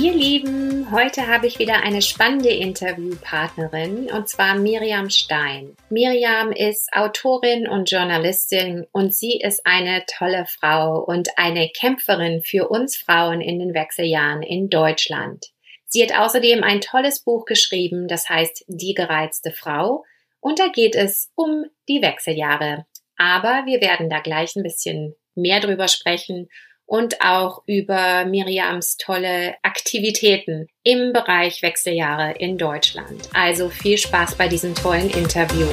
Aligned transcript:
Ihr 0.00 0.14
Lieben, 0.14 0.90
heute 0.92 1.26
habe 1.26 1.46
ich 1.46 1.58
wieder 1.58 1.82
eine 1.82 2.00
spannende 2.00 2.48
Interviewpartnerin 2.48 4.10
und 4.10 4.30
zwar 4.30 4.54
Miriam 4.54 5.10
Stein. 5.10 5.76
Miriam 5.90 6.52
ist 6.52 6.90
Autorin 6.94 7.68
und 7.68 7.90
Journalistin 7.90 8.86
und 8.92 9.14
sie 9.14 9.38
ist 9.38 9.66
eine 9.66 10.04
tolle 10.06 10.46
Frau 10.46 11.04
und 11.04 11.36
eine 11.36 11.68
Kämpferin 11.68 12.40
für 12.42 12.68
uns 12.68 12.96
Frauen 12.96 13.42
in 13.42 13.58
den 13.58 13.74
Wechseljahren 13.74 14.42
in 14.42 14.70
Deutschland. 14.70 15.48
Sie 15.86 16.02
hat 16.02 16.18
außerdem 16.18 16.64
ein 16.64 16.80
tolles 16.80 17.22
Buch 17.22 17.44
geschrieben, 17.44 18.08
das 18.08 18.26
heißt 18.26 18.64
Die 18.68 18.94
gereizte 18.94 19.52
Frau 19.52 20.04
und 20.40 20.58
da 20.58 20.68
geht 20.68 20.96
es 20.96 21.30
um 21.34 21.66
die 21.90 22.00
Wechseljahre. 22.00 22.86
Aber 23.18 23.64
wir 23.66 23.82
werden 23.82 24.08
da 24.08 24.20
gleich 24.20 24.56
ein 24.56 24.62
bisschen 24.62 25.14
mehr 25.34 25.60
drüber 25.60 25.88
sprechen 25.88 26.48
und 26.90 27.20
auch 27.20 27.62
über 27.66 28.24
Miriams 28.24 28.96
tolle 28.96 29.54
Aktivitäten 29.62 30.66
im 30.82 31.12
Bereich 31.12 31.62
Wechseljahre 31.62 32.32
in 32.32 32.58
Deutschland. 32.58 33.30
Also 33.32 33.68
viel 33.68 33.96
Spaß 33.96 34.34
bei 34.34 34.48
diesem 34.48 34.74
tollen 34.74 35.08
Interview. 35.10 35.68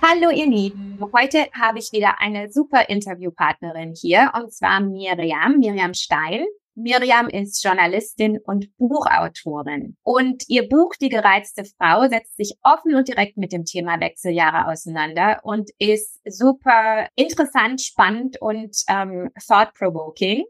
Hallo 0.00 0.30
ihr 0.30 0.46
Lieben, 0.46 0.98
heute 1.12 1.46
habe 1.52 1.78
ich 1.78 1.92
wieder 1.92 2.18
eine 2.20 2.50
super 2.50 2.88
Interviewpartnerin 2.88 3.92
hier 3.94 4.32
und 4.34 4.50
zwar 4.50 4.80
Miriam, 4.80 5.58
Miriam 5.58 5.92
Stein. 5.92 6.46
Miriam 6.80 7.28
ist 7.28 7.62
Journalistin 7.64 8.38
und 8.44 8.68
Buchautorin. 8.76 9.96
Und 10.04 10.44
ihr 10.46 10.68
Buch 10.68 10.94
Die 11.00 11.08
gereizte 11.08 11.64
Frau 11.64 12.08
setzt 12.08 12.36
sich 12.36 12.54
offen 12.62 12.94
und 12.94 13.08
direkt 13.08 13.36
mit 13.36 13.52
dem 13.52 13.64
Thema 13.64 13.98
Wechseljahre 14.00 14.70
auseinander 14.70 15.40
und 15.42 15.70
ist 15.78 16.20
super 16.24 17.08
interessant, 17.16 17.80
spannend 17.80 18.40
und 18.40 18.76
ähm, 18.88 19.30
thought-provoking. 19.44 20.44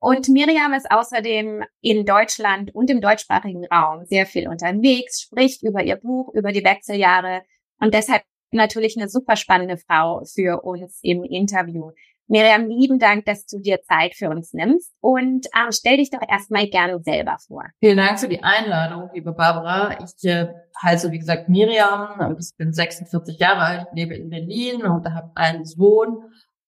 Und 0.00 0.28
Miriam 0.28 0.74
ist 0.74 0.90
außerdem 0.90 1.64
in 1.80 2.04
Deutschland 2.04 2.74
und 2.74 2.90
im 2.90 3.00
deutschsprachigen 3.00 3.64
Raum 3.64 4.04
sehr 4.04 4.26
viel 4.26 4.48
unterwegs, 4.48 5.22
spricht 5.22 5.62
über 5.62 5.82
ihr 5.82 5.96
Buch, 5.96 6.34
über 6.34 6.52
die 6.52 6.64
Wechseljahre 6.64 7.42
und 7.80 7.94
deshalb 7.94 8.22
natürlich 8.52 8.98
eine 8.98 9.08
super 9.08 9.36
spannende 9.36 9.78
Frau 9.78 10.24
für 10.24 10.62
uns 10.62 10.98
im 11.02 11.24
Interview. 11.24 11.92
Miriam, 12.30 12.68
lieben 12.68 13.00
Dank, 13.00 13.24
dass 13.24 13.44
du 13.44 13.58
dir 13.58 13.82
Zeit 13.82 14.14
für 14.14 14.30
uns 14.30 14.52
nimmst 14.52 14.94
und 15.00 15.46
ähm, 15.46 15.72
stell 15.72 15.96
dich 15.96 16.10
doch 16.10 16.22
erstmal 16.28 16.68
gerne 16.68 17.02
selber 17.02 17.36
vor. 17.48 17.64
Vielen 17.80 17.96
Dank 17.96 18.20
für 18.20 18.28
die 18.28 18.40
Einladung, 18.40 19.10
liebe 19.12 19.32
Barbara. 19.32 19.98
Ich 19.98 20.24
äh, 20.30 20.46
heiße, 20.80 21.10
wie 21.10 21.18
gesagt, 21.18 21.48
Miriam. 21.48 22.36
Ich 22.38 22.56
bin 22.56 22.72
46 22.72 23.36
Jahre 23.40 23.62
alt, 23.62 23.88
lebe 23.94 24.14
in 24.14 24.30
Berlin 24.30 24.84
und 24.84 25.12
habe 25.12 25.32
einen 25.34 25.64
Sohn 25.64 26.22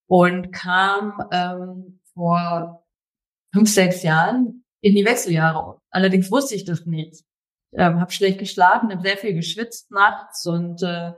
und 0.08 0.50
kam 0.50 1.22
ähm, 1.30 2.00
vor 2.12 2.84
fünf, 3.54 3.72
sechs 3.72 4.02
Jahren 4.02 4.64
in 4.80 4.96
die 4.96 5.04
Wechseljahre. 5.04 5.80
Allerdings 5.90 6.28
wusste 6.32 6.56
ich 6.56 6.64
das 6.64 6.86
nicht. 6.86 7.22
Ähm, 7.72 8.00
habe 8.00 8.10
schlecht 8.10 8.40
geschlafen, 8.40 8.90
habe 8.90 9.02
sehr 9.02 9.16
viel 9.16 9.34
geschwitzt 9.34 9.92
nachts 9.92 10.44
und 10.44 10.82
äh, 10.82 11.12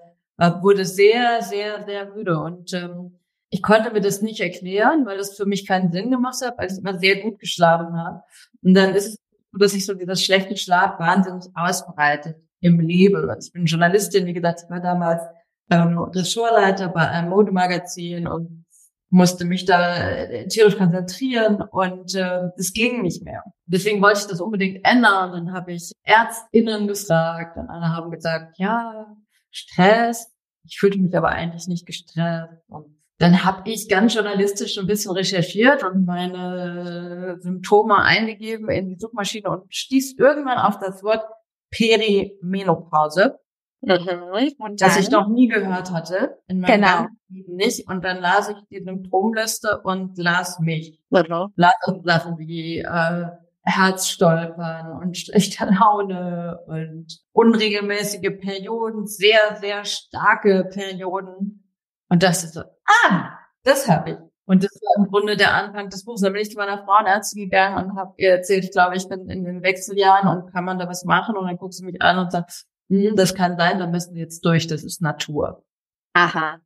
wurde 0.61 0.85
sehr, 0.85 1.41
sehr, 1.41 1.83
sehr 1.87 2.11
müde 2.15 2.39
und 2.39 2.75
ähm, 2.75 3.21
ich 3.55 3.63
konnte 3.63 3.93
mir 3.93 4.01
das 4.01 4.21
nicht 4.21 4.41
erklären, 4.41 5.07
weil 5.07 5.17
das 5.17 5.37
für 5.37 5.47
mich 5.47 5.65
keinen 5.65 5.93
Sinn 5.93 6.11
gemacht 6.11 6.45
hat, 6.45 6.59
weil 6.59 6.73
ich 6.73 6.77
immer 6.77 6.99
sehr 6.99 7.23
gut 7.23 7.39
geschlafen 7.39 7.97
habe. 7.97 8.23
Und 8.63 8.75
dann 8.75 8.97
ist 8.97 9.07
es 9.07 9.15
so, 9.53 9.59
dass 9.59 9.71
sich 9.71 9.87
so 9.87 9.95
dieser 9.95 10.17
schlechte 10.17 10.57
Schlaf 10.57 10.99
wahnsinnig 10.99 11.45
ausbreitet 11.55 12.37
im 12.59 12.81
Leben. 12.81 13.31
Also 13.31 13.47
ich 13.47 13.53
bin 13.53 13.67
Journalistin, 13.67 14.27
wie 14.27 14.33
gesagt, 14.33 14.63
ich 14.65 14.71
war 14.71 14.81
damals 14.81 15.23
ähm, 15.71 15.97
Ressortleiter 15.99 16.89
bei 16.89 17.09
einem 17.09 17.31
Modemagazin 17.31 18.27
und 18.27 18.65
musste 19.09 19.45
mich 19.45 19.65
da 19.65 19.99
äh, 19.99 20.49
tierisch 20.49 20.77
konzentrieren 20.77 21.63
und 21.63 22.13
äh, 22.17 22.49
das 22.57 22.73
ging 22.73 23.03
nicht 23.03 23.23
mehr. 23.23 23.45
Deswegen 23.67 24.03
wollte 24.03 24.19
ich 24.19 24.27
das 24.27 24.41
unbedingt 24.41 24.85
ändern. 24.85 25.31
Dann 25.31 25.53
habe 25.53 25.75
ich 25.75 25.93
ÄrztInnen 26.03 26.89
gefragt 26.89 27.57
und 27.57 27.71
alle 27.71 27.91
haben 27.91 28.11
gesagt, 28.11 28.59
ja, 28.59 29.15
Stress. 29.53 30.33
Ich 30.67 30.81
fühlte 30.81 30.99
mich 30.99 31.17
aber 31.17 31.29
eigentlich 31.29 31.69
nicht 31.69 31.87
gestresst 31.87 32.49
und 32.69 33.04
dann 33.19 33.45
habe 33.45 33.71
ich 33.71 33.89
ganz 33.89 34.15
journalistisch 34.15 34.77
ein 34.77 34.87
bisschen 34.87 35.13
recherchiert 35.13 35.85
und 35.85 36.05
meine 36.05 37.37
Symptome 37.41 37.97
eingegeben 37.97 38.69
in 38.69 38.89
die 38.89 38.99
Suchmaschine 38.99 39.51
und 39.51 39.73
stieß 39.73 40.17
irgendwann 40.19 40.59
auf 40.59 40.79
das 40.79 41.03
Wort 41.03 41.25
Perimenopause. 41.71 43.39
Mhm. 43.83 44.55
Und 44.59 44.81
das 44.81 44.99
ich 44.99 45.11
noch 45.11 45.29
nie 45.29 45.49
gehört 45.49 45.93
hatte. 45.93 46.39
In 46.49 46.61
meinem 46.61 46.81
genau. 46.81 47.07
Leben 47.29 47.57
nicht. 47.57 47.89
Und 47.89 48.05
dann 48.05 48.21
las 48.21 48.49
ich 48.49 48.57
die 48.71 48.83
Symptomliste 48.83 49.81
und 49.83 50.17
las 50.17 50.59
mich. 50.59 51.01
Mhm. 51.11 51.53
Las 51.55 51.75
Sachen 52.03 52.39
wie 52.39 52.79
äh, 52.79 53.27
Herzstolpern 53.63 55.01
und 55.01 55.17
schlechte 55.17 55.67
Laune 55.67 56.59
und 56.67 57.19
unregelmäßige 57.33 58.39
Perioden, 58.41 59.07
sehr, 59.07 59.57
sehr 59.61 59.85
starke 59.85 60.69
Perioden 60.73 61.64
und 62.09 62.23
das 62.23 62.45
ist 62.45 62.55
so, 62.55 62.61
ah, 62.61 63.39
das 63.63 63.89
habe 63.89 64.11
ich. 64.11 64.17
Und 64.47 64.63
das 64.63 64.73
war 64.73 65.05
im 65.05 65.11
Grunde 65.11 65.37
der 65.37 65.55
Anfang 65.55 65.89
des 65.89 66.05
Buchs. 66.05 66.21
Dann 66.21 66.33
bin 66.33 66.43
ich 66.43 66.51
zu 66.51 66.59
meiner 66.59 66.85
Frauenärztin 66.85 67.45
gegangen 67.45 67.83
und 67.83 67.97
habe 67.97 68.13
ihr 68.19 68.31
erzählt, 68.31 68.65
ich 68.65 68.73
glaube, 68.73 68.97
ich 68.97 69.09
bin 69.09 69.29
in 69.31 69.45
den 69.45 69.63
Wechseljahren 69.63 70.29
und 70.29 70.53
kann 70.53 70.65
man 70.65 70.79
da 70.79 70.87
was 70.87 71.05
machen? 71.05 71.37
Und 71.37 71.47
dann 71.47 71.57
guckt 71.57 71.75
sie 71.75 71.85
mich 71.85 72.01
an 72.03 72.19
und 72.19 72.31
sagt, 72.31 72.67
hm, 72.91 73.17
das 73.17 73.35
kann 73.35 73.57
sein, 73.57 73.79
da 73.79 73.87
müssen 73.87 74.15
wir 74.15 74.23
jetzt 74.23 74.45
durch, 74.45 74.67
das 74.67 74.85
ist 74.85 75.01
Natur. 75.01 75.65
Aha. 76.13 76.61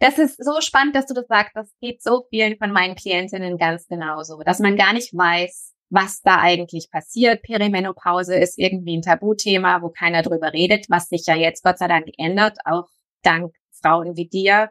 Das 0.00 0.18
ist 0.18 0.42
so 0.42 0.60
spannend, 0.60 0.96
dass 0.96 1.06
du 1.06 1.14
das 1.14 1.26
sagst. 1.28 1.54
Das 1.54 1.70
geht 1.80 2.02
so 2.02 2.26
vielen 2.30 2.56
von 2.58 2.72
meinen 2.72 2.96
Klientinnen 2.96 3.58
ganz 3.58 3.86
genauso, 3.86 4.40
dass 4.44 4.58
man 4.58 4.76
gar 4.76 4.92
nicht 4.92 5.14
weiß, 5.14 5.72
was 5.90 6.20
da 6.22 6.40
eigentlich 6.40 6.88
passiert. 6.90 7.42
Perimenopause 7.42 8.34
ist 8.34 8.58
irgendwie 8.58 8.96
ein 8.96 9.02
Tabuthema, 9.02 9.82
wo 9.82 9.90
keiner 9.90 10.22
drüber 10.22 10.52
redet, 10.52 10.86
was 10.88 11.08
sich 11.08 11.26
ja 11.26 11.36
jetzt 11.36 11.62
Gott 11.62 11.78
sei 11.78 11.86
Dank 11.86 12.06
ändert, 12.18 12.58
auch 12.64 12.88
dank 13.22 13.54
Frauen 13.84 14.16
wie 14.16 14.28
dir. 14.28 14.70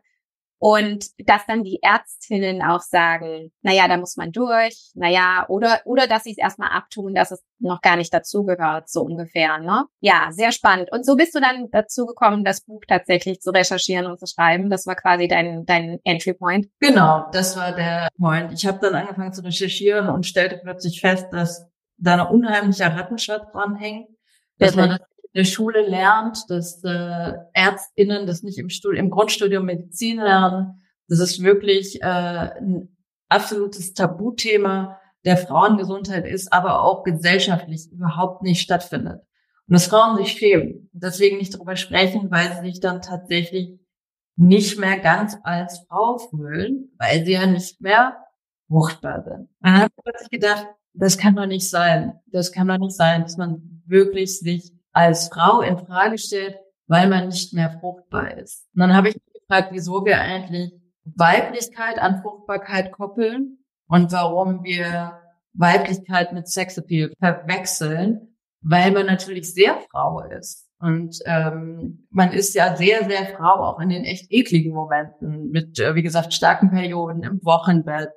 Und 0.66 1.08
dass 1.28 1.46
dann 1.46 1.66
die 1.66 1.80
Ärztinnen 1.82 2.62
auch 2.62 2.80
sagen, 2.80 3.52
naja, 3.64 3.90
da 3.90 3.98
muss 3.98 4.16
man 4.16 4.32
durch, 4.32 4.92
naja, 4.94 5.46
oder, 5.50 5.82
oder 5.84 6.08
dass 6.08 6.24
sie 6.24 6.32
es 6.32 6.38
erstmal 6.38 6.70
abtun, 6.70 7.14
dass 7.14 7.32
es 7.32 7.44
noch 7.60 7.82
gar 7.82 7.98
nicht 7.98 8.14
dazugehört, 8.14 8.88
so 8.88 9.02
ungefähr, 9.02 9.58
ne? 9.58 9.88
Ja, 10.00 10.30
sehr 10.32 10.54
spannend. 10.54 10.90
Und 10.90 11.06
so 11.06 11.18
bist 11.18 11.36
du 11.36 11.42
dann 11.42 11.68
dazu 11.70 12.06
gekommen, 12.06 12.46
das 12.46 12.62
Buch 12.62 12.80
tatsächlich 12.88 13.42
zu 13.42 13.52
recherchieren 13.52 14.06
und 14.06 14.22
zu 14.22 14.26
schreiben. 14.26 14.70
Das 14.70 14.88
war 14.88 14.96
quasi 14.96 15.28
dein, 15.28 15.66
dein 15.66 16.00
Entry 16.06 16.34
Point. 16.34 16.68
Genau, 16.80 17.26
das 17.34 17.58
war 17.58 17.74
der 17.74 18.08
Point. 18.18 18.54
Ich 18.54 18.66
habe 18.66 18.80
dann 18.80 18.96
angefangen 18.96 19.34
zu 19.34 19.44
recherchieren 19.44 20.08
und 20.08 20.26
stellte 20.26 20.62
plötzlich 20.64 21.02
fest, 21.02 21.28
dass 21.32 21.70
da 21.98 22.14
eine 22.14 22.30
unheimliche 22.30 22.86
Rattenschatz 22.86 23.52
dranhängt, 23.52 24.08
dass 24.60 24.76
man 24.76 24.92
das 24.92 25.00
der 25.36 25.46
Schule 25.46 25.88
lernt, 25.88 26.46
dass 26.50 26.84
äh, 26.84 27.34
Ärztinnen 27.54 28.28
das 28.28 28.44
nicht 28.44 28.58
im, 28.60 28.70
Stud 28.70 28.96
im 28.96 29.10
Grundstudium 29.10 29.66
Medizin 29.66 30.18
lernen. 30.18 30.84
Das 31.08 31.20
ist 31.20 31.42
wirklich 31.42 32.02
äh, 32.02 32.06
ein 32.06 32.96
absolutes 33.30 33.94
Tabuthema 33.94 35.00
der 35.26 35.38
Frauengesundheit 35.38 36.26
ist, 36.26 36.52
aber 36.52 36.82
auch 36.84 37.04
gesellschaftlich 37.04 37.92
überhaupt 37.92 38.44
nicht 38.44 38.62
stattfindet. 38.62 39.22
Und 39.68 39.74
dass 39.74 39.88
Frauen 39.88 40.18
sich 40.18 40.34
schämen, 40.34 40.90
deswegen 40.92 41.38
nicht 41.38 41.54
darüber 41.54 41.76
sprechen, 41.76 42.30
weil 42.30 42.54
sie 42.54 42.72
sich 42.72 42.80
dann 42.80 43.02
tatsächlich 43.02 43.80
nicht 44.36 44.78
mehr 44.78 45.00
ganz 45.00 45.38
als 45.44 45.86
Frau 45.88 46.18
fühlen, 46.18 46.92
weil 46.98 47.24
sie 47.26 47.34
ja 47.34 47.46
nicht 47.46 47.80
mehr 47.82 48.18
fruchtbar 48.68 49.24
sind. 49.24 49.50
dann 49.62 49.78
habe 49.78 49.92
ich 49.96 50.04
plötzlich 50.04 50.30
gedacht, 50.30 50.68
das 50.94 51.18
kann 51.18 51.36
doch 51.36 51.46
nicht 51.46 51.70
sein. 51.70 52.20
Das 52.28 52.52
kann 52.52 52.68
doch 52.68 52.78
nicht 52.78 52.96
sein, 52.96 53.24
dass 53.24 53.38
man 53.38 53.84
wirklich 53.86 54.40
sich 54.40 54.73
als 54.94 55.30
Frau 55.30 55.62
in 55.62 55.78
Frage 55.78 56.18
stellt, 56.18 56.56
weil 56.88 57.10
man 57.10 57.28
nicht 57.28 57.54
mehr 57.54 57.78
fruchtbar 57.80 58.38
ist. 58.38 58.68
Und 58.74 58.82
dann 58.82 58.96
habe 58.96 59.10
ich 59.10 59.16
mich 59.16 59.42
gefragt, 59.42 59.70
wieso 59.72 60.06
wir 60.06 60.20
eigentlich 60.20 60.72
Weiblichkeit 61.04 62.00
an 62.00 62.22
Fruchtbarkeit 62.22 62.92
koppeln 62.92 63.58
und 63.88 64.12
warum 64.12 64.64
wir 64.64 65.20
Weiblichkeit 65.54 66.34
mit 66.34 66.48
Sexappeal 66.48 67.14
verwechseln. 67.20 68.30
weil 68.66 68.92
man 68.92 69.06
natürlich 69.06 69.54
sehr 69.54 69.78
Frau 69.92 70.22
ist. 70.22 70.70
Und 70.80 71.20
ähm, 71.26 72.08
man 72.10 72.32
ist 72.32 72.56
ja 72.56 72.76
sehr, 72.76 73.04
sehr 73.04 73.38
Frau, 73.38 73.62
auch 73.62 73.80
in 73.80 73.90
den 73.90 74.06
echt 74.06 74.32
ekligen 74.32 74.74
Momenten, 74.74 75.50
mit, 75.50 75.80
äh, 75.80 75.96
wie 75.96 76.02
gesagt, 76.02 76.34
starken 76.34 76.72
Perioden 76.72 77.24
im 77.24 77.44
Wochenbett 77.44 78.10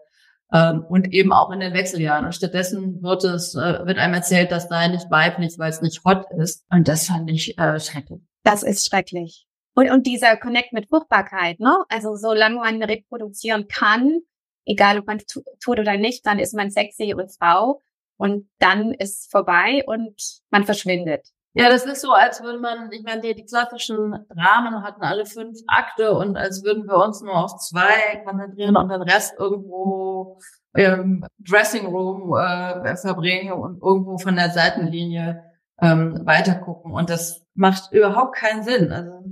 ähm, 0.52 0.84
und 0.88 1.12
eben 1.12 1.32
auch 1.32 1.50
in 1.50 1.60
den 1.60 1.74
Wechseljahren. 1.74 2.26
Und 2.26 2.34
stattdessen 2.34 3.02
wird 3.02 3.24
es, 3.24 3.54
äh, 3.54 3.86
wird 3.86 3.98
einem 3.98 4.14
erzählt, 4.14 4.52
das 4.52 4.68
sei 4.68 4.88
nicht 4.88 5.10
weiblich, 5.10 5.54
weil 5.58 5.70
es 5.70 5.82
nicht 5.82 6.04
hot 6.04 6.26
ist. 6.38 6.64
Und 6.70 6.88
das 6.88 7.06
fand 7.06 7.30
ich 7.30 7.58
äh, 7.58 7.80
schrecklich. 7.80 8.20
Das 8.42 8.62
ist 8.62 8.86
schrecklich. 8.86 9.46
Und, 9.74 9.90
und 9.90 10.06
dieser 10.06 10.36
Connect 10.36 10.72
mit 10.72 10.88
Fruchtbarkeit, 10.88 11.60
ne? 11.60 11.84
Also 11.88 12.16
solange 12.16 12.56
man 12.56 12.82
reproduzieren 12.82 13.68
kann, 13.68 14.20
egal 14.64 14.98
ob 14.98 15.06
man 15.06 15.18
tut 15.60 15.78
oder 15.78 15.96
nicht, 15.96 16.24
dann 16.26 16.38
ist 16.38 16.54
man 16.54 16.70
sexy 16.70 17.14
und 17.14 17.30
Frau 17.36 17.82
und 18.16 18.48
dann 18.58 18.94
ist 18.94 19.30
vorbei 19.30 19.84
und 19.86 20.14
man 20.50 20.64
verschwindet. 20.64 21.28
Ja, 21.58 21.70
das 21.70 21.86
ist 21.86 22.02
so, 22.02 22.12
als 22.12 22.42
würde 22.42 22.58
man, 22.58 22.92
ich 22.92 23.02
meine, 23.02 23.22
die, 23.22 23.34
die 23.34 23.46
klassischen 23.46 24.26
Dramen 24.28 24.82
hatten 24.82 25.00
alle 25.00 25.24
fünf 25.24 25.58
Akte 25.66 26.12
und 26.12 26.36
als 26.36 26.62
würden 26.62 26.86
wir 26.86 26.98
uns 26.98 27.22
nur 27.22 27.34
auf 27.34 27.56
zwei 27.56 28.22
konzentrieren 28.26 28.76
und 28.76 28.90
den 28.90 29.00
Rest 29.00 29.34
irgendwo 29.38 30.38
im 30.74 31.24
Dressing 31.38 31.86
Room 31.86 32.36
äh, 32.36 32.94
verbringen 32.96 33.54
und 33.54 33.82
irgendwo 33.82 34.18
von 34.18 34.36
der 34.36 34.50
Seitenlinie 34.50 35.44
ähm, 35.80 36.20
weitergucken. 36.26 36.92
Und 36.92 37.08
das 37.08 37.42
macht 37.54 37.90
überhaupt 37.90 38.36
keinen 38.36 38.62
Sinn. 38.62 38.92
Also 38.92 39.24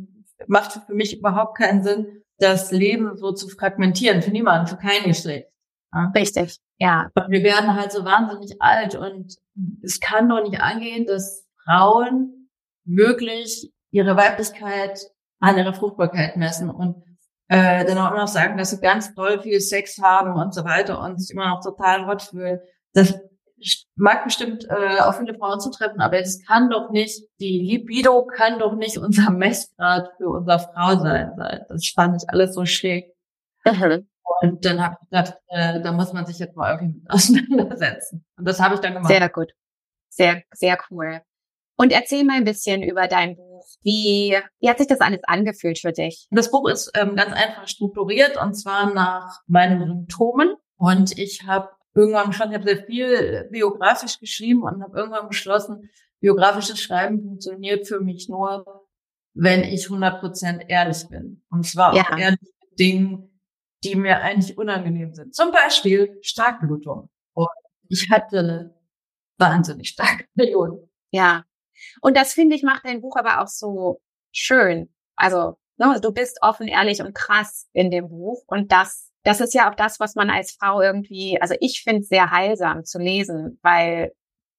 macht 0.46 0.80
für 0.86 0.94
mich 0.94 1.18
überhaupt 1.18 1.58
keinen 1.58 1.82
Sinn, 1.82 2.22
das 2.38 2.72
Leben 2.72 3.18
so 3.18 3.32
zu 3.32 3.50
fragmentieren, 3.50 4.22
für 4.22 4.30
niemanden, 4.30 4.66
für 4.66 4.78
kein 4.78 5.04
Geschlecht. 5.04 5.50
Ja? 5.92 6.10
Richtig, 6.14 6.56
ja. 6.78 7.10
Und 7.14 7.28
wir 7.28 7.42
werden 7.42 7.74
halt 7.74 7.92
so 7.92 8.02
wahnsinnig 8.06 8.56
alt 8.60 8.94
und 8.94 9.36
es 9.82 10.00
kann 10.00 10.30
doch 10.30 10.42
nicht 10.42 10.62
angehen, 10.62 11.04
dass 11.04 11.43
Frauen 11.64 12.50
wirklich 12.84 13.72
ihre 13.90 14.16
Weiblichkeit 14.16 14.98
an 15.40 15.58
ihrer 15.58 15.74
Fruchtbarkeit 15.74 16.36
messen 16.36 16.70
und 16.70 17.02
äh, 17.48 17.84
dann 17.84 17.98
auch 17.98 18.10
immer 18.10 18.22
noch 18.22 18.28
sagen, 18.28 18.56
dass 18.56 18.70
sie 18.70 18.80
ganz 18.80 19.14
toll 19.14 19.40
viel 19.40 19.60
Sex 19.60 20.00
haben 20.00 20.34
und 20.34 20.54
so 20.54 20.64
weiter 20.64 21.00
und 21.00 21.20
sich 21.20 21.34
immer 21.34 21.48
noch 21.48 21.60
total 21.62 22.06
hot 22.06 22.22
fühlen. 22.22 22.60
Das 22.94 23.14
mag 23.96 24.24
bestimmt 24.24 24.66
äh, 24.68 25.00
auf 25.00 25.18
viele 25.18 25.34
Frauen 25.34 25.60
zutreffen, 25.60 26.00
aber 26.00 26.18
es 26.18 26.44
kann 26.46 26.70
doch 26.70 26.90
nicht, 26.90 27.28
die 27.40 27.60
Libido 27.60 28.26
kann 28.26 28.58
doch 28.58 28.74
nicht 28.74 28.98
unser 28.98 29.30
Messgrad 29.30 30.10
für 30.16 30.28
unser 30.28 30.58
Frau 30.58 30.98
sein. 30.98 31.32
Das 31.68 31.86
fand 31.88 32.22
ich 32.22 32.28
alles 32.28 32.54
so 32.54 32.64
schräg. 32.64 33.12
Mhm. 33.64 34.08
Und 34.40 34.64
dann 34.64 34.82
habe 34.82 34.96
ich 35.00 35.08
gedacht, 35.08 35.34
äh, 35.48 35.80
da 35.80 35.92
muss 35.92 36.12
man 36.12 36.26
sich 36.26 36.38
jetzt 36.38 36.56
mal 36.56 36.72
irgendwie 36.72 37.00
mit 37.00 37.10
auseinandersetzen. 37.10 38.24
Und 38.36 38.48
das 38.48 38.60
habe 38.60 38.74
ich 38.74 38.80
dann 38.80 38.94
gemacht. 38.94 39.08
Sehr 39.08 39.28
gut. 39.28 39.52
Sehr, 40.08 40.42
sehr 40.52 40.78
cool. 40.90 41.22
Und 41.76 41.92
erzähl 41.92 42.24
mal 42.24 42.36
ein 42.36 42.44
bisschen 42.44 42.82
über 42.82 43.08
dein 43.08 43.36
Buch. 43.36 43.66
Wie, 43.82 44.36
wie 44.60 44.68
hat 44.68 44.78
sich 44.78 44.86
das 44.86 45.00
alles 45.00 45.20
angefühlt 45.24 45.78
für 45.78 45.92
dich? 45.92 46.26
Das 46.30 46.50
Buch 46.50 46.68
ist 46.68 46.90
ähm, 46.94 47.16
ganz 47.16 47.32
einfach 47.32 47.66
strukturiert 47.68 48.36
und 48.40 48.54
zwar 48.54 48.92
nach 48.92 49.40
meinen 49.46 49.80
Symptomen. 49.80 50.54
Und 50.76 51.18
ich 51.18 51.44
habe 51.46 51.70
irgendwann 51.94 52.32
schon, 52.32 52.50
ich 52.50 52.54
habe 52.54 52.64
sehr 52.64 52.84
viel 52.84 53.48
biografisch 53.50 54.18
geschrieben 54.20 54.62
und 54.62 54.82
habe 54.82 54.98
irgendwann 54.98 55.28
beschlossen, 55.28 55.90
biografisches 56.20 56.80
Schreiben 56.80 57.22
funktioniert 57.22 57.86
für 57.86 58.00
mich 58.00 58.28
nur, 58.28 58.84
wenn 59.34 59.62
ich 59.62 59.86
100% 59.86 60.68
ehrlich 60.68 61.08
bin. 61.08 61.44
Und 61.50 61.66
zwar 61.66 61.94
ja. 61.94 62.02
auch 62.02 62.16
ehrlich 62.16 62.40
mit 62.40 62.78
Dingen, 62.78 63.40
die 63.82 63.96
mir 63.96 64.20
eigentlich 64.22 64.56
unangenehm 64.56 65.12
sind. 65.14 65.34
Zum 65.34 65.52
Beispiel 65.52 66.18
Starkblutung. 66.22 67.10
Und 67.34 67.48
ich 67.88 68.08
hatte 68.10 68.38
eine 68.38 68.74
wahnsinnig 69.38 69.88
starke 69.90 70.24
Periode. 70.34 70.88
Ja. 71.10 71.44
Und 72.00 72.16
das 72.16 72.32
finde 72.32 72.56
ich 72.56 72.62
macht 72.62 72.84
dein 72.84 73.00
Buch 73.00 73.16
aber 73.16 73.42
auch 73.42 73.48
so 73.48 74.00
schön. 74.32 74.92
Also, 75.16 75.56
ne, 75.76 75.98
du 76.00 76.12
bist 76.12 76.38
offen, 76.42 76.68
ehrlich 76.68 77.00
und 77.00 77.14
krass 77.14 77.68
in 77.72 77.90
dem 77.90 78.08
Buch. 78.08 78.42
Und 78.46 78.72
das 78.72 79.10
das 79.24 79.40
ist 79.40 79.54
ja 79.54 79.70
auch 79.70 79.74
das, 79.74 79.98
was 80.00 80.14
man 80.14 80.30
als 80.30 80.52
Frau 80.52 80.82
irgendwie, 80.82 81.40
also 81.40 81.54
ich 81.60 81.82
finde 81.82 82.02
es 82.02 82.08
sehr 82.08 82.30
heilsam 82.30 82.84
zu 82.84 82.98
lesen, 82.98 83.58
weil 83.62 84.12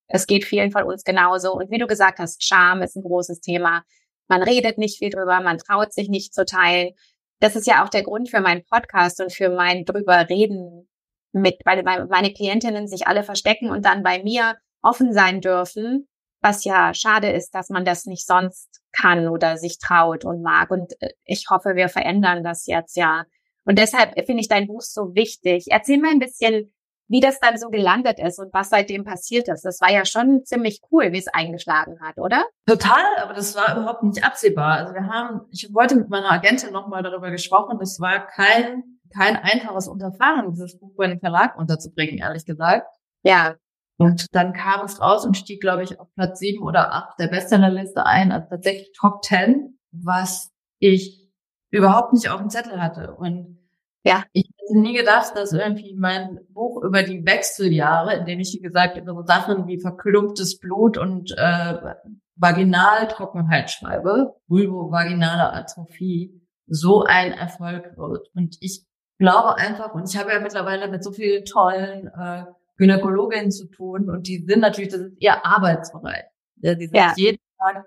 es 0.08 0.28
geht 0.28 0.44
vielen 0.44 0.72
von 0.72 0.84
uns 0.84 1.04
genauso. 1.04 1.54
Und 1.54 1.72
wie 1.72 1.78
du 1.78 1.88
gesagt 1.88 2.20
hast, 2.20 2.44
Scham 2.44 2.82
ist 2.82 2.96
ein 2.96 3.04
großes 3.04 3.42
Thema. 3.42 3.84
Man 4.28 4.42
redet 4.42 4.78
nicht 4.80 4.98
viel 4.98 5.12
drüber, 5.12 5.40
man 5.42 5.60
traut 5.60 5.94
sich 5.94 6.10
nicht 6.10 6.34
zu 6.34 6.46
teilen. 6.46 6.94
Das 7.40 7.56
ist 7.56 7.68
ja 7.68 7.84
auch 7.84 7.90
der 7.90 8.04
Grund 8.04 8.30
für 8.30 8.42
meinen 8.42 8.64
Podcast 8.66 9.22
und 9.22 9.32
für 9.32 9.50
mein 9.50 9.86
drüber 9.86 10.28
reden 10.30 10.90
mit, 11.32 11.62
weil 11.66 11.84
meine 12.08 12.34
Klientinnen 12.34 12.88
sich 12.88 13.08
alle 13.08 13.24
verstecken 13.24 13.70
und 13.70 13.86
dann 13.86 14.04
bei 14.04 14.24
mir 14.24 14.58
offen 14.82 15.14
sein 15.14 15.42
dürfen, 15.42 16.08
was 16.46 16.64
ja 16.64 16.94
schade 16.94 17.30
ist, 17.32 17.56
dass 17.56 17.70
man 17.70 17.84
das 17.84 18.06
nicht 18.06 18.26
sonst 18.26 18.82
kann 18.94 19.28
oder 19.28 19.58
sich 19.58 19.80
traut 19.80 20.24
und 20.24 20.42
mag. 20.42 20.72
Und 20.72 20.94
äh, 21.02 21.10
ich 21.26 21.48
hoffe, 21.50 21.76
wir 21.76 21.90
verändern 21.90 22.44
das 22.44 22.68
jetzt 22.68 22.96
ja 22.96 23.26
und 23.66 23.80
deshalb 23.80 24.14
finde 24.26 24.42
ich 24.42 24.48
dein 24.48 24.68
Buch 24.68 24.82
so 24.82 25.16
wichtig. 25.16 25.66
Erzähl 25.70 26.00
mal 26.00 26.12
ein 26.12 26.20
bisschen, 26.20 26.72
wie 27.08 27.20
das 27.20 27.40
dann 27.40 27.58
so 27.58 27.70
gelandet 27.70 28.20
ist 28.20 28.40
und 28.40 28.54
was 28.54 28.70
seitdem 28.70 29.04
passiert 29.04 29.48
ist. 29.48 29.66
Das 29.66 29.82
war 29.82 29.92
ja 29.92 30.06
schon 30.06 30.44
ziemlich 30.46 30.82
cool, 30.92 31.12
wie 31.12 31.18
es 31.18 31.28
eingeschlagen 31.28 32.00
hat, 32.02 32.18
oder? 32.18 32.46
Total, 32.68 33.18
aber 33.22 33.34
das 33.34 33.56
war 33.56 33.76
überhaupt 33.76 34.04
nicht 34.04 34.24
absehbar. 34.24 34.78
Also 34.78 34.94
wir 34.94 35.08
haben, 35.08 35.42
ich 35.52 35.74
wollte 35.74 35.96
mit 35.96 36.10
meiner 36.10 36.32
Agentin 36.32 36.72
nochmal 36.72 37.04
darüber 37.04 37.32
gesprochen. 37.32 37.78
Das 37.80 38.00
war 38.00 38.26
kein, 38.28 39.00
kein 39.16 39.36
einfaches 39.36 39.88
Unterfangen, 39.88 40.52
dieses 40.52 40.80
Buch 40.80 40.94
bei 40.96 41.08
den 41.08 41.20
Verlag 41.20 41.58
unterzubringen, 41.58 42.20
ehrlich 42.20 42.46
gesagt. 42.46 42.88
Ja. 43.24 43.56
Und 43.98 44.28
dann 44.36 44.54
kam 44.54 44.86
es 44.86 45.00
raus 45.00 45.26
und 45.26 45.38
stieg, 45.38 45.62
glaube 45.62 45.84
ich, 45.84 46.00
auf 46.00 46.14
Platz 46.16 46.40
sieben 46.40 46.64
oder 46.64 46.94
acht 46.94 47.20
der 47.20 47.28
Bestsellerliste 47.28 48.06
ein, 48.06 48.32
also 48.32 48.48
tatsächlich 48.50 48.92
Top 48.98 49.22
Ten, 49.22 49.80
was 49.92 50.52
ich 50.80 51.30
überhaupt 51.72 52.14
nicht 52.14 52.30
auf 52.30 52.42
dem 52.42 52.50
Zettel 52.50 52.82
hatte. 52.82 53.16
Und 53.16 53.58
ja, 54.06 54.24
ich 54.34 54.50
hätte 54.58 54.80
nie 54.80 54.96
gedacht, 54.96 55.36
dass 55.36 55.54
irgendwie 55.54 55.96
mein 55.96 56.40
Buch 56.50 56.84
über 56.84 57.04
die 57.04 57.26
Wechseljahre, 57.26 58.16
in 58.16 58.26
dem 58.26 58.40
ich, 58.40 58.54
wie 58.54 58.62
gesagt, 58.62 58.98
über 58.98 59.14
so 59.14 59.24
Sachen 59.24 59.66
wie 59.68 59.80
verklumptes 59.80 60.60
Blut 60.60 60.98
und 60.98 61.34
äh, 61.38 61.96
Vaginaltrockenheit 62.36 63.72
schreibe, 63.72 64.36
vulvovaginale 64.48 65.54
Atrophie, 65.54 66.42
so 66.68 67.04
ein 67.04 67.32
Erfolg 67.32 67.98
wird. 67.98 68.28
Und 68.36 68.58
ich 68.60 68.86
glaube 69.18 69.56
einfach, 69.56 69.94
und 69.94 70.10
ich 70.10 70.18
habe 70.18 70.32
ja 70.32 70.40
mittlerweile 70.40 70.88
mit 70.88 71.04
so 71.04 71.12
vielen 71.12 71.46
tollen 71.46 72.08
äh, 72.08 72.46
Gynäkologinnen 72.78 73.52
zu 73.52 73.68
tun 73.68 74.10
und 74.10 74.28
die 74.28 74.46
sind 74.46 74.60
natürlich, 74.60 74.90
das 74.92 75.02
ist 75.02 75.16
ihr 75.20 75.46
Arbeitsbereich. 75.46 76.26
Ja, 76.58 76.76
die 76.76 76.88
sind 76.88 76.96
ja. 76.96 77.14
jeden 77.16 77.40
Tag 77.58 77.86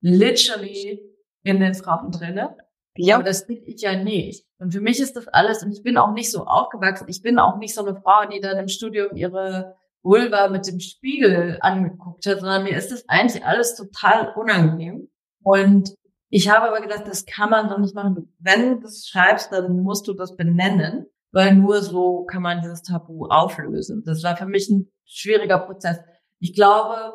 literally 0.00 1.00
in 1.42 1.60
den 1.60 1.74
Frauen 1.74 2.10
drinne. 2.10 2.56
Ja. 2.96 3.16
Aber 3.16 3.24
das 3.24 3.46
bin 3.46 3.62
ich 3.64 3.80
ja 3.82 3.96
nicht. 3.96 4.46
Und 4.58 4.72
für 4.72 4.80
mich 4.80 5.00
ist 5.00 5.16
das 5.16 5.26
alles, 5.28 5.64
und 5.64 5.72
ich 5.72 5.82
bin 5.82 5.96
auch 5.96 6.12
nicht 6.12 6.30
so 6.30 6.44
aufgewachsen, 6.44 7.06
ich 7.08 7.22
bin 7.22 7.38
auch 7.38 7.58
nicht 7.58 7.74
so 7.74 7.84
eine 7.84 8.00
Frau, 8.00 8.26
die 8.26 8.40
dann 8.40 8.58
im 8.58 8.68
Studium 8.68 9.16
ihre 9.16 9.76
Vulva 10.02 10.48
mit 10.48 10.66
dem 10.66 10.80
Spiegel 10.80 11.58
angeguckt 11.60 12.26
hat, 12.26 12.40
sondern 12.40 12.64
mir 12.64 12.76
ist 12.76 12.92
das 12.92 13.08
eigentlich 13.08 13.44
alles 13.44 13.74
total 13.74 14.32
unangenehm. 14.36 15.08
Und 15.42 15.94
ich 16.28 16.48
habe 16.48 16.68
aber 16.68 16.80
gedacht, 16.80 17.06
das 17.06 17.26
kann 17.26 17.50
man 17.50 17.68
doch 17.68 17.78
nicht 17.78 17.94
machen. 17.94 18.34
Wenn 18.38 18.76
du 18.76 18.80
das 18.80 19.06
schreibst, 19.06 19.52
dann 19.52 19.82
musst 19.82 20.06
du 20.06 20.12
das 20.12 20.36
benennen, 20.36 21.06
weil 21.34 21.56
nur 21.56 21.82
so 21.82 22.24
kann 22.24 22.42
man 22.42 22.60
dieses 22.62 22.82
Tabu 22.82 23.26
auflösen. 23.26 24.04
Das 24.06 24.22
war 24.22 24.36
für 24.36 24.46
mich 24.46 24.70
ein 24.70 24.90
schwieriger 25.04 25.58
Prozess. 25.58 25.98
Ich 26.38 26.54
glaube, 26.54 27.12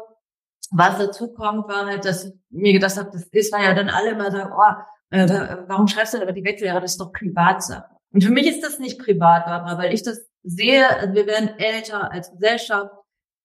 was 0.72 0.98
dazu 0.98 1.34
kommt, 1.34 1.70
war 1.70 1.86
halt, 1.86 2.04
dass 2.04 2.26
ich 2.26 2.34
mir 2.50 2.74
gedacht 2.74 2.98
habe, 2.98 3.10
das 3.12 3.24
ist, 3.32 3.54
weil 3.54 3.64
ja 3.64 3.74
dann 3.74 3.90
alle 3.90 4.12
immer 4.12 4.30
sagen, 4.30 4.52
oh, 4.54 5.16
äh, 5.16 5.58
warum 5.68 5.88
schreibst 5.88 6.14
du 6.14 6.18
denn 6.18 6.28
über 6.28 6.34
die 6.34 6.44
Wechseljahre? 6.44 6.82
Das 6.82 6.92
ist 6.92 7.00
doch 7.00 7.14
Privatsache. 7.14 7.86
Und 8.12 8.24
für 8.24 8.32
mich 8.32 8.46
ist 8.46 8.62
das 8.62 8.78
nicht 8.78 9.00
privat, 9.00 9.46
Barbara, 9.46 9.78
weil 9.78 9.94
ich 9.94 10.04
das 10.04 10.20
sehe, 10.44 10.86
also 11.00 11.14
wir 11.14 11.26
werden 11.26 11.58
älter 11.58 12.12
als 12.12 12.30
Gesellschaft. 12.32 12.92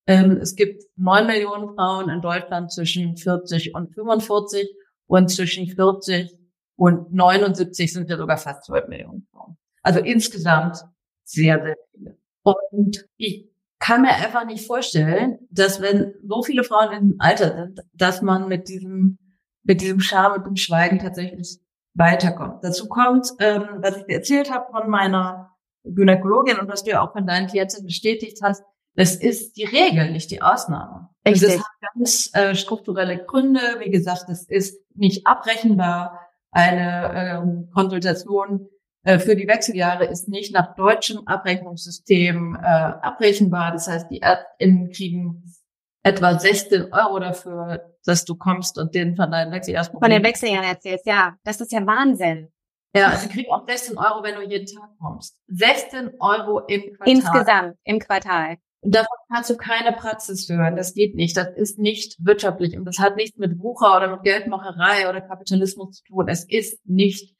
Ähm, 0.06 0.38
es 0.42 0.56
gibt 0.56 0.82
neun 0.96 1.26
Millionen 1.28 1.74
Frauen 1.76 2.10
in 2.10 2.20
Deutschland 2.20 2.72
zwischen 2.72 3.16
40 3.16 3.74
und 3.74 3.94
45 3.94 4.68
und 5.06 5.28
zwischen 5.30 5.68
40 5.68 6.36
und 6.76 7.12
79 7.12 7.92
sind 7.92 8.08
wir 8.08 8.16
sogar 8.16 8.38
fast 8.38 8.64
12 8.64 8.88
Millionen. 8.88 9.28
Also 9.84 10.00
insgesamt 10.00 10.78
sehr, 11.22 11.62
sehr 11.62 11.76
viele. 11.92 12.18
Und 12.42 13.06
ich 13.16 13.48
kann 13.78 14.02
mir 14.02 14.14
einfach 14.14 14.44
nicht 14.44 14.66
vorstellen, 14.66 15.38
dass 15.50 15.80
wenn 15.80 16.14
so 16.26 16.42
viele 16.42 16.64
Frauen 16.64 16.92
im 16.92 17.16
Alter 17.18 17.54
sind, 17.54 17.80
dass 17.92 18.22
man 18.22 18.48
mit 18.48 18.68
diesem 18.68 19.18
mit 19.64 19.80
diesem 19.80 20.00
Scham 20.00 20.32
und 20.32 20.46
dem 20.46 20.56
Schweigen 20.56 20.98
tatsächlich 20.98 21.58
weiterkommt. 21.94 22.62
Dazu 22.62 22.88
kommt, 22.88 23.28
ähm, 23.40 23.64
was 23.78 23.96
ich 23.96 24.04
dir 24.04 24.16
erzählt 24.16 24.52
habe 24.52 24.66
von 24.70 24.90
meiner 24.90 25.52
Gynäkologin 25.84 26.58
und 26.58 26.68
was 26.68 26.84
du 26.84 26.90
ja 26.90 27.02
auch 27.02 27.12
von 27.12 27.26
deinen 27.26 27.46
Klienten 27.46 27.84
bestätigt 27.84 28.40
hast, 28.42 28.62
das 28.96 29.16
ist 29.16 29.56
die 29.56 29.64
Regel, 29.64 30.12
nicht 30.12 30.30
die 30.30 30.42
Ausnahme. 30.42 31.08
Und 31.26 31.42
das 31.42 31.58
hat 31.58 31.66
ganz 31.94 32.30
äh, 32.34 32.54
strukturelle 32.54 33.24
Gründe. 33.24 33.60
Wie 33.80 33.90
gesagt, 33.90 34.24
das 34.28 34.44
ist 34.48 34.80
nicht 34.94 35.26
abrechenbar. 35.26 36.20
Eine 36.50 37.40
ähm, 37.42 37.70
Konsultation 37.74 38.68
für 39.18 39.36
die 39.36 39.46
Wechseljahre 39.46 40.06
ist 40.06 40.28
nicht 40.28 40.52
nach 40.54 40.74
deutschem 40.76 41.26
Abrechnungssystem 41.26 42.56
äh, 42.56 42.66
abrechenbar. 42.66 43.72
Das 43.72 43.86
heißt, 43.86 44.10
die 44.10 44.22
Ärztinnen 44.22 44.90
kriegen 44.90 45.44
etwa 46.02 46.38
16 46.38 46.92
Euro 46.92 47.18
dafür, 47.18 47.96
dass 48.04 48.24
du 48.24 48.36
kommst 48.36 48.78
und 48.78 48.94
den 48.94 49.16
von 49.16 49.30
deinen 49.30 49.52
Wechseljahren 49.52 49.98
Von 49.98 50.10
den 50.10 50.22
Wechseljahren 50.22 50.68
erzählst, 50.68 51.06
ja. 51.06 51.36
Das 51.44 51.60
ist 51.60 51.72
ja 51.72 51.84
Wahnsinn. 51.86 52.48
Ja, 52.96 53.08
also 53.08 53.28
kriegst 53.28 53.50
auch 53.50 53.66
16 53.66 53.98
Euro, 53.98 54.22
wenn 54.22 54.36
du 54.36 54.42
jeden 54.42 54.66
Tag 54.66 54.90
kommst. 55.00 55.36
16 55.48 56.12
Euro 56.20 56.60
im 56.66 56.82
Quartal. 56.94 57.08
Insgesamt 57.12 57.76
im 57.82 57.98
Quartal. 57.98 58.56
Und 58.82 58.94
davon 58.94 59.16
kannst 59.32 59.50
du 59.50 59.56
keine 59.56 59.92
Praxis 59.92 60.46
führen. 60.46 60.76
Das 60.76 60.94
geht 60.94 61.14
nicht. 61.14 61.36
Das 61.36 61.48
ist 61.56 61.78
nicht 61.78 62.16
wirtschaftlich. 62.24 62.76
Und 62.76 62.84
das 62.84 62.98
hat 62.98 63.16
nichts 63.16 63.38
mit 63.38 63.58
Wucher 63.58 63.96
oder 63.96 64.10
mit 64.10 64.22
Geldmacherei 64.22 65.08
oder 65.08 65.22
Kapitalismus 65.22 65.96
zu 65.96 66.04
tun. 66.04 66.28
Es 66.28 66.44
ist 66.44 66.86
nicht 66.86 67.33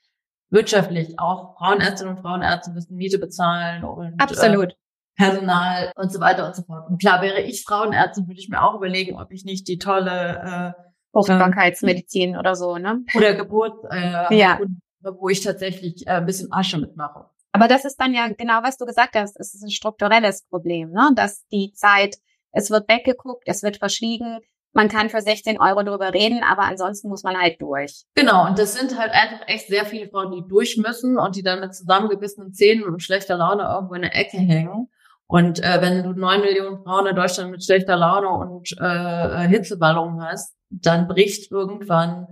wirtschaftlich. 0.50 1.18
Auch 1.18 1.56
Frauenärztinnen 1.58 2.16
und 2.16 2.22
Frauenärzte 2.22 2.70
müssen 2.72 2.96
Miete 2.96 3.18
bezahlen 3.18 3.84
und 3.84 4.20
Absolut. 4.20 4.72
Äh, 4.72 4.76
Personal 5.16 5.92
und 5.96 6.12
so 6.12 6.18
weiter 6.18 6.46
und 6.46 6.56
so 6.56 6.62
fort. 6.62 6.88
Und 6.88 7.00
klar, 7.00 7.22
wäre 7.22 7.40
ich 7.40 7.62
Frauenärztin, 7.62 8.26
würde 8.26 8.40
ich 8.40 8.48
mir 8.48 8.62
auch 8.62 8.74
überlegen, 8.74 9.16
ob 9.16 9.30
ich 9.30 9.44
nicht 9.44 9.68
die 9.68 9.78
tolle 9.78 10.74
äh, 10.76 10.82
Fruchtbarkeitsmedizin 11.12 12.36
oder 12.36 12.56
so, 12.56 12.78
ne? 12.78 13.04
Oder 13.14 13.34
Geburt, 13.34 13.84
äh, 13.90 14.36
ja. 14.36 14.58
wo 15.00 15.28
ich 15.28 15.40
tatsächlich 15.40 16.06
äh, 16.06 16.14
ein 16.14 16.26
bisschen 16.26 16.52
Asche 16.52 16.78
mitmache. 16.78 17.30
Aber 17.52 17.68
das 17.68 17.84
ist 17.84 18.00
dann 18.00 18.12
ja 18.12 18.26
genau, 18.28 18.64
was 18.64 18.76
du 18.76 18.84
gesagt 18.84 19.14
hast. 19.14 19.38
Es 19.38 19.54
ist 19.54 19.62
ein 19.62 19.70
strukturelles 19.70 20.44
Problem, 20.48 20.90
ne? 20.90 21.12
Dass 21.14 21.46
die 21.52 21.72
Zeit, 21.72 22.16
es 22.50 22.70
wird 22.70 22.88
weggeguckt, 22.88 23.44
es 23.46 23.62
wird 23.62 23.76
verschwiegen. 23.76 24.40
Man 24.74 24.88
kann 24.88 25.08
für 25.08 25.20
16 25.20 25.60
Euro 25.60 25.84
darüber 25.84 26.12
reden, 26.12 26.42
aber 26.42 26.62
ansonsten 26.62 27.08
muss 27.08 27.22
man 27.22 27.40
halt 27.40 27.62
durch. 27.62 28.02
Genau, 28.16 28.46
und 28.46 28.58
das 28.58 28.74
sind 28.74 28.98
halt 28.98 29.12
einfach 29.12 29.46
echt 29.46 29.68
sehr 29.68 29.86
viele 29.86 30.08
Frauen, 30.08 30.32
die 30.32 30.42
durch 30.48 30.76
müssen 30.76 31.16
und 31.16 31.36
die 31.36 31.44
dann 31.44 31.60
mit 31.60 31.74
zusammengebissenen 31.74 32.52
Zähnen 32.52 32.84
und 32.84 33.00
schlechter 33.00 33.36
Laune 33.36 33.62
irgendwo 33.62 33.94
in 33.94 34.02
der 34.02 34.16
Ecke 34.16 34.36
hängen. 34.36 34.88
Und 35.26 35.62
äh, 35.62 35.80
wenn 35.80 36.02
du 36.02 36.12
neun 36.12 36.40
Millionen 36.40 36.82
Frauen 36.82 37.06
in 37.06 37.16
Deutschland 37.16 37.52
mit 37.52 37.64
schlechter 37.64 37.96
Laune 37.96 38.28
und 38.28 38.76
äh, 38.78 39.48
Hitzeballungen 39.48 40.22
hast, 40.22 40.54
dann 40.70 41.06
bricht 41.06 41.52
irgendwann 41.52 42.26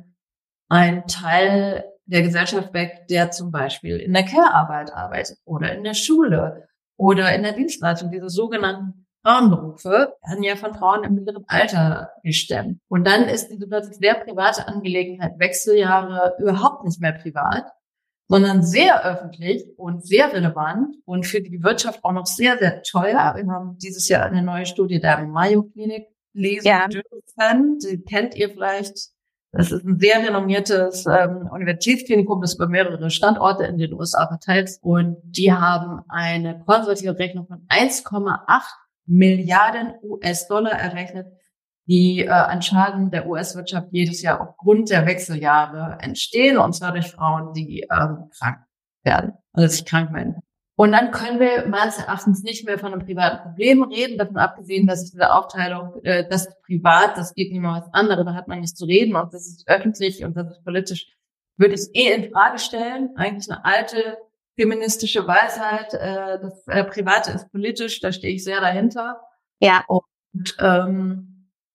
ein 0.68 1.06
Teil 1.06 1.84
der 2.06 2.22
Gesellschaft 2.22 2.74
weg, 2.74 3.06
der 3.08 3.30
zum 3.30 3.50
Beispiel 3.50 3.98
in 3.98 4.12
der 4.12 4.24
Care-Arbeit 4.24 4.92
arbeitet 4.92 5.38
oder 5.44 5.72
in 5.72 5.84
der 5.84 5.94
Schule 5.94 6.68
oder 6.96 7.34
in 7.34 7.42
der 7.42 7.52
Dienstleistung. 7.52 8.10
Diese 8.10 8.28
sogenannten 8.28 9.01
Frauenberufe 9.24 10.14
werden 10.26 10.42
ja 10.42 10.56
von 10.56 10.74
Frauen 10.74 11.04
im 11.04 11.14
mittleren 11.14 11.44
Alter 11.46 12.10
gestemmt. 12.24 12.80
Und 12.88 13.06
dann 13.06 13.24
ist 13.24 13.48
diese 13.48 13.68
plötzlich 13.68 13.96
sehr 13.96 14.14
private 14.14 14.66
Angelegenheit 14.66 15.38
Wechseljahre 15.38 16.34
überhaupt 16.38 16.84
nicht 16.84 17.00
mehr 17.00 17.12
privat, 17.12 17.66
sondern 18.28 18.62
sehr 18.62 19.04
öffentlich 19.04 19.64
und 19.76 20.04
sehr 20.04 20.32
relevant 20.32 20.96
und 21.04 21.26
für 21.26 21.40
die 21.40 21.62
Wirtschaft 21.62 22.02
auch 22.02 22.12
noch 22.12 22.26
sehr, 22.26 22.58
sehr 22.58 22.82
teuer. 22.82 23.34
Wir 23.36 23.46
haben 23.46 23.78
dieses 23.78 24.08
Jahr 24.08 24.24
eine 24.24 24.42
neue 24.42 24.66
Studie 24.66 25.00
der 25.00 25.24
Mayo 25.26 25.64
Klinik 25.64 26.08
lesen 26.32 26.66
ja. 26.66 26.88
dürfen. 26.88 27.78
Die 27.78 28.02
kennt 28.02 28.34
ihr 28.34 28.50
vielleicht. 28.50 29.10
Das 29.54 29.70
ist 29.70 29.84
ein 29.84 29.98
sehr 30.00 30.26
renommiertes 30.26 31.04
ähm, 31.04 31.46
Universitätsklinikum, 31.52 32.40
das 32.40 32.54
über 32.54 32.68
mehrere 32.68 33.10
Standorte 33.10 33.64
in 33.64 33.76
den 33.76 33.92
USA 33.92 34.26
verteilt. 34.26 34.78
Und 34.80 35.18
die 35.24 35.52
haben 35.52 36.00
eine 36.08 36.64
konservative 36.64 37.18
Rechnung 37.18 37.46
von 37.46 37.66
1,8 37.68 38.62
Milliarden 39.06 39.94
US-Dollar 40.02 40.72
errechnet, 40.72 41.26
die 41.86 42.20
äh, 42.20 42.28
an 42.28 42.62
Schaden 42.62 43.10
der 43.10 43.28
US-Wirtschaft 43.28 43.88
jedes 43.90 44.22
Jahr 44.22 44.40
aufgrund 44.40 44.90
der 44.90 45.06
Wechseljahre 45.06 45.98
entstehen, 46.00 46.58
und 46.58 46.74
zwar 46.74 46.92
durch 46.92 47.10
Frauen, 47.10 47.52
die 47.52 47.86
ähm, 47.90 48.30
krank 48.38 48.58
werden, 49.04 49.32
also 49.52 49.68
sich 49.68 49.84
krank 49.84 50.12
melden. 50.12 50.36
Und 50.74 50.92
dann 50.92 51.10
können 51.10 51.38
wir 51.38 51.66
meines 51.68 51.98
Erachtens 51.98 52.42
nicht 52.42 52.64
mehr 52.64 52.78
von 52.78 52.92
einem 52.92 53.04
privaten 53.04 53.42
Problem 53.42 53.82
reden, 53.82 54.16
davon 54.16 54.38
abgesehen, 54.38 54.86
dass 54.86 55.04
ich 55.04 55.10
diese 55.10 55.32
Aufteilung, 55.32 56.02
äh, 56.02 56.26
das 56.28 56.48
privat, 56.60 57.16
das 57.18 57.34
geht 57.34 57.52
niemand 57.52 57.84
was 57.84 57.94
anderes, 57.94 58.24
da 58.24 58.34
hat 58.34 58.48
man 58.48 58.60
nichts 58.60 58.78
zu 58.78 58.86
reden 58.86 59.14
und 59.14 59.32
das 59.34 59.46
ist 59.46 59.68
öffentlich 59.68 60.24
und 60.24 60.36
das 60.36 60.50
ist 60.50 60.64
politisch, 60.64 61.06
würde 61.58 61.74
ich 61.74 61.88
eh 61.94 62.12
in 62.12 62.32
Frage 62.32 62.58
stellen. 62.58 63.10
Eigentlich 63.16 63.50
eine 63.50 63.64
alte 63.64 64.16
feministische 64.58 65.26
Weisheit, 65.26 65.94
äh, 65.94 66.38
das 66.40 66.66
äh, 66.68 66.84
Private 66.84 67.32
ist 67.32 67.50
politisch, 67.50 68.00
da 68.00 68.12
stehe 68.12 68.34
ich 68.34 68.44
sehr 68.44 68.60
dahinter. 68.60 69.20
Ja. 69.60 69.84
Und 69.88 70.56
ähm, 70.58 71.32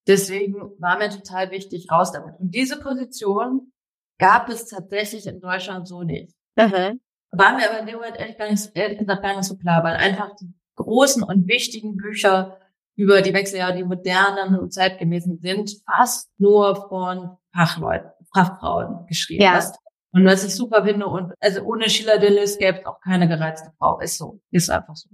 Deswegen 0.07 0.55
war 0.79 0.97
mir 0.97 1.09
total 1.09 1.51
wichtig, 1.51 1.91
raus 1.91 2.13
damit. 2.13 2.39
Und 2.39 2.55
diese 2.55 2.79
Position 2.79 3.73
gab 4.17 4.49
es 4.49 4.65
tatsächlich 4.65 5.27
in 5.27 5.41
Deutschland 5.41 5.87
so 5.87 6.01
nicht. 6.01 6.33
Mhm. 6.55 7.01
War 7.31 7.55
mir 7.55 7.69
aber 7.69 7.79
in 7.81 7.85
dem 7.85 7.95
Moment 7.95 8.15
ehrlich, 8.17 8.37
gar 8.37 8.49
nicht, 8.49 8.71
ehrlich 8.73 8.97
gesagt 8.97 9.21
gar 9.21 9.35
nicht 9.35 9.45
so 9.45 9.57
klar, 9.57 9.83
weil 9.83 9.97
einfach 9.97 10.33
die 10.37 10.53
großen 10.75 11.23
und 11.23 11.47
wichtigen 11.47 11.97
Bücher 11.97 12.57
über 12.95 13.21
die 13.21 13.33
Wechseljahre, 13.33 13.75
die 13.75 13.83
modernen 13.83 14.57
und 14.57 14.73
zeitgemäßen 14.73 15.39
sind, 15.39 15.71
fast 15.85 16.31
nur 16.39 16.87
von 16.87 17.37
Fachleuten, 17.53 18.09
Fachfrauen 18.33 19.05
geschrieben. 19.07 19.43
Ja. 19.43 19.55
Was, 19.55 19.77
und 20.11 20.25
was 20.25 20.43
ich 20.43 20.55
super 20.55 20.85
finde, 20.85 21.07
und 21.07 21.33
also 21.39 21.61
ohne 21.61 21.89
Sheila 21.89 22.17
Dillis 22.17 22.57
gäbe 22.57 22.79
es 22.79 22.85
auch 22.85 22.99
keine 23.01 23.27
gereizte 23.27 23.71
Frau. 23.77 23.99
Ist 23.99 24.17
so. 24.17 24.39
Ist 24.51 24.69
einfach 24.69 24.95
so. 24.95 25.09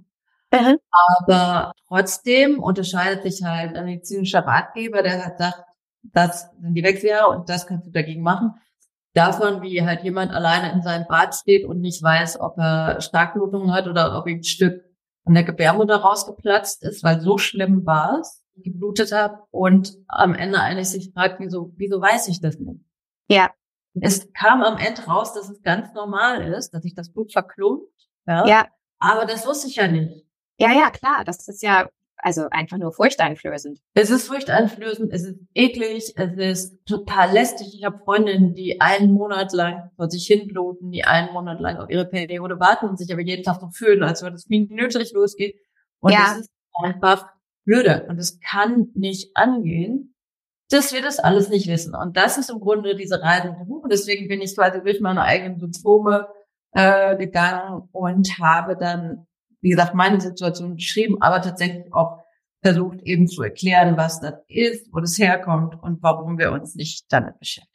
Mhm. 0.52 0.78
Aber 0.92 1.74
trotzdem 1.88 2.62
unterscheidet 2.62 3.24
sich 3.24 3.44
halt 3.44 3.76
ein 3.76 3.86
medizinischer 3.86 4.46
Ratgeber, 4.46 5.02
der 5.02 5.26
hat 5.26 5.38
sagt, 5.40 5.64
das 6.04 6.50
sind 6.62 6.76
die 6.76 6.84
Wechseljahre 6.84 7.30
und 7.30 7.50
das 7.50 7.66
kannst 7.66 7.88
du 7.88 7.92
dagegen 7.92 8.22
machen. 8.22 8.54
Davon, 9.14 9.62
wie 9.62 9.84
halt 9.84 10.04
jemand 10.04 10.32
alleine 10.32 10.72
in 10.72 10.82
seinem 10.82 11.08
Bad 11.08 11.36
steht 11.36 11.66
und 11.66 11.80
nicht 11.80 12.02
weiß, 12.02 12.40
ob 12.40 12.58
er 12.58 13.00
Starkblutungen 13.02 13.72
hat 13.72 13.88
oder 13.88 14.18
ob 14.18 14.28
ihm 14.28 14.40
ein 14.40 14.44
Stück 14.44 14.84
von 15.24 15.34
der 15.34 15.44
Gebärmutter 15.44 15.98
rausgeplatzt 15.98 16.84
ist, 16.84 17.04
weil 17.04 17.22
so 17.22 17.38
schlimm 17.38 17.86
war 17.86 18.20
es, 18.20 18.44
geblutet 18.56 19.12
habe 19.12 19.44
und 19.52 19.94
am 20.08 20.36
Ende 20.36 20.60
eigentlich 20.60 20.90
sich 20.90 21.12
fragt, 21.14 21.40
wieso, 21.40 21.74
wieso 21.78 22.02
weiß 22.02 22.28
ich 22.28 22.42
das 22.42 22.58
nicht? 22.60 22.82
Ja. 23.30 23.50
Es 24.02 24.32
kam 24.34 24.62
am 24.62 24.78
Ende 24.78 25.04
raus, 25.04 25.34
dass 25.34 25.50
es 25.50 25.62
ganz 25.62 25.94
normal 25.94 26.42
ist, 26.54 26.74
dass 26.74 26.84
sich 26.84 26.96
das 26.96 27.12
Blut 27.12 27.32
verklumpt. 27.32 27.92
Ja. 28.26 28.48
ja. 28.48 28.68
Aber 29.00 29.26
das 29.26 29.46
wusste 29.46 29.68
ich 29.68 29.76
ja 29.76 29.88
nicht. 29.88 30.26
Ja, 30.58 30.72
ja, 30.72 30.90
klar. 30.90 31.24
Das 31.26 31.48
ist 31.48 31.62
ja 31.62 31.90
also 32.24 32.48
einfach 32.50 32.78
nur 32.78 32.94
furchteinflößend. 32.94 33.80
Es 33.94 34.10
ist 34.10 34.28
furchteinflößend, 34.28 35.12
es 35.12 35.26
ist 35.26 35.40
eklig, 35.54 36.14
es 36.16 36.34
ist 36.38 36.86
total 36.86 37.34
lästig. 37.34 37.76
Ich 37.76 37.84
habe 37.84 38.00
Freundinnen, 38.00 38.54
die 38.54 38.80
einen 38.80 39.12
Monat 39.12 39.52
lang 39.52 39.92
vor 39.98 40.10
sich 40.10 40.26
hinbluten, 40.26 40.92
die 40.92 41.04
einen 41.04 41.34
Monat 41.34 41.60
lang 41.60 41.78
auf 41.78 41.90
ihre 41.90 42.06
Periode 42.06 42.60
warten 42.60 42.88
und 42.88 42.98
sich 42.98 43.12
aber 43.12 43.22
jeden 43.22 43.44
Tag 43.44 43.60
so 43.60 43.70
fühlen, 43.72 44.04
als 44.04 44.22
würde 44.22 44.38
es 44.38 44.48
minütlich 44.48 45.12
losgehen. 45.12 45.54
Und 46.00 46.14
ja. 46.14 46.32
es 46.32 46.42
ist 46.42 46.50
einfach 46.82 47.28
blöde. 47.66 48.06
Und 48.08 48.18
es 48.20 48.40
kann 48.40 48.88
nicht 48.94 49.36
angehen, 49.36 50.13
dass 50.74 50.94
wir 50.94 51.02
das 51.02 51.20
alles 51.20 51.50
nicht 51.50 51.68
wissen. 51.68 51.96
Und 51.96 52.18
das 52.18 52.38
ist 52.38 52.50
im 52.50 52.60
Grunde 52.60 52.96
diese 52.96 53.22
Reise 53.22 53.50
mit 53.50 53.60
dem 53.60 53.68
Buch. 53.68 53.84
Und 53.84 53.94
deswegen 53.94 54.28
bin 54.28 54.42
ich 54.42 54.56
quasi 54.56 54.82
durch 54.82 55.00
meine 55.02 55.22
eigenen 55.22 55.60
Symptome 55.60 56.28
äh, 56.72 57.16
gegangen 57.18 57.88
und 57.92 58.40
habe 58.40 58.76
dann 58.76 59.28
wie 59.64 59.70
gesagt, 59.70 59.96
meine 59.96 60.20
Situation 60.20 60.76
beschrieben, 60.76 61.18
aber 61.22 61.42
tatsächlich 61.42 61.92
auch 61.94 62.20
versucht 62.62 63.02
eben 63.04 63.28
zu 63.28 63.42
erklären, 63.42 63.98
was 63.98 64.20
das 64.20 64.36
ist, 64.48 64.94
wo 64.94 65.00
das 65.00 65.18
herkommt 65.18 65.82
und 65.82 66.04
warum 66.04 66.38
wir 66.38 66.52
uns 66.52 66.76
nicht 66.76 67.06
damit 67.10 67.40
beschäftigen. 67.40 67.72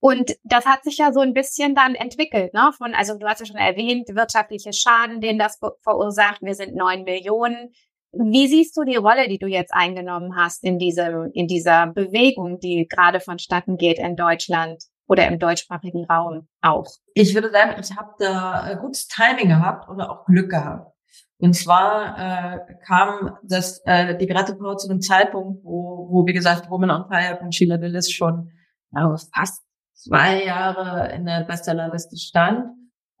Und 0.00 0.36
das 0.44 0.66
hat 0.66 0.84
sich 0.84 0.98
ja 0.98 1.12
so 1.12 1.20
ein 1.20 1.34
bisschen 1.34 1.74
dann 1.74 1.94
entwickelt, 1.94 2.54
ne? 2.54 2.70
Von, 2.76 2.94
also 2.94 3.18
du 3.18 3.26
hast 3.26 3.40
ja 3.40 3.46
schon 3.46 3.56
erwähnt, 3.56 4.08
wirtschaftliche 4.08 4.72
Schaden, 4.72 5.20
den 5.20 5.38
das 5.38 5.58
verursacht. 5.82 6.42
Wir 6.42 6.54
sind 6.54 6.76
neun 6.76 7.02
Millionen. 7.02 7.72
Wie 8.18 8.48
siehst 8.48 8.76
du 8.76 8.84
die 8.84 8.96
Rolle, 8.96 9.28
die 9.28 9.38
du 9.38 9.46
jetzt 9.46 9.72
eingenommen 9.72 10.36
hast 10.36 10.64
in 10.64 10.78
diesem, 10.78 11.30
in 11.32 11.46
dieser 11.46 11.86
Bewegung, 11.86 12.58
die 12.58 12.86
gerade 12.88 13.20
vonstatten 13.20 13.76
geht 13.76 13.98
in 13.98 14.16
Deutschland 14.16 14.82
oder 15.06 15.26
im 15.28 15.38
deutschsprachigen 15.38 16.04
Raum 16.04 16.48
auch? 16.60 16.86
Ich 17.14 17.34
würde 17.34 17.50
sagen, 17.50 17.80
ich 17.80 17.96
habe 17.96 18.10
da 18.18 18.74
gutes 18.80 19.06
Timing 19.06 19.48
gehabt 19.48 19.88
oder 19.88 20.10
auch 20.10 20.24
Glück 20.26 20.50
gehabt. 20.50 20.92
Und 21.40 21.54
zwar 21.54 22.18
äh, 22.18 22.58
kam 22.84 23.36
das 23.44 23.80
äh, 23.84 24.16
die 24.16 24.26
Grattebrau 24.26 24.74
zu 24.74 24.90
einem 24.90 25.00
Zeitpunkt, 25.00 25.62
wo, 25.62 26.08
wo 26.10 26.26
wie 26.26 26.32
gesagt 26.32 26.68
Woman 26.68 26.90
on 26.90 27.08
Fire 27.08 27.36
von 27.38 27.52
Sheila 27.52 27.76
Lillis 27.76 28.10
schon 28.10 28.50
ja, 28.92 29.14
fast 29.32 29.62
zwei 29.92 30.44
Jahre 30.44 31.12
in 31.12 31.26
der 31.26 31.44
Bestsellerliste 31.44 32.16
stand. 32.16 32.66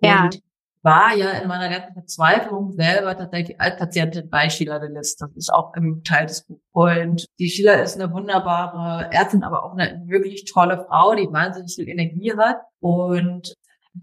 Ja. 0.00 0.24
Und 0.24 0.40
war 0.82 1.14
ja 1.14 1.30
in 1.32 1.48
meiner 1.48 1.68
ganzen 1.68 1.92
Verzweiflung 1.92 2.72
selber 2.72 3.16
tatsächlich 3.16 3.60
Altpatientin 3.60 4.28
bei 4.30 4.48
Sheila 4.48 4.76
Lillis. 4.76 5.16
Das 5.16 5.30
ist 5.34 5.52
auch 5.52 5.74
im 5.74 6.02
Teil 6.04 6.26
des 6.26 6.44
Buches. 6.44 6.62
Und 6.72 7.26
die 7.38 7.48
Sheila 7.48 7.74
ist 7.74 8.00
eine 8.00 8.12
wunderbare 8.12 9.12
Ärztin, 9.12 9.42
aber 9.42 9.64
auch 9.64 9.72
eine 9.72 10.02
wirklich 10.06 10.44
tolle 10.44 10.86
Frau, 10.88 11.14
die 11.14 11.28
wahnsinnig 11.32 11.74
viel 11.74 11.88
Energie 11.88 12.32
hat. 12.36 12.58
Und 12.80 13.54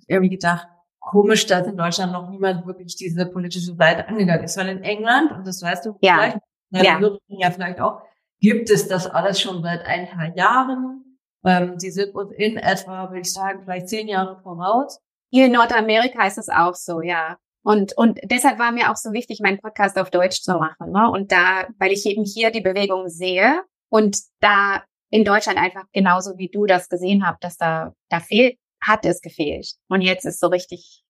irgendwie 0.08 0.36
gedacht, 0.36 0.68
komisch, 1.00 1.46
dass 1.46 1.68
in 1.68 1.78
Deutschland 1.78 2.12
noch 2.12 2.30
niemand 2.30 2.66
wirklich 2.66 2.96
diese 2.96 3.26
politische 3.26 3.76
Seite 3.76 4.08
angegangen 4.08 4.44
ist. 4.44 4.58
Weil 4.58 4.70
in 4.70 4.84
England, 4.84 5.32
und 5.32 5.48
das 5.48 5.62
weißt 5.62 5.86
du 5.86 5.98
ja. 6.02 6.16
vielleicht, 6.16 6.38
ja. 6.72 7.00
ja 7.28 7.52
vielleicht 7.52 7.80
auch, 7.80 8.02
gibt 8.40 8.70
es 8.70 8.88
das 8.88 9.08
alles 9.08 9.40
schon 9.40 9.64
seit 9.64 9.86
ein 9.86 10.08
paar 10.10 10.36
Jahren. 10.36 11.20
Ähm, 11.46 11.80
sie 11.80 11.92
sind 11.92 12.14
uns 12.16 12.32
in 12.34 12.58
etwa, 12.58 13.10
würde 13.10 13.22
ich 13.22 13.32
sagen, 13.32 13.62
vielleicht 13.64 13.88
zehn 13.88 14.08
Jahre 14.08 14.42
voraus. 14.42 15.00
Hier 15.32 15.48
in 15.48 15.52
Nordamerika 15.52 16.26
ist 16.26 16.38
es 16.38 16.50
auch 16.50 16.76
so, 16.76 17.02
ja. 17.02 17.38
Und, 17.64 17.98
und 17.98 18.20
deshalb 18.24 18.60
war 18.60 18.72
mir 18.72 18.92
auch 18.92 18.96
so 18.96 19.12
wichtig, 19.12 19.40
meinen 19.42 19.60
Podcast 19.60 19.98
auf 19.98 20.12
Deutsch 20.12 20.42
zu 20.42 20.54
machen. 20.54 20.92
Ne? 20.92 21.10
Und 21.10 21.32
da, 21.32 21.68
weil 21.80 21.92
ich 21.92 22.06
eben 22.06 22.24
hier 22.24 22.52
die 22.52 22.62
Bewegung 22.62 23.10
sehe 23.10 23.64
Und 23.90 24.18
da 24.40 24.84
in 25.10 25.24
Deutschland 25.24 25.58
einfach 25.58 25.86
genauso 25.94 26.38
wie 26.38 26.50
du 26.50 26.66
das 26.66 26.90
gesehen 26.90 27.26
habt, 27.26 27.44
dass 27.44 27.58
da, 27.58 27.94
da 28.10 28.20
fehlt, 28.20 28.58
hat 28.84 29.06
es 29.06 29.22
gefehlt. 29.22 29.74
Und 29.88 30.02
jetzt 30.02 30.26
ist 30.26 30.40
so 30.40 30.48
richtig 30.48 31.04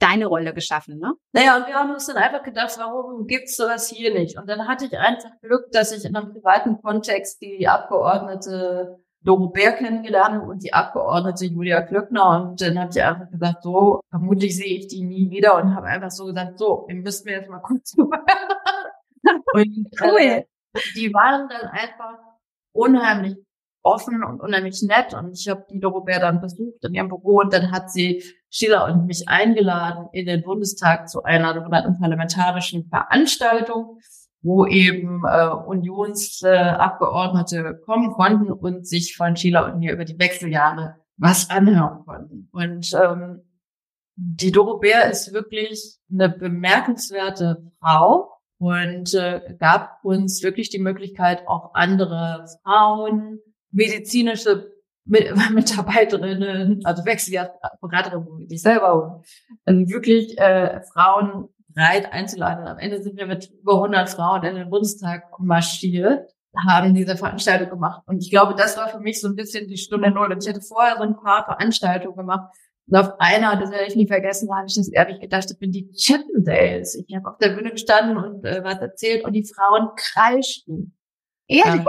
deine 0.00 0.26
Rolle 0.26 0.54
geschaffen, 0.54 0.98
ne? 0.98 1.12
Naja, 1.32 1.58
und 1.58 1.66
wir 1.66 1.74
haben 1.74 1.90
uns 1.92 2.06
dann 2.06 2.16
einfach 2.16 2.42
gedacht, 2.42 2.74
warum 2.78 3.26
gibt's 3.26 3.56
sowas 3.56 3.90
hier 3.90 4.14
nicht? 4.14 4.38
Und 4.38 4.48
dann 4.48 4.66
hatte 4.66 4.86
ich 4.86 4.98
einfach 4.98 5.30
Glück, 5.42 5.70
dass 5.72 5.92
ich 5.92 6.06
in 6.06 6.16
einem 6.16 6.32
privaten 6.32 6.80
Kontext 6.80 7.42
die 7.42 7.68
Abgeordnete 7.68 9.04
Doro 9.22 9.48
Bär 9.48 9.72
kennengelernt 9.72 10.42
und 10.42 10.62
die 10.62 10.72
Abgeordnete 10.72 11.46
Julia 11.46 11.82
Klöckner. 11.82 12.50
Und 12.50 12.60
dann 12.60 12.78
habe 12.78 12.90
ich 12.90 13.02
einfach 13.02 13.30
gesagt, 13.30 13.62
so, 13.62 14.00
vermutlich 14.08 14.56
sehe 14.56 14.78
ich 14.78 14.88
die 14.88 15.02
nie 15.02 15.30
wieder 15.30 15.56
und 15.56 15.74
habe 15.74 15.86
einfach 15.86 16.10
so 16.10 16.26
gesagt, 16.26 16.58
so, 16.58 16.84
wir 16.88 16.96
müssen 16.96 17.24
mir 17.26 17.38
jetzt 17.38 17.50
mal 17.50 17.60
kurz 17.60 17.94
und 17.98 18.14
cool. 20.00 20.18
Äh, 20.18 20.44
die 20.94 21.12
waren 21.12 21.48
dann 21.48 21.68
einfach 21.68 22.18
unheimlich 22.72 23.36
offen 23.82 24.22
und 24.24 24.40
unheimlich 24.40 24.82
nett. 24.82 25.14
Und 25.14 25.32
ich 25.32 25.48
habe 25.48 25.66
die 25.70 25.80
Doro 25.80 26.02
Bär 26.02 26.20
dann 26.20 26.40
besucht 26.40 26.84
in 26.84 26.94
ihrem 26.94 27.08
Büro 27.08 27.40
und 27.40 27.52
dann 27.52 27.70
hat 27.72 27.90
sie 27.90 28.22
Sheila 28.50 28.86
und 28.86 29.06
mich 29.06 29.28
eingeladen 29.28 30.08
in 30.12 30.26
den 30.26 30.42
Bundestag 30.42 31.08
zu 31.08 31.22
einer 31.22 31.54
sogenannten 31.54 31.98
parlamentarischen 31.98 32.88
Veranstaltung, 32.88 34.00
wo 34.42 34.66
eben 34.66 35.22
äh, 35.26 35.48
Unionsabgeordnete 35.48 37.58
äh, 37.58 37.74
kommen 37.84 38.12
konnten 38.12 38.50
und 38.50 38.86
sich 38.86 39.16
von 39.16 39.36
Sheila 39.36 39.70
und 39.70 39.80
mir 39.80 39.92
über 39.92 40.04
die 40.04 40.18
Wechseljahre 40.18 40.96
was 41.16 41.50
anhören 41.50 42.04
konnten. 42.06 42.48
Und 42.52 42.92
ähm, 42.94 43.40
die 44.16 44.52
Doro 44.52 44.78
Bär 44.78 45.10
ist 45.10 45.32
wirklich 45.32 45.98
eine 46.10 46.30
bemerkenswerte 46.30 47.70
Frau 47.78 48.32
und 48.58 49.14
äh, 49.14 49.56
gab 49.58 50.04
uns 50.04 50.42
wirklich 50.42 50.70
die 50.70 50.78
Möglichkeit, 50.78 51.46
auch 51.46 51.74
andere 51.74 52.46
Frauen, 52.62 53.40
medizinische 53.70 54.72
Mitarbeiterinnen, 55.04 56.80
also 56.84 57.04
Wechseljahrsberaterinnen 57.04 58.38
wie 58.38 58.54
ich 58.54 58.62
selber, 58.62 59.22
und 59.64 59.90
wirklich 59.90 60.38
äh, 60.38 60.80
Frauen 60.92 61.48
breit 61.74 62.12
einzuladen. 62.12 62.66
Am 62.66 62.78
Ende 62.78 63.02
sind 63.02 63.16
wir 63.16 63.26
mit 63.26 63.50
über 63.50 63.74
100 63.74 64.08
Frauen 64.08 64.44
in 64.44 64.54
den 64.56 64.70
Bundestag 64.70 65.24
marschiert, 65.38 66.30
haben 66.66 66.94
diese 66.94 67.16
Veranstaltung 67.16 67.70
gemacht. 67.70 68.02
Und 68.06 68.22
ich 68.22 68.30
glaube, 68.30 68.54
das 68.54 68.76
war 68.76 68.88
für 68.88 69.00
mich 69.00 69.20
so 69.20 69.28
ein 69.28 69.36
bisschen 69.36 69.68
die 69.68 69.76
Stunde 69.76 70.10
Null. 70.10 70.32
Und 70.32 70.42
ich 70.42 70.48
hatte 70.48 70.62
vorher 70.62 70.96
so 70.96 71.02
ein 71.02 71.16
paar 71.16 71.44
Veranstaltungen 71.44 72.16
gemacht. 72.16 72.52
Und 72.88 72.98
auf 72.98 73.20
einer, 73.20 73.56
das 73.56 73.70
werde 73.70 73.86
ich 73.86 73.94
nie 73.94 74.08
vergessen, 74.08 74.48
habe 74.54 74.66
ich 74.66 74.74
das 74.74 74.88
ehrlich 74.88 75.20
gedacht, 75.20 75.44
das 75.44 75.56
bin 75.56 75.70
die 75.70 75.90
Chippendales. 75.92 76.96
Ich 77.06 77.14
habe 77.14 77.30
auf 77.30 77.38
der 77.38 77.50
Bühne 77.50 77.70
gestanden 77.70 78.16
und 78.16 78.44
äh, 78.44 78.64
was 78.64 78.78
erzählt 78.78 79.24
und 79.24 79.32
die 79.32 79.44
Frauen 79.44 79.90
kreischten. 79.96 80.96
Ehrlich? 81.46 81.86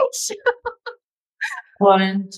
Und 1.80 2.30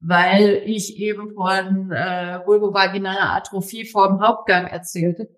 weil 0.00 0.62
ich 0.64 0.96
eben 0.96 1.34
von 1.34 1.90
äh, 1.90 2.40
vulvovaginaler 2.46 3.34
Atrophie 3.34 3.84
vor 3.84 4.08
dem 4.08 4.20
Hauptgang 4.20 4.66
erzählte. 4.66 5.28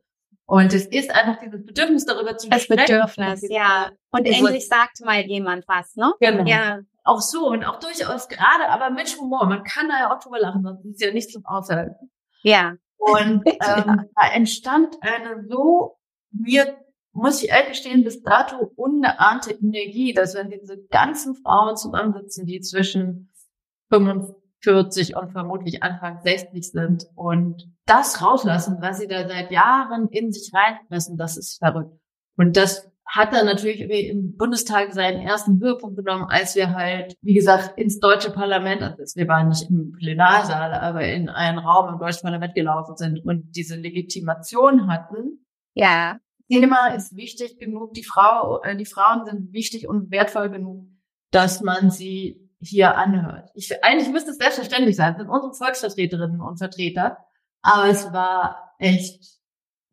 Und 0.51 0.75
es 0.75 0.85
ist 0.85 1.15
einfach 1.15 1.39
dieses 1.39 1.65
Bedürfnis 1.65 2.05
darüber 2.07 2.37
zu 2.37 2.49
sprechen. 2.49 2.77
Das 2.77 2.87
Bedürfnis, 2.87 3.49
ja. 3.49 3.93
Und 4.11 4.27
endlich 4.27 4.67
sagt 4.67 5.01
mal 5.05 5.21
jemand 5.21 5.69
was, 5.69 5.95
ne? 5.95 6.13
Genau. 6.19 6.45
Ja. 6.45 6.81
Auch 7.05 7.21
so 7.21 7.47
und 7.47 7.65
auch 7.65 7.79
durchaus 7.79 8.29
gerade, 8.29 8.69
aber 8.69 8.91
mit 8.91 9.17
Humor. 9.17 9.47
Man 9.47 9.63
kann 9.63 9.89
da 9.89 10.01
ja 10.01 10.13
auch 10.13 10.19
drüber 10.19 10.41
lachen, 10.41 10.65
sonst 10.65 10.85
ist 10.85 11.01
ja 11.01 11.13
nichts 11.13 11.33
zum 11.33 11.47
Aushalten. 11.47 12.11
Ja. 12.43 12.75
Und 12.99 13.47
ähm, 13.47 14.11
da 14.17 14.33
entstand 14.35 14.97
eine 15.03 15.47
so 15.49 15.99
mir 16.33 16.77
muss 17.13 17.45
ich 17.45 17.51
ehrlich 17.51 17.69
gestehen, 17.69 18.03
bis 18.03 18.21
dato 18.23 18.73
unahnte 18.75 19.53
Energie, 19.53 20.13
dass 20.13 20.35
wenn 20.35 20.51
diese 20.51 20.79
ganzen 20.91 21.37
Frauen 21.37 21.77
zusammensitzen, 21.77 22.47
die 22.47 22.61
zwischen 22.61 23.33
45 24.63 25.17
und 25.17 25.33
vermutlich 25.33 25.83
Anfang 25.83 26.21
60 26.23 26.71
sind 26.71 27.07
und 27.15 27.69
das 27.87 28.23
rauslassen, 28.23 28.79
was 28.81 28.99
sie 28.99 29.09
da 29.09 29.27
seit 29.27 29.51
Jahren 29.51 30.09
in 30.09 30.33
sich 30.33 30.53
reinfressen, 30.55 31.17
das 31.17 31.37
ist 31.37 31.59
verrückt. 31.59 31.99
Und 32.37 32.57
das 32.57 32.91
hat 33.07 33.33
dann 33.33 33.47
natürlich 33.47 33.81
im 33.81 34.37
Bundestag 34.37 34.93
seinen 34.93 35.21
ersten 35.21 35.61
Höhepunkt 35.61 35.97
genommen, 35.97 36.27
als 36.29 36.55
wir 36.55 36.75
halt, 36.75 37.17
wie 37.23 37.35
gesagt, 37.35 37.77
ins 37.77 37.99
deutsche 37.99 38.31
Parlament, 38.31 38.83
also 38.83 39.19
wir 39.19 39.27
waren 39.27 39.49
nicht 39.49 39.69
im 39.69 39.93
Plenarsaal, 39.93 40.73
aber 40.75 41.03
in 41.05 41.29
einen 41.29 41.59
Raum 41.59 41.93
im 41.93 41.99
deutschen 41.99 42.23
Parlament 42.23 42.55
gelaufen 42.55 42.97
sind 42.97 43.25
und 43.25 43.57
diese 43.57 43.77
Legitimation 43.77 44.87
hatten. 44.87 45.45
Ja. 45.75 46.19
Thema 46.49 46.89
ist 46.89 47.17
wichtig 47.17 47.59
genug, 47.59 47.95
die 47.95 48.05
Frau, 48.05 48.61
äh, 48.63 48.77
die 48.77 48.87
Frauen 48.87 49.25
sind 49.25 49.53
wichtig 49.53 49.89
und 49.89 50.11
wertvoll 50.11 50.51
genug, 50.51 50.87
dass 51.31 51.61
man 51.63 51.91
sie 51.91 52.50
hier 52.61 52.97
anhört. 52.97 53.51
Ich, 53.55 53.83
eigentlich 53.83 54.11
müsste 54.11 54.31
es 54.31 54.37
selbstverständlich 54.37 54.97
sein, 54.97 55.15
das 55.15 55.23
sind 55.23 55.31
unsere 55.31 55.55
Volksvertreterinnen 55.55 56.41
und 56.41 56.59
Vertreter, 56.59 57.19
aber 57.63 57.89
es 57.89 58.13
war 58.13 58.75
echt 58.79 59.41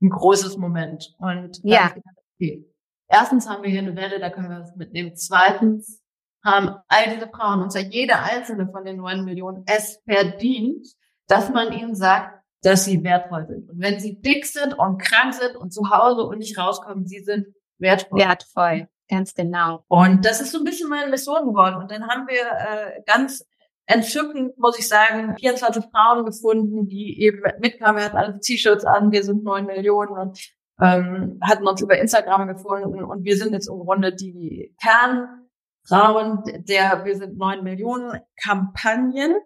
ein 0.01 0.09
großes 0.09 0.57
Moment. 0.57 1.15
Und 1.17 1.59
ja. 1.63 1.87
Gedacht, 1.89 2.17
okay, 2.35 2.65
erstens 3.07 3.49
haben 3.49 3.63
wir 3.63 3.69
hier 3.69 3.81
eine 3.81 3.95
Welle, 3.95 4.19
da 4.19 4.29
können 4.29 4.49
wir 4.49 4.59
was 4.59 4.75
mitnehmen. 4.75 5.15
Zweitens 5.15 6.01
haben 6.43 6.77
all 6.87 7.13
diese 7.13 7.27
Frauen, 7.29 7.61
und 7.61 7.71
zwar 7.71 7.83
jede 7.83 8.19
einzelne 8.19 8.69
von 8.71 8.85
den 8.85 8.97
neun 8.97 9.25
Millionen, 9.25 9.63
es 9.65 10.01
verdient, 10.05 10.87
dass 11.27 11.49
man 11.49 11.73
ihnen 11.73 11.95
sagt, 11.95 12.43
dass 12.61 12.85
sie 12.85 13.03
wertvoll 13.03 13.47
sind. 13.47 13.69
Und 13.69 13.79
wenn 13.79 13.99
sie 13.99 14.19
dick 14.21 14.45
sind 14.45 14.73
und 14.73 15.01
krank 15.01 15.33
sind 15.33 15.55
und 15.55 15.73
zu 15.73 15.89
Hause 15.89 16.23
und 16.23 16.39
nicht 16.39 16.57
rauskommen, 16.57 17.05
sie 17.05 17.19
sind 17.19 17.47
wertvoll. 17.77 18.19
Wertvoll. 18.19 18.87
Ganz 19.09 19.33
genau. 19.33 19.83
Und 19.87 20.25
das 20.25 20.41
ist 20.41 20.51
so 20.51 20.59
ein 20.59 20.63
bisschen 20.63 20.89
meine 20.89 21.09
Mission 21.09 21.47
geworden. 21.47 21.75
Und 21.75 21.91
dann 21.91 22.07
haben 22.07 22.27
wir 22.27 22.41
äh, 22.41 23.01
ganz 23.05 23.45
entzückend, 23.85 24.57
muss 24.57 24.77
ich 24.77 24.87
sagen, 24.87 25.35
24 25.37 25.85
Frauen 25.85 26.25
gefunden, 26.25 26.87
die 26.87 27.21
eben 27.21 27.41
mitkamen. 27.59 27.97
Wir 27.97 28.05
hatten 28.05 28.17
alle 28.17 28.39
T-Shirts 28.39 28.83
an, 28.83 29.11
wir 29.11 29.23
sind 29.23 29.43
neun 29.43 29.65
Millionen 29.65 30.11
und 30.11 30.39
ähm, 30.81 31.39
hatten 31.41 31.65
uns 31.65 31.81
über 31.81 31.97
Instagram 31.97 32.47
gefunden. 32.47 33.03
Und 33.03 33.23
wir 33.23 33.37
sind 33.37 33.53
jetzt 33.53 33.69
im 33.69 33.79
Grunde 33.79 34.13
die 34.13 34.75
Kernfrauen 34.81 36.43
der 36.65 37.05
Wir 37.05 37.15
sind 37.15 37.37
neun 37.37 37.63
Millionen 37.63 38.19
Kampagnen, 38.43 39.37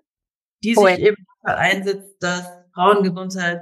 die 0.63 0.76
cool. 0.76 0.89
sich 0.89 1.00
eben 1.00 1.26
einsetzt, 1.43 2.15
dass 2.19 2.52
Frauengesundheit 2.74 3.62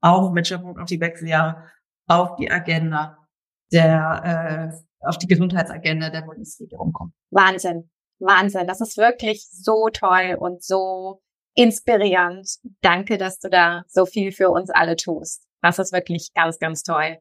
auch 0.00 0.30
mit 0.30 0.46
Schwerpunkt 0.46 0.80
auf 0.80 0.86
die 0.86 1.00
Wechseljahre 1.00 1.64
auf 2.06 2.36
die 2.36 2.50
Agenda 2.50 3.23
der 3.72 4.72
äh, 4.72 5.06
auf 5.06 5.18
die 5.18 5.26
Gesundheitsagenda 5.26 6.10
der 6.10 6.22
Bundesregierung 6.22 6.92
kommen. 6.92 7.12
Wahnsinn, 7.30 7.90
Wahnsinn. 8.18 8.66
Das 8.66 8.80
ist 8.80 8.96
wirklich 8.96 9.46
so 9.50 9.88
toll 9.92 10.36
und 10.38 10.62
so 10.62 11.20
inspirierend. 11.54 12.48
Danke, 12.80 13.18
dass 13.18 13.38
du 13.38 13.48
da 13.48 13.84
so 13.88 14.06
viel 14.06 14.32
für 14.32 14.50
uns 14.50 14.70
alle 14.70 14.96
tust. 14.96 15.46
Das 15.62 15.78
ist 15.78 15.92
wirklich 15.92 16.32
ganz, 16.34 16.58
ganz 16.58 16.82
toll. 16.82 17.18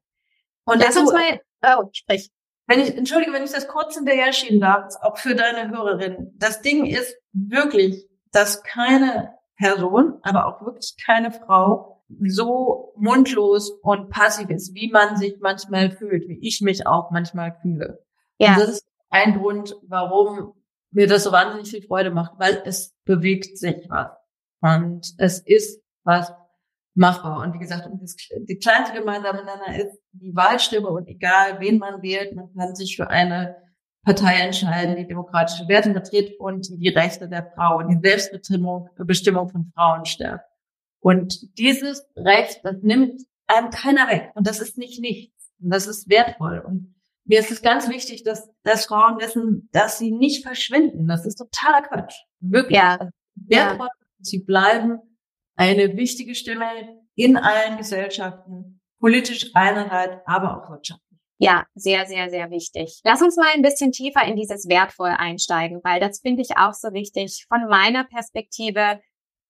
Und 0.66 0.80
lass 0.80 0.98
uns 0.98 1.12
mal, 1.12 1.42
oh, 1.64 1.90
sprich. 1.92 2.30
Wenn 2.66 2.80
ich, 2.80 2.98
entschuldige, 2.98 3.34
wenn 3.34 3.44
ich 3.44 3.52
das 3.52 3.68
kurz 3.68 3.96
hinterher 3.96 4.32
schieben 4.32 4.62
darf, 4.62 4.96
auch 5.02 5.18
für 5.18 5.36
deine 5.36 5.70
Hörerin. 5.70 6.32
Das 6.38 6.62
Ding 6.62 6.86
ist 6.86 7.16
wirklich, 7.34 8.08
dass 8.32 8.64
keine 8.64 9.34
Person, 9.58 10.20
aber 10.24 10.48
auch 10.48 10.66
wirklich 10.66 10.96
keine 11.06 11.32
Frau 11.32 11.93
so 12.26 12.94
mundlos 12.98 13.72
und 13.82 14.10
passiv 14.10 14.50
ist, 14.50 14.74
wie 14.76 14.92
man 14.92 15.18
sich 15.18 15.38
manchmal 15.42 15.92
fühlt, 15.92 16.28
wie 16.28 16.40
ich 16.42 16.62
mich 16.62 16.86
auch 16.86 17.12
manchmal 17.12 17.58
fühle. 17.62 18.04
Ja. 18.38 18.54
Und 18.54 18.60
das 18.60 18.70
ist 18.70 18.88
ein 19.10 19.40
Grund, 19.40 19.76
warum 19.88 20.54
mir 20.92 21.08
das 21.08 21.24
so 21.24 21.32
wahnsinnig 21.32 21.70
viel 21.70 21.82
Freude 21.82 22.12
macht, 22.12 22.34
weil 22.40 22.62
es 22.66 22.96
bewegt 23.06 23.58
sich 23.58 23.88
was. 23.90 24.12
Und 24.62 25.14
es 25.18 25.40
ist 25.40 25.82
was 26.04 26.34
machbar. 26.96 27.42
Und 27.42 27.54
wie 27.54 27.60
gesagt, 27.60 27.90
die 27.92 28.58
kleinste 28.58 28.98
gemeinsame 28.98 29.44
Nenner 29.44 29.78
ist 29.78 29.98
die 30.12 30.36
Wahlstimme 30.36 30.90
und 30.90 31.08
egal 31.08 31.60
wen 31.60 31.80
man 31.80 32.02
wählt, 32.02 32.36
man 32.36 32.54
kann 32.54 32.76
sich 32.76 32.96
für 32.96 33.10
eine 33.10 33.56
Partei 34.04 34.36
entscheiden, 34.36 34.96
die 34.98 35.08
demokratische 35.08 35.68
Werte 35.68 35.92
vertritt 35.92 36.40
und 36.40 36.68
die 36.70 36.90
Rechte 36.90 37.28
der 37.30 37.52
Frau 37.56 37.78
und 37.78 37.88
die 37.90 38.00
Selbstbestimmung 38.02 38.90
Bestimmung 38.98 39.50
von 39.50 39.72
Frauen 39.74 40.06
stärkt. 40.06 40.46
Und 41.04 41.58
dieses 41.60 42.08
Recht, 42.16 42.62
das 42.64 42.78
nimmt 42.82 43.22
einem 43.48 43.70
keiner 43.72 44.08
weg. 44.08 44.32
Und 44.36 44.48
das 44.48 44.62
ist 44.62 44.78
nicht 44.78 45.02
nichts. 45.02 45.52
Und 45.62 45.70
das 45.70 45.86
ist 45.86 46.10
wertvoll. 46.10 46.64
Und 46.66 46.96
mir 47.26 47.40
ist 47.40 47.52
es 47.52 47.62
ganz 47.62 47.90
wichtig, 47.90 48.24
dass, 48.24 48.50
dass 48.64 48.86
Frauen 48.86 49.20
wissen, 49.20 49.70
dass 49.74 49.98
sie 49.98 50.12
nicht 50.12 50.46
verschwinden. 50.46 51.08
Das 51.08 51.26
ist 51.26 51.36
totaler 51.36 51.82
Quatsch. 51.82 52.16
Wirklich. 52.40 52.78
Ja. 52.78 52.98
Also 52.98 53.12
wertvoll. 53.36 53.88
Ja. 53.88 54.06
Sie 54.20 54.40
bleiben 54.40 55.00
eine 55.56 55.98
wichtige 55.98 56.36
Stimme 56.36 56.66
in 57.16 57.36
allen 57.36 57.78
Gesellschaften, 57.78 58.80
politisch 59.00 59.52
einerseits, 59.54 60.22
aber 60.26 60.64
auch 60.64 60.70
wirtschaftlich. 60.70 61.20
Ja, 61.38 61.66
sehr, 61.76 62.06
sehr, 62.06 62.30
sehr 62.30 62.50
wichtig. 62.50 63.02
Lass 63.04 63.22
uns 63.22 63.36
mal 63.36 63.52
ein 63.54 63.62
bisschen 63.62 63.92
tiefer 63.92 64.24
in 64.24 64.38
dieses 64.38 64.70
Wertvoll 64.70 65.14
einsteigen, 65.18 65.82
weil 65.84 66.00
das 66.00 66.22
finde 66.22 66.42
ich 66.42 66.56
auch 66.56 66.74
so 66.74 66.94
wichtig. 66.94 67.46
Von 67.50 67.68
meiner 67.68 68.06
Perspektive 68.06 69.02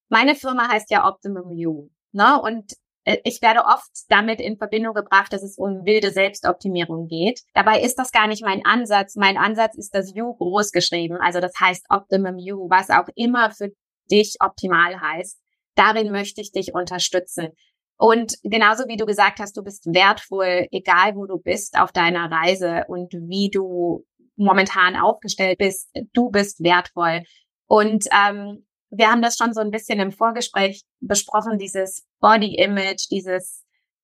meine 0.10 0.36
Firma 0.36 0.70
heißt 0.70 0.92
ja 0.92 1.08
Optimum 1.08 1.52
You. 1.52 1.90
Ne? 2.12 2.40
Und 2.42 2.74
äh, 3.06 3.18
ich 3.24 3.42
werde 3.42 3.66
oft 3.66 3.90
damit 4.10 4.40
in 4.40 4.58
Verbindung 4.58 4.94
gebracht, 4.94 5.34
dass 5.34 5.44
es 5.44 5.58
um 5.58 5.86
wilde 5.86 6.12
Selbstoptimierung 6.12 7.08
geht. 7.08 7.42
Dabei 7.54 7.82
ist 7.82 7.96
das 7.96 8.12
gar 8.12 8.28
nicht 8.28 8.44
mein 8.44 8.66
Ansatz. 8.66 9.16
Mein 9.16 9.38
Ansatz 9.38 9.76
ist 9.76 9.94
das 9.94 10.14
You 10.14 10.34
groß 10.36 10.72
geschrieben. 10.72 11.18
Also 11.22 11.40
das 11.40 11.54
heißt 11.60 11.86
Optimum 11.90 12.38
You, 12.38 12.70
was 12.70 12.90
auch 12.90 13.08
immer 13.16 13.52
für 13.52 13.70
dich 14.12 14.38
optimal 14.40 15.00
heißt. 15.00 15.40
Darin 15.76 16.12
möchte 16.12 16.42
ich 16.42 16.52
dich 16.52 16.74
unterstützen. 16.74 17.50
Und 17.98 18.36
genauso 18.44 18.88
wie 18.88 18.98
du 18.98 19.06
gesagt 19.06 19.40
hast, 19.40 19.56
du 19.56 19.64
bist 19.64 19.86
wertvoll, 19.86 20.68
egal 20.72 21.16
wo 21.16 21.26
du 21.26 21.38
bist 21.38 21.80
auf 21.80 21.92
deiner 21.92 22.30
Reise 22.30 22.84
und 22.88 23.14
wie 23.14 23.50
du 23.50 24.04
momentan 24.36 24.96
aufgestellt 24.96 25.60
bist, 25.60 25.90
du 26.14 26.30
bist 26.30 26.64
wertvoll. 26.64 27.24
Und 27.68 28.06
ähm, 28.12 28.66
wir 28.96 29.10
haben 29.10 29.22
das 29.22 29.38
schon 29.38 29.54
so 29.54 29.62
ein 29.62 29.72
bisschen 29.72 30.00
im 30.00 30.12
Vorgespräch 30.12 30.84
besprochen, 31.00 31.58
dieses 31.58 32.06
Body 32.20 32.56
Image, 32.56 33.10
dieses 33.10 33.64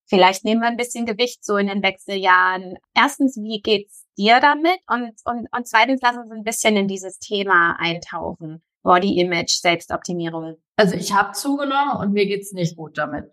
vielleicht 0.09 0.43
nehmen 0.43 0.61
wir 0.61 0.67
ein 0.67 0.77
bisschen 0.77 1.05
Gewicht 1.05 1.45
so 1.45 1.57
in 1.57 1.67
den 1.67 1.83
Wechseljahren. 1.83 2.75
Erstens, 2.95 3.37
wie 3.37 3.61
geht's 3.61 4.05
dir 4.17 4.39
damit? 4.39 4.79
Und, 4.87 5.13
und, 5.25 5.47
und 5.55 5.67
zweitens, 5.67 6.01
lass 6.01 6.17
uns 6.17 6.31
ein 6.31 6.43
bisschen 6.43 6.75
in 6.75 6.87
dieses 6.87 7.19
Thema 7.19 7.75
eintauchen. 7.79 8.63
Body 8.81 9.19
Image, 9.19 9.51
Selbstoptimierung. 9.51 10.55
Also 10.77 10.95
ich 10.95 11.13
habe 11.13 11.33
zugenommen 11.33 11.97
und 11.97 12.13
mir 12.13 12.25
geht's 12.25 12.53
nicht 12.53 12.75
gut 12.75 12.97
damit. 12.97 13.25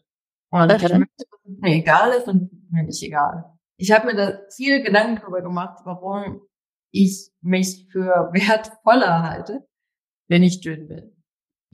Und 0.51 0.71
okay. 0.71 0.87
ich 0.87 0.93
möchte, 0.93 1.25
dass 1.31 1.41
mir 1.45 1.75
egal 1.75 2.11
ist 2.13 2.29
und 2.29 2.51
mir 2.71 2.85
nicht 2.85 3.03
egal. 3.03 3.45
Ich 3.79 3.91
habe 3.93 4.07
mir 4.07 4.17
da 4.17 4.39
viel 4.55 4.83
Gedanken 4.83 5.21
darüber 5.21 5.43
gemacht, 5.43 5.81
warum 5.85 6.43
ich 6.91 7.31
mich 7.41 7.87
für 7.91 8.31
wertvoller 8.33 9.23
halte, 9.23 9.67
wenn 10.29 10.43
ich 10.43 10.61
dünn 10.61 10.89
bin. 10.89 11.16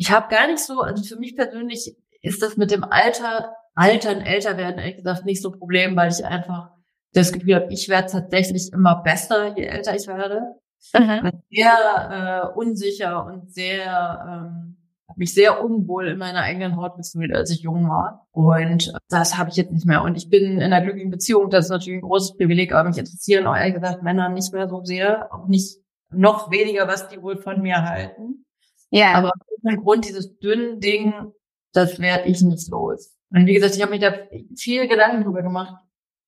Ich 0.02 0.10
habe 0.10 0.26
gar 0.34 0.48
nicht 0.48 0.58
so, 0.58 0.80
also 0.80 1.04
für 1.04 1.14
mich 1.14 1.36
persönlich 1.36 1.96
ist 2.22 2.42
das 2.42 2.56
mit 2.56 2.72
dem 2.72 2.82
Alter, 2.82 3.54
Altern, 3.76 4.20
älter 4.20 4.56
werden, 4.56 4.80
ehrlich 4.80 4.96
gesagt, 4.96 5.24
nicht 5.24 5.40
so 5.40 5.52
ein 5.52 5.58
Problem, 5.60 5.94
weil 5.94 6.10
ich 6.10 6.24
einfach 6.24 6.70
das 7.12 7.32
Gefühl 7.32 7.54
habe, 7.54 7.66
ich 7.70 7.88
werde 7.88 8.10
tatsächlich 8.10 8.72
immer 8.72 9.00
besser, 9.04 9.56
je 9.56 9.62
älter 9.62 9.94
ich 9.94 10.08
werde. 10.08 10.56
Mhm. 10.92 11.30
Sehr 11.52 12.50
äh, 12.52 12.58
unsicher 12.58 13.24
und 13.26 13.54
sehr, 13.54 13.84
ähm, 14.26 14.76
habe 15.08 15.18
mich 15.18 15.34
sehr 15.34 15.64
unwohl 15.64 16.08
in 16.08 16.18
meiner 16.18 16.40
eigenen 16.40 16.74
Haut 16.74 16.96
gefühlt, 16.96 17.32
als 17.32 17.52
ich 17.52 17.60
jung 17.60 17.88
war. 17.88 18.26
Und 18.32 18.92
das 19.08 19.38
habe 19.38 19.50
ich 19.50 19.56
jetzt 19.56 19.70
nicht 19.70 19.86
mehr. 19.86 20.02
Und 20.02 20.16
ich 20.16 20.28
bin 20.28 20.42
in 20.42 20.62
einer 20.62 20.80
glücklichen 20.80 21.12
Beziehung, 21.12 21.48
das 21.48 21.66
ist 21.66 21.70
natürlich 21.70 22.00
ein 22.00 22.08
großes 22.08 22.36
Privileg, 22.36 22.72
aber 22.72 22.88
mich 22.88 22.98
interessieren 22.98 23.46
auch 23.46 23.54
ehrlich 23.54 23.74
gesagt 23.74 24.02
Männer 24.02 24.30
nicht 24.30 24.52
mehr 24.52 24.68
so 24.68 24.82
sehr, 24.82 25.32
auch 25.32 25.46
nicht 25.46 25.78
noch 26.10 26.50
weniger, 26.50 26.88
was 26.88 27.06
die 27.06 27.22
wohl 27.22 27.36
von 27.36 27.62
mir 27.62 27.84
halten. 27.84 28.44
Ja. 28.92 29.14
Aber 29.14 29.28
aus 29.28 29.76
Grund 29.82 30.06
dieses 30.06 30.38
dünnen 30.38 30.80
Ding, 30.80 31.32
das 31.72 31.98
werde 31.98 32.28
ich 32.28 32.42
nicht 32.42 32.70
los. 32.70 33.16
Und 33.30 33.46
wie 33.46 33.54
gesagt, 33.54 33.74
ich 33.74 33.82
habe 33.82 33.92
mir 33.92 33.98
da 33.98 34.14
viel 34.56 34.86
Gedanken 34.86 35.24
drüber 35.24 35.42
gemacht, 35.42 35.74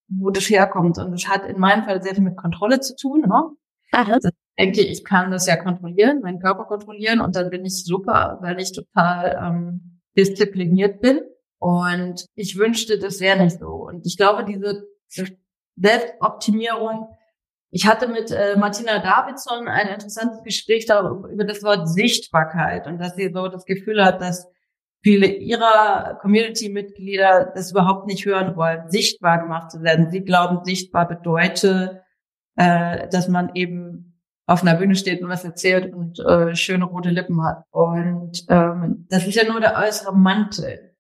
wo 0.09 0.31
das 0.31 0.49
herkommt. 0.49 0.99
Und 0.99 1.13
das 1.13 1.29
hat 1.29 1.47
in 1.47 1.61
meinem 1.61 1.85
Fall 1.85 2.03
sehr 2.03 2.15
viel 2.15 2.25
mit 2.25 2.37
Kontrolle 2.37 2.81
zu 2.81 2.97
tun. 2.97 3.21
Ne? 3.21 3.51
Aha. 3.93 4.19
Das 4.21 4.33
denke 4.59 4.81
ich, 4.81 4.91
ich 4.91 5.05
kann 5.05 5.31
das 5.31 5.47
ja 5.47 5.57
kontrollieren, 5.57 6.21
meinen 6.23 6.41
Körper 6.41 6.65
kontrollieren 6.65 7.21
und 7.21 7.37
dann 7.37 7.51
bin 7.51 7.65
ich 7.65 7.85
super, 7.85 8.39
weil 8.41 8.59
ich 8.61 8.73
total 8.73 9.39
ähm, 9.43 10.01
diszipliniert 10.17 11.01
bin. 11.01 11.21
Und 11.59 12.27
ich 12.35 12.57
wünschte, 12.57 12.99
das 12.99 13.21
wäre 13.21 13.43
nicht 13.43 13.59
so. 13.59 13.69
Und 13.69 14.07
ich 14.07 14.17
glaube, 14.17 14.45
diese 14.45 14.87
Selbstoptimierung 15.77 17.09
ich 17.75 17.89
hatte 17.89 18.07
mit 18.07 18.31
äh, 18.31 18.55
Martina 18.57 19.01
Davidson 19.01 19.67
ein 19.67 19.89
interessantes 19.89 20.45
Gespräch 20.45 20.87
darüber, 20.87 21.29
über 21.29 21.43
das 21.43 21.65
Wort 21.65 21.89
Sichtbarkeit 21.89 22.87
und 22.87 22.99
dass 22.99 23.17
sie 23.17 23.33
so 23.35 23.49
das 23.49 23.65
Gefühl 23.65 24.05
hat, 24.05 24.21
dass 24.21 24.47
viele 25.03 25.27
ihrer 25.27 26.17
Community-Mitglieder 26.23 27.51
das 27.53 27.73
überhaupt 27.73 28.07
nicht 28.07 28.27
hören 28.27 28.55
wollen, 28.55 28.89
sichtbar 28.91 29.43
gemacht 29.43 29.73
zu 29.73 29.83
werden. 29.83 30.13
Sie 30.13 30.21
glauben, 30.21 30.65
sichtbar 30.65 31.09
bedeutet, 31.09 32.01
äh, 32.55 33.09
dass 33.09 33.27
man 33.27 33.51
eben 33.57 34.23
auf 34.47 34.63
einer 34.63 34.77
Bühne 34.77 34.95
steht 34.95 35.21
und 35.21 35.29
was 35.29 35.45
erzählt 35.45 35.93
und 35.93 36.21
äh, 36.21 36.55
schöne 36.55 36.85
rote 36.85 37.11
Lippen 37.11 37.43
hat. 37.45 37.65
Und 37.73 38.45
ähm, 38.51 39.09
das 39.11 39.27
ist 39.27 39.35
ja 39.35 39.51
nur 39.51 39.59
der 39.59 39.77
äußere 39.77 40.15
Mantel 40.15 40.95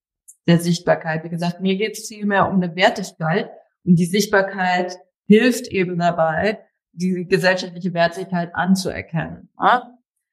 der 0.48 0.58
Sichtbarkeit. 0.58 1.22
Wie 1.22 1.30
gesagt, 1.30 1.60
mir 1.60 1.76
geht 1.76 1.96
es 1.96 2.08
vielmehr 2.08 2.48
um 2.48 2.56
eine 2.56 2.74
Wertigkeit 2.74 3.48
und 3.84 3.94
die 3.94 4.06
Sichtbarkeit 4.06 4.98
hilft 5.26 5.68
eben 5.68 5.98
dabei, 5.98 6.60
die 6.92 7.26
gesellschaftliche 7.26 7.92
Wertigkeit 7.92 8.54
anzuerkennen. 8.54 9.50
Ja. 9.58 9.90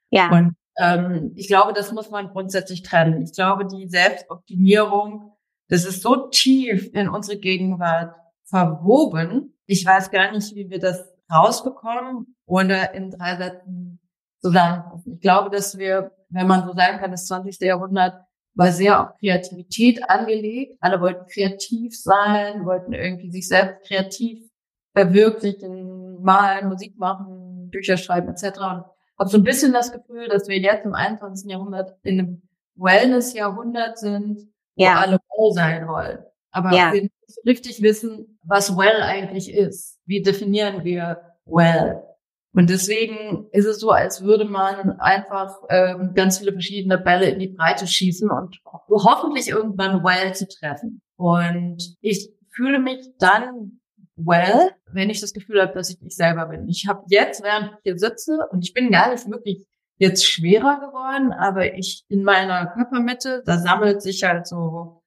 ja. 0.10 0.30
Und 0.32 0.56
ähm, 0.78 1.32
ich 1.36 1.48
glaube, 1.48 1.74
das 1.74 1.92
muss 1.92 2.10
man 2.10 2.30
grundsätzlich 2.30 2.84
trennen. 2.84 3.22
Ich 3.22 3.34
glaube, 3.34 3.66
die 3.66 3.88
Selbstoptimierung, 3.88 5.34
das 5.70 5.86
ist 5.86 6.02
so 6.02 6.30
tief 6.30 6.90
in 6.94 7.10
unsere 7.10 7.40
Gegenwart 7.40 8.16
verwoben. 8.46 9.58
Ich 9.66 9.86
weiß 9.86 10.12
gar 10.12 10.32
nicht, 10.32 10.56
wie 10.56 10.70
wir 10.70 10.80
das 10.80 11.04
rausbekommen 11.32 12.36
oder 12.46 12.94
in 12.94 13.10
drei 13.12 13.38
Sätzen 13.38 14.00
zusammenfassen. 14.42 15.14
Ich 15.14 15.22
glaube, 15.22 15.50
dass 15.50 15.78
wir, 15.78 16.12
wenn 16.30 16.48
man 16.48 16.68
so 16.68 16.74
sagen 16.74 17.00
kann, 17.00 17.12
das 17.12 17.28
20. 17.28 17.60
Jahrhundert 17.62 18.26
war 18.54 18.72
sehr 18.72 19.00
auf 19.00 19.18
Kreativität 19.20 20.10
angelegt. 20.10 20.78
Alle 20.82 21.00
wollten 21.00 21.26
kreativ 21.28 21.98
sein, 21.98 22.66
wollten 22.66 22.92
irgendwie 22.92 23.32
sich 23.32 23.48
selbst 23.48 23.88
kreativ 23.88 24.51
verwirklichen, 24.94 26.22
malen, 26.22 26.70
Musik 26.70 26.98
machen, 26.98 27.70
Bücher 27.70 27.98
schreiben 27.98 28.30
etc. 28.30 28.44
Und 28.60 28.86
habe 29.20 29.30
so 29.30 29.38
ein 29.38 29.44
bisschen 29.44 29.74
das 29.74 29.92
Gefühl, 29.92 30.28
dass 30.28 30.48
wir 30.48 30.58
jetzt 30.58 30.86
im 30.86 30.94
21. 30.94 31.50
Jahrhundert 31.50 31.96
in 32.04 32.20
einem 32.20 32.42
Wellness-Jahrhundert 32.76 33.98
sind, 33.98 34.40
ja. 34.76 34.96
wo 34.96 35.00
alle 35.00 35.20
well 35.38 35.54
sein 35.54 35.88
wollen. 35.88 36.20
Aber 36.52 36.74
ja. 36.74 36.92
wir 36.92 37.04
nicht 37.04 37.14
richtig 37.46 37.82
wissen, 37.82 38.40
was 38.44 38.76
well 38.76 39.02
eigentlich 39.02 39.54
ist. 39.54 40.00
Wie 40.06 40.22
definieren 40.22 40.84
wir 40.84 41.22
well? 41.46 42.04
Und 42.54 42.70
deswegen 42.70 43.48
ist 43.52 43.66
es 43.66 43.80
so, 43.80 43.92
als 43.92 44.24
würde 44.24 44.44
man 44.44 45.00
einfach 45.00 45.56
ähm, 45.70 46.12
ganz 46.14 46.40
viele 46.40 46.52
verschiedene 46.52 46.98
Bälle 46.98 47.30
in 47.30 47.40
die 47.40 47.48
Breite 47.48 47.88
schießen 47.88 48.30
und 48.30 48.60
hoffentlich 48.90 49.50
irgendwann 49.50 50.04
well 50.04 50.34
zu 50.34 50.48
treffen. 50.48 51.02
Und 51.16 51.96
ich 52.02 52.30
fühle 52.54 52.80
mich 52.80 53.08
dann 53.20 53.80
well, 54.16 54.72
wenn 54.92 55.10
ich 55.10 55.22
das 55.22 55.34
Gefühl 55.34 55.62
habe, 55.62 55.74
dass 55.74 55.90
ich 55.90 56.02
nicht 56.02 56.16
selber 56.16 56.48
bin. 56.48 56.68
Ich 56.68 56.88
habe 56.88 57.04
jetzt, 57.10 57.44
während 57.44 57.72
ich 57.72 57.80
hier 57.84 57.98
sitze, 57.98 58.48
und 58.52 58.64
ich 58.64 58.74
bin 58.74 58.92
gar 58.92 59.12
nicht 59.12 59.30
wirklich 59.30 59.66
jetzt 59.98 60.26
schwerer 60.26 60.80
geworden, 60.80 61.32
aber 61.32 61.76
ich 61.76 62.04
in 62.10 62.24
meiner 62.24 62.68
Körpermitte, 62.68 63.44
da 63.46 63.58
sammelt 63.58 64.02
sich 64.02 64.24
halt 64.24 64.48
so 64.48 65.04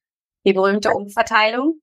die 0.46 0.52
berühmte 0.52 0.90
Umverteilung. 0.90 1.80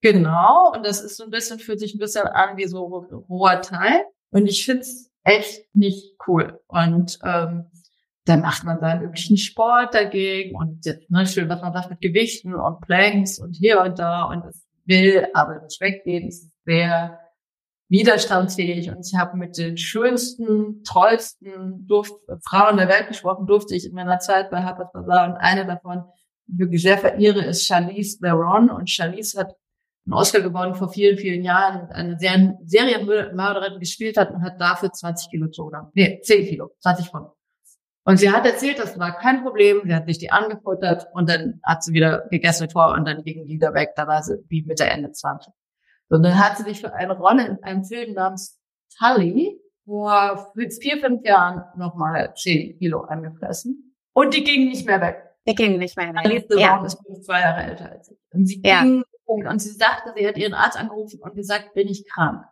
Genau, 0.00 0.72
und 0.74 0.84
das 0.84 1.00
ist 1.00 1.16
so 1.16 1.24
ein 1.24 1.30
bisschen, 1.30 1.58
fühlt 1.58 1.80
sich 1.80 1.94
ein 1.94 1.98
bisschen 1.98 2.26
an 2.26 2.56
wie 2.56 2.66
so 2.66 2.84
roher 3.28 3.62
Teil. 3.62 4.04
Und 4.30 4.46
ich 4.46 4.64
find's 4.64 5.10
echt 5.24 5.64
nicht 5.74 6.16
cool. 6.26 6.60
Und 6.66 7.18
ähm, 7.24 7.70
dann 8.24 8.40
macht 8.40 8.64
man 8.64 8.78
seinen 8.78 9.02
üblichen 9.02 9.36
Sport 9.36 9.94
dagegen 9.94 10.56
und 10.56 10.84
ne, 11.08 11.26
schön, 11.26 11.48
was 11.48 11.60
man 11.60 11.72
sagt 11.72 11.90
mit 11.90 12.00
Gewichten 12.00 12.54
und 12.54 12.80
Planks 12.80 13.38
und 13.38 13.52
hier 13.54 13.80
und 13.80 13.98
da 13.98 14.24
und 14.24 14.44
es 14.44 14.64
will 14.84 15.26
aber 15.34 15.60
nicht 15.62 15.80
weggehen. 15.80 16.28
Es 16.28 16.48
sehr 16.64 17.18
widerstandsfähig 17.88 18.90
und 18.90 19.06
ich 19.06 19.14
habe 19.18 19.36
mit 19.36 19.58
den 19.58 19.76
schönsten, 19.76 20.82
tollsten 20.82 21.86
Duft 21.86 22.12
Frauen 22.42 22.78
der 22.78 22.88
Welt 22.88 23.08
gesprochen, 23.08 23.46
durfte 23.46 23.74
ich 23.74 23.84
in 23.84 23.92
meiner 23.92 24.18
Zeit 24.18 24.50
bei 24.50 24.62
Harper's 24.62 24.92
Bazaar 24.92 25.28
und 25.28 25.36
eine 25.36 25.66
davon, 25.66 26.04
die 26.46 26.54
ich 26.54 26.58
wirklich 26.58 26.82
sehr 26.82 26.96
verehre, 26.96 27.44
ist 27.44 27.66
Charlize 27.66 28.18
Theron 28.18 28.70
und 28.70 28.88
Charlize 28.88 29.38
hat 29.38 29.54
einen 30.06 30.14
Oscar 30.14 30.40
gewonnen 30.40 30.74
vor 30.74 30.88
vielen, 30.88 31.18
vielen 31.18 31.44
Jahren, 31.44 31.90
eine 31.90 32.18
sehr 32.18 32.56
Serienmörderin 32.64 33.78
gespielt 33.78 34.16
hat 34.16 34.30
und 34.30 34.42
hat 34.42 34.60
dafür 34.60 34.90
20 34.90 35.30
Kilo 35.30 35.48
zugenommen. 35.48 35.90
Nee, 35.94 36.20
10 36.22 36.46
Kilo, 36.46 36.70
20 36.80 37.08
Pfund. 37.08 37.28
Und 38.04 38.16
sie 38.16 38.30
hat 38.30 38.44
erzählt, 38.44 38.78
das 38.80 38.98
war 38.98 39.16
kein 39.16 39.42
Problem. 39.44 39.82
Sie 39.84 39.94
hat 39.94 40.06
sich 40.08 40.18
die 40.18 40.32
angefuttert 40.32 41.06
und 41.12 41.28
dann 41.28 41.60
hat 41.62 41.84
sie 41.84 41.92
wieder 41.92 42.26
gegessen 42.30 42.68
vor 42.68 42.94
und 42.94 43.06
dann 43.06 43.22
ging 43.22 43.44
die 43.44 43.54
wieder 43.54 43.74
weg. 43.74 43.90
Da 43.94 44.08
war 44.08 44.22
sie 44.22 44.38
wie 44.48 44.62
Mitte, 44.64 44.84
Ende 44.84 45.12
20. 45.12 45.52
Und 46.12 46.22
dann 46.22 46.38
hat 46.38 46.58
sie 46.58 46.64
sich 46.64 46.80
für 46.80 46.92
eine 46.92 47.16
Rolle 47.16 47.46
in 47.46 47.62
einem 47.62 47.84
Film 47.84 48.12
namens 48.12 48.60
Tully 48.98 49.58
vor 49.86 50.52
vier, 50.54 50.98
fünf 50.98 51.24
Jahren 51.24 51.64
nochmal 51.76 52.34
zehn 52.36 52.78
Kilo 52.78 53.00
angefressen. 53.00 53.96
Und 54.12 54.34
die 54.34 54.44
ging 54.44 54.68
nicht 54.68 54.86
mehr 54.86 55.00
weg. 55.00 55.22
Die 55.48 55.54
ging 55.54 55.78
nicht 55.78 55.96
mehr 55.96 56.08
weg. 56.08 56.24
Alice 56.24 56.44
ja. 56.50 56.84
ist 56.84 56.98
zwei 57.24 57.40
Jahre 57.40 57.62
älter 57.62 57.90
als 57.90 58.10
ich. 58.10 58.18
Und 58.30 58.46
sie 58.46 58.60
ja. 58.62 58.82
ging 58.82 59.02
und 59.24 59.58
sie 59.60 59.70
sagte, 59.70 60.12
sie 60.14 60.28
hat 60.28 60.36
ihren 60.36 60.52
Arzt 60.52 60.78
angerufen 60.78 61.18
und 61.22 61.34
gesagt, 61.34 61.72
bin 61.72 61.88
ich 61.88 62.06
krank. 62.06 62.44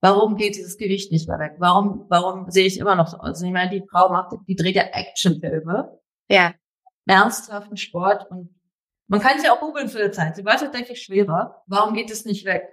Warum 0.00 0.36
geht 0.36 0.56
dieses 0.56 0.76
Gewicht 0.76 1.12
nicht 1.12 1.28
mehr 1.28 1.38
weg? 1.38 1.54
Warum, 1.58 2.06
warum 2.08 2.50
sehe 2.50 2.66
ich 2.66 2.78
immer 2.80 2.96
noch 2.96 3.06
so 3.06 3.18
aus? 3.18 3.40
Ich 3.40 3.52
meine, 3.52 3.70
die 3.70 3.86
Frau 3.88 4.10
macht, 4.10 4.34
die 4.48 4.56
dreht 4.56 4.74
ja 4.74 4.82
Actionfilme. 4.82 6.00
Ja. 6.28 6.52
Ernsthaften 7.06 7.76
Sport 7.76 8.28
und 8.30 8.54
man 9.06 9.20
kann 9.20 9.38
sie 9.38 9.48
auch 9.48 9.60
googeln 9.60 9.88
für 9.88 10.04
die 10.04 10.10
Zeit. 10.10 10.36
Sie 10.36 10.44
war 10.44 10.56
tatsächlich 10.56 11.00
schwerer. 11.00 11.62
Warum 11.66 11.94
geht 11.94 12.10
es 12.10 12.24
nicht 12.24 12.44
weg? 12.44 12.68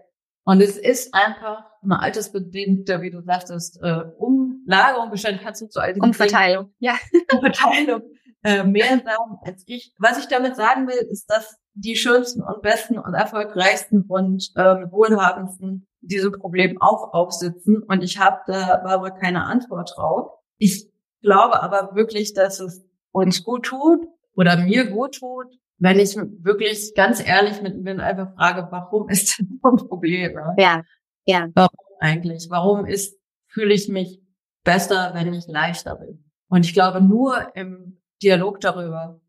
Und 0.46 0.62
es 0.62 0.78
ist 0.78 1.14
einfach 1.14 1.66
eine 1.82 2.00
altersbedingte, 2.00 3.02
wie 3.02 3.10
du 3.10 3.22
sagtest, 3.22 3.80
äh, 3.82 4.04
Umlagerung, 4.18 5.10
wahrscheinlich 5.10 5.42
kannst 5.42 5.62
du 5.62 5.68
zu 5.68 5.80
all 5.80 5.96
Umverteilung, 6.00 6.72
ja. 6.78 6.96
Umverteilung, 7.34 8.04
äh, 8.44 8.64
mehr 8.64 9.02
sagen 9.04 9.40
als 9.44 9.64
ich. 9.66 9.94
Was 9.98 10.20
ich 10.20 10.28
damit 10.28 10.56
sagen 10.56 10.88
will, 10.88 11.08
ist, 11.10 11.32
dass 11.32 11.58
die 11.74 11.96
schönsten 11.96 12.44
und 12.44 12.62
besten 12.62 13.00
und 13.00 13.16
erfolgreichsten 13.16 14.04
und 14.08 14.52
ähm, 14.56 14.92
wohlhabendsten 14.92 15.88
diesem 16.02 16.32
Problem 16.34 16.80
auch 16.80 17.14
aufsitzen. 17.14 17.82
Und 17.82 18.04
ich 18.04 18.20
habe 18.20 18.40
da 18.46 18.84
aber 18.86 19.12
keine 19.12 19.46
Antwort 19.46 19.94
drauf. 19.96 20.32
Ich 20.58 20.92
glaube 21.22 21.62
aber 21.64 21.96
wirklich, 21.96 22.34
dass 22.34 22.60
es 22.60 22.86
uns 23.12 23.44
gut 23.44 23.66
tut 23.66 24.06
oder 24.36 24.58
mir 24.58 24.86
gut 24.92 25.16
tut, 25.16 25.48
wenn 25.78 26.00
ich 26.00 26.16
wirklich 26.16 26.94
ganz 26.96 27.26
ehrlich 27.26 27.62
mit 27.62 27.82
mir 27.82 28.00
einfach 28.00 28.34
frage, 28.36 28.68
warum 28.72 29.10
ist 29.10 29.30
das 29.30 29.40
ein 29.40 29.60
Problem? 29.60 30.38
Ja, 30.58 30.84
ja. 31.26 31.48
Warum 31.54 31.80
eigentlich? 32.00 32.48
Warum 32.50 32.86
ist, 32.86 33.18
fühle 33.48 33.74
ich 33.74 33.88
mich 33.88 34.22
besser, 34.64 35.12
wenn 35.14 35.34
ich 35.34 35.48
leichter 35.48 35.96
bin? 35.96 36.24
Und 36.48 36.66
ich 36.66 36.74
glaube, 36.74 37.02
nur 37.02 37.56
im 37.56 38.02
Dialog 38.22 38.60
darüber 38.62 39.20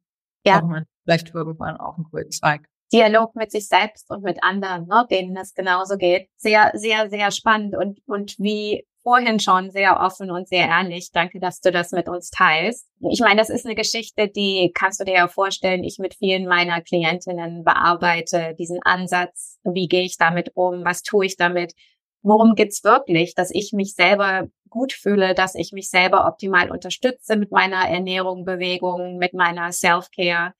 ja. 0.44 0.60
braucht 0.60 0.70
man 0.70 0.84
vielleicht 1.04 1.34
irgendwann 1.34 1.76
auch 1.78 1.96
einen 1.96 2.04
grünen 2.04 2.30
Zweig. 2.30 2.68
Dialog 2.92 3.34
mit 3.34 3.50
sich 3.50 3.66
selbst 3.66 4.10
und 4.10 4.22
mit 4.22 4.42
anderen, 4.42 4.86
ne, 4.86 5.06
denen 5.10 5.36
es 5.36 5.54
genauso 5.54 5.96
geht. 5.96 6.28
Sehr, 6.36 6.70
sehr, 6.74 7.10
sehr 7.10 7.32
spannend 7.32 7.76
und, 7.76 8.00
und 8.06 8.38
wie 8.38 8.86
vorhin 9.06 9.38
schon 9.38 9.70
sehr 9.70 10.00
offen 10.00 10.32
und 10.32 10.48
sehr 10.48 10.66
ehrlich. 10.66 11.12
Danke, 11.12 11.38
dass 11.38 11.60
du 11.60 11.70
das 11.70 11.92
mit 11.92 12.08
uns 12.08 12.30
teilst. 12.30 12.88
Ich 13.08 13.20
meine, 13.20 13.36
das 13.36 13.50
ist 13.50 13.64
eine 13.64 13.76
Geschichte, 13.76 14.26
die 14.26 14.72
kannst 14.74 14.98
du 14.98 15.04
dir 15.04 15.14
ja 15.14 15.28
vorstellen, 15.28 15.84
ich 15.84 16.00
mit 16.00 16.16
vielen 16.16 16.48
meiner 16.48 16.80
Klientinnen 16.80 17.62
bearbeite, 17.62 18.56
diesen 18.58 18.80
Ansatz, 18.82 19.60
wie 19.62 19.86
gehe 19.86 20.02
ich 20.02 20.16
damit 20.16 20.50
um, 20.56 20.84
was 20.84 21.04
tue 21.04 21.24
ich 21.24 21.36
damit, 21.36 21.72
worum 22.22 22.56
geht's 22.56 22.82
wirklich, 22.82 23.36
dass 23.36 23.52
ich 23.52 23.70
mich 23.72 23.94
selber 23.94 24.48
gut 24.70 24.92
fühle, 24.92 25.34
dass 25.34 25.54
ich 25.54 25.70
mich 25.70 25.88
selber 25.88 26.26
optimal 26.26 26.72
unterstütze 26.72 27.36
mit 27.36 27.52
meiner 27.52 27.88
Ernährung, 27.88 28.44
Bewegung, 28.44 29.18
mit 29.18 29.34
meiner 29.34 29.70
Self-Care. 29.70 30.52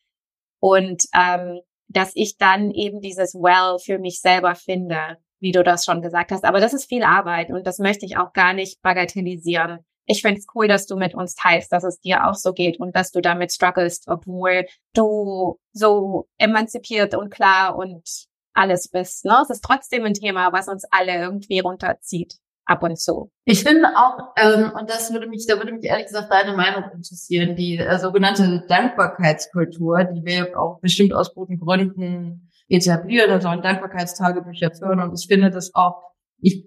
Und 0.61 1.03
ähm, 1.19 1.63
dass 1.89 2.13
ich 2.15 2.37
dann 2.37 2.71
eben 2.71 3.01
dieses 3.01 3.35
Well 3.35 3.81
für 3.85 3.99
mich 3.99 4.21
selber 4.21 4.55
finde, 4.55 5.19
wie 5.41 5.53
du 5.53 5.63
das 5.63 5.85
schon 5.85 6.03
gesagt 6.03 6.33
hast. 6.33 6.45
Aber 6.45 6.61
das 6.61 6.75
ist 6.75 6.89
viel 6.89 7.03
Arbeit 7.03 7.51
und 7.51 7.67
das 7.67 7.79
möchte 7.79 8.07
ich 8.07 8.17
auch 8.17 8.33
gar 8.33 8.53
nicht 8.53 8.81
bagatellisieren. 8.83 9.81
Ich 10.07 10.23
finde 10.23 10.39
es 10.39 10.47
cool, 10.55 10.69
dass 10.69 10.87
du 10.87 10.97
mit 10.97 11.15
uns 11.15 11.35
teilst, 11.35 11.73
dass 11.73 11.83
es 11.83 11.99
dir 11.99 12.27
auch 12.27 12.35
so 12.35 12.53
geht 12.53 12.79
und 12.79 12.95
dass 12.95 13.11
du 13.11 13.21
damit 13.21 13.53
strugglest, 13.53 14.07
obwohl 14.07 14.67
du 14.95 15.59
so 15.73 16.29
emanzipiert 16.39 17.15
und 17.15 17.31
klar 17.31 17.77
und 17.77 18.27
alles 18.55 18.89
bist. 18.89 19.25
Ne? 19.25 19.37
Es 19.43 19.51
ist 19.51 19.65
trotzdem 19.65 20.05
ein 20.05 20.15
Thema, 20.15 20.53
was 20.53 20.69
uns 20.69 20.85
alle 20.91 21.17
irgendwie 21.17 21.59
runterzieht 21.59 22.37
ab 22.67 22.83
und 22.83 22.99
zu. 22.99 23.31
Ich 23.45 23.63
finde 23.63 23.89
auch, 23.97 24.35
ähm, 24.37 24.73
und 24.79 24.91
das 24.91 25.13
würde 25.13 25.29
mich, 25.29 25.47
da 25.47 25.57
würde 25.57 25.73
mich 25.73 25.85
ehrlich 25.85 26.07
gesagt 26.07 26.33
deine 26.33 26.57
Meinung 26.57 26.91
interessieren, 26.93 27.55
die 27.55 27.79
äh, 27.79 27.99
sogenannte 27.99 28.65
Dankbarkeitskultur, 28.69 30.05
die 30.05 30.25
wir 30.25 30.59
auch 30.59 30.81
bestimmt 30.81 31.15
aus 31.15 31.33
guten 31.33 31.59
Gründen 31.59 32.46
etablieren, 32.69 33.31
also 33.31 33.49
ein 33.49 33.63
Dankbarkeitstagebücher 33.63 34.73
führen. 34.73 35.01
Und 35.01 35.19
ich 35.19 35.27
finde 35.27 35.51
das 35.51 35.75
auch, 35.75 36.03
ich 36.39 36.67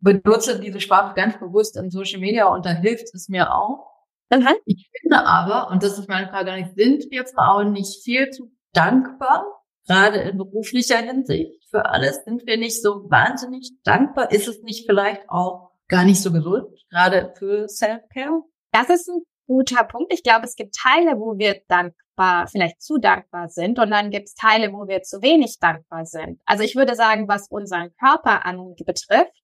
benutze 0.00 0.60
diese 0.60 0.80
Sprache 0.80 1.14
ganz 1.14 1.38
bewusst 1.38 1.76
in 1.76 1.90
Social 1.90 2.20
Media 2.20 2.46
und 2.46 2.64
da 2.64 2.70
hilft 2.70 3.14
es 3.14 3.28
mir 3.28 3.54
auch. 3.54 3.86
Mhm. 4.30 4.46
Ich 4.64 4.90
finde 5.00 5.26
aber, 5.26 5.70
und 5.70 5.82
das 5.82 5.98
ist 5.98 6.08
meine 6.08 6.28
Frage, 6.28 6.52
sind 6.76 7.10
wir 7.10 7.26
Frauen 7.26 7.72
nicht 7.72 8.02
viel 8.04 8.30
zu 8.30 8.52
dankbar 8.72 9.44
gerade 9.86 10.18
in 10.18 10.38
beruflicher 10.38 10.98
Hinsicht 10.98 11.60
für 11.70 11.86
alles 11.86 12.24
sind 12.24 12.46
wir 12.46 12.56
nicht 12.56 12.82
so 12.82 13.10
wahnsinnig 13.10 13.72
dankbar. 13.84 14.30
Ist 14.32 14.48
es 14.48 14.62
nicht 14.62 14.86
vielleicht 14.86 15.22
auch 15.28 15.70
gar 15.88 16.04
nicht 16.04 16.20
so 16.20 16.32
gesund, 16.32 16.66
gerade 16.90 17.32
für 17.38 17.68
Self-Care? 17.68 18.42
Das 18.72 18.90
ist 18.90 19.08
ein 19.08 19.22
guter 19.50 19.82
Punkt. 19.82 20.12
Ich 20.12 20.22
glaube, 20.22 20.46
es 20.46 20.54
gibt 20.54 20.76
Teile, 20.76 21.18
wo 21.18 21.36
wir 21.36 21.60
dankbar, 21.66 22.46
vielleicht 22.46 22.80
zu 22.80 22.98
dankbar 22.98 23.48
sind 23.48 23.80
und 23.80 23.90
dann 23.90 24.12
gibt 24.12 24.28
es 24.28 24.34
Teile, 24.34 24.72
wo 24.72 24.86
wir 24.86 25.02
zu 25.02 25.22
wenig 25.22 25.58
dankbar 25.58 26.06
sind. 26.06 26.40
Also 26.46 26.62
ich 26.62 26.76
würde 26.76 26.94
sagen, 26.94 27.26
was 27.26 27.48
unseren 27.48 27.92
Körper 27.96 28.46
anbetrifft, 28.46 29.42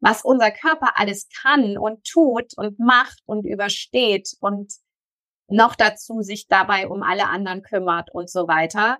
was 0.00 0.22
unser 0.22 0.50
Körper 0.50 0.98
alles 0.98 1.28
kann 1.42 1.78
und 1.78 2.04
tut 2.04 2.52
und 2.58 2.78
macht 2.78 3.22
und 3.24 3.46
übersteht 3.46 4.36
und 4.40 4.74
noch 5.48 5.74
dazu 5.76 6.20
sich 6.20 6.46
dabei 6.46 6.86
um 6.86 7.02
alle 7.02 7.28
anderen 7.28 7.62
kümmert 7.62 8.10
und 8.12 8.28
so 8.28 8.48
weiter, 8.48 8.98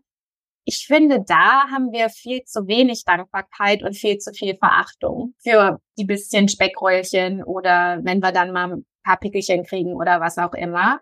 ich 0.64 0.86
finde, 0.86 1.22
da 1.26 1.68
haben 1.70 1.92
wir 1.92 2.08
viel 2.10 2.44
zu 2.44 2.66
wenig 2.66 3.04
Dankbarkeit 3.04 3.82
und 3.82 3.96
viel 3.96 4.18
zu 4.18 4.32
viel 4.32 4.56
Verachtung 4.56 5.34
für 5.42 5.78
die 5.98 6.04
bisschen 6.04 6.48
Speckröllchen 6.48 7.42
oder 7.42 8.00
wenn 8.02 8.20
wir 8.20 8.32
dann 8.32 8.52
mal 8.52 8.82
paar 9.08 9.18
Pickelchen 9.18 9.64
kriegen 9.64 9.94
oder 9.94 10.20
was 10.20 10.38
auch 10.38 10.54
immer. 10.54 11.00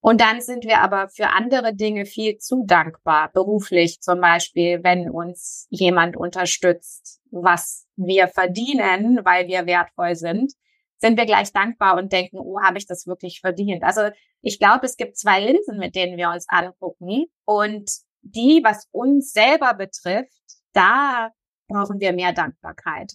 Und 0.00 0.20
dann 0.20 0.40
sind 0.40 0.64
wir 0.64 0.80
aber 0.80 1.08
für 1.08 1.28
andere 1.28 1.74
Dinge 1.74 2.06
viel 2.06 2.38
zu 2.38 2.64
dankbar, 2.66 3.30
beruflich 3.32 4.00
zum 4.00 4.20
Beispiel, 4.20 4.82
wenn 4.82 5.08
uns 5.08 5.66
jemand 5.70 6.16
unterstützt, 6.16 7.20
was 7.30 7.86
wir 7.96 8.26
verdienen, 8.26 9.20
weil 9.24 9.46
wir 9.46 9.66
wertvoll 9.66 10.16
sind, 10.16 10.52
sind 10.98 11.16
wir 11.16 11.26
gleich 11.26 11.52
dankbar 11.52 11.96
und 11.98 12.12
denken, 12.12 12.38
oh, 12.38 12.60
habe 12.60 12.78
ich 12.78 12.86
das 12.86 13.06
wirklich 13.06 13.40
verdient? 13.40 13.84
Also 13.84 14.10
ich 14.40 14.58
glaube, 14.58 14.86
es 14.86 14.96
gibt 14.96 15.16
zwei 15.16 15.40
Linsen, 15.40 15.78
mit 15.78 15.94
denen 15.94 16.16
wir 16.16 16.30
uns 16.30 16.48
angucken. 16.48 17.26
Und 17.44 17.90
die, 18.22 18.60
was 18.64 18.88
uns 18.90 19.32
selber 19.32 19.74
betrifft, 19.74 20.32
da 20.72 21.30
brauchen 21.68 22.00
wir 22.00 22.12
mehr 22.12 22.32
Dankbarkeit. 22.32 23.12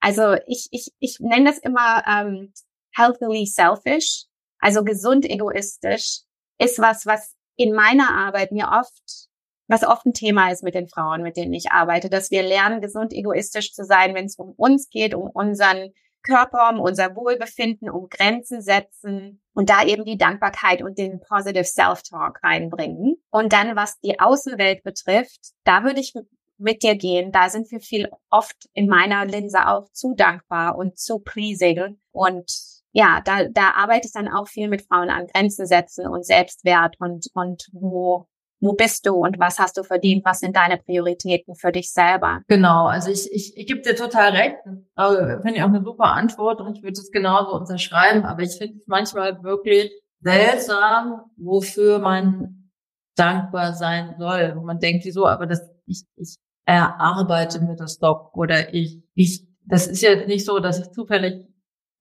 Also 0.00 0.36
ich, 0.46 0.68
ich, 0.70 0.92
ich 0.98 1.18
nenne 1.20 1.46
das 1.46 1.58
immer 1.58 2.04
ähm, 2.06 2.52
healthily 2.94 3.46
selfish, 3.46 4.24
also 4.58 4.84
gesund 4.84 5.24
egoistisch, 5.28 6.20
ist 6.58 6.78
was, 6.78 7.06
was 7.06 7.34
in 7.56 7.74
meiner 7.74 8.10
Arbeit 8.10 8.52
mir 8.52 8.68
oft, 8.72 9.28
was 9.68 9.84
oft 9.84 10.06
ein 10.06 10.12
Thema 10.12 10.50
ist 10.50 10.62
mit 10.62 10.74
den 10.74 10.88
Frauen, 10.88 11.22
mit 11.22 11.36
denen 11.36 11.52
ich 11.52 11.70
arbeite, 11.70 12.10
dass 12.10 12.30
wir 12.30 12.42
lernen, 12.42 12.80
gesund 12.80 13.12
egoistisch 13.12 13.72
zu 13.72 13.84
sein, 13.84 14.14
wenn 14.14 14.26
es 14.26 14.36
um 14.36 14.52
uns 14.56 14.88
geht, 14.90 15.14
um 15.14 15.30
unseren 15.30 15.92
Körper, 16.22 16.70
um 16.70 16.80
unser 16.80 17.14
Wohlbefinden, 17.14 17.90
um 17.90 18.08
Grenzen 18.08 18.62
setzen 18.62 19.42
und 19.52 19.68
da 19.68 19.84
eben 19.84 20.04
die 20.04 20.16
Dankbarkeit 20.16 20.82
und 20.82 20.98
den 20.98 21.20
Positive 21.20 21.64
Self-Talk 21.64 22.42
reinbringen. 22.42 23.16
Und 23.30 23.52
dann, 23.52 23.76
was 23.76 24.00
die 24.00 24.18
Außenwelt 24.18 24.82
betrifft, 24.82 25.52
da 25.64 25.84
würde 25.84 26.00
ich 26.00 26.14
mit 26.56 26.82
dir 26.82 26.96
gehen. 26.96 27.30
Da 27.30 27.50
sind 27.50 27.70
wir 27.70 27.80
viel 27.80 28.08
oft 28.30 28.68
in 28.72 28.88
meiner 28.88 29.26
Linse 29.26 29.68
auch 29.68 29.90
zu 29.92 30.14
dankbar 30.14 30.76
und 30.76 30.98
zu 30.98 31.18
pleasing. 31.18 32.00
Und 32.10 32.50
ja, 32.94 33.20
da, 33.24 33.48
da 33.48 33.72
arbeite 33.76 34.06
ich 34.06 34.12
dann 34.12 34.28
auch 34.28 34.46
viel 34.46 34.68
mit 34.68 34.82
Frauen 34.82 35.10
an 35.10 35.26
Grenzen 35.26 35.66
setzen 35.66 36.06
und 36.06 36.24
Selbstwert 36.24 36.94
und, 37.00 37.26
und 37.34 37.68
wo 37.72 38.26
wo 38.60 38.72
bist 38.72 39.06
du 39.06 39.16
und 39.16 39.38
was 39.38 39.58
hast 39.58 39.76
du 39.76 39.82
verdient, 39.82 40.24
was 40.24 40.40
sind 40.40 40.56
deine 40.56 40.78
Prioritäten 40.78 41.54
für 41.54 41.70
dich 41.70 41.92
selber? 41.92 42.40
Genau, 42.48 42.86
also 42.86 43.10
ich, 43.10 43.30
ich, 43.30 43.54
ich 43.58 43.66
gebe 43.66 43.82
dir 43.82 43.94
total 43.94 44.30
recht. 44.30 44.56
Also, 44.94 45.18
finde 45.42 45.56
ich 45.56 45.62
auch 45.62 45.68
eine 45.68 45.84
super 45.84 46.14
Antwort 46.14 46.62
und 46.62 46.78
ich 46.78 46.82
würde 46.82 46.98
es 46.98 47.10
genauso 47.10 47.52
unterschreiben, 47.54 48.24
aber 48.24 48.42
ich 48.42 48.56
finde 48.56 48.78
es 48.78 48.86
manchmal 48.86 49.42
wirklich 49.42 49.92
seltsam, 50.20 51.20
wofür 51.36 51.98
man 51.98 52.70
dankbar 53.16 53.74
sein 53.74 54.14
soll. 54.18 54.54
Wo 54.56 54.62
man 54.62 54.78
denkt, 54.78 55.04
wieso, 55.04 55.26
aber 55.26 55.46
das, 55.46 55.60
ich, 55.84 56.04
ich 56.16 56.36
erarbeite 56.64 57.60
mir 57.60 57.76
das 57.76 57.98
doch 57.98 58.32
oder 58.32 58.72
ich, 58.72 59.02
ich, 59.14 59.46
das 59.66 59.86
ist 59.86 60.00
ja 60.00 60.24
nicht 60.24 60.46
so, 60.46 60.58
dass 60.58 60.80
ich 60.80 60.90
zufällig 60.92 61.46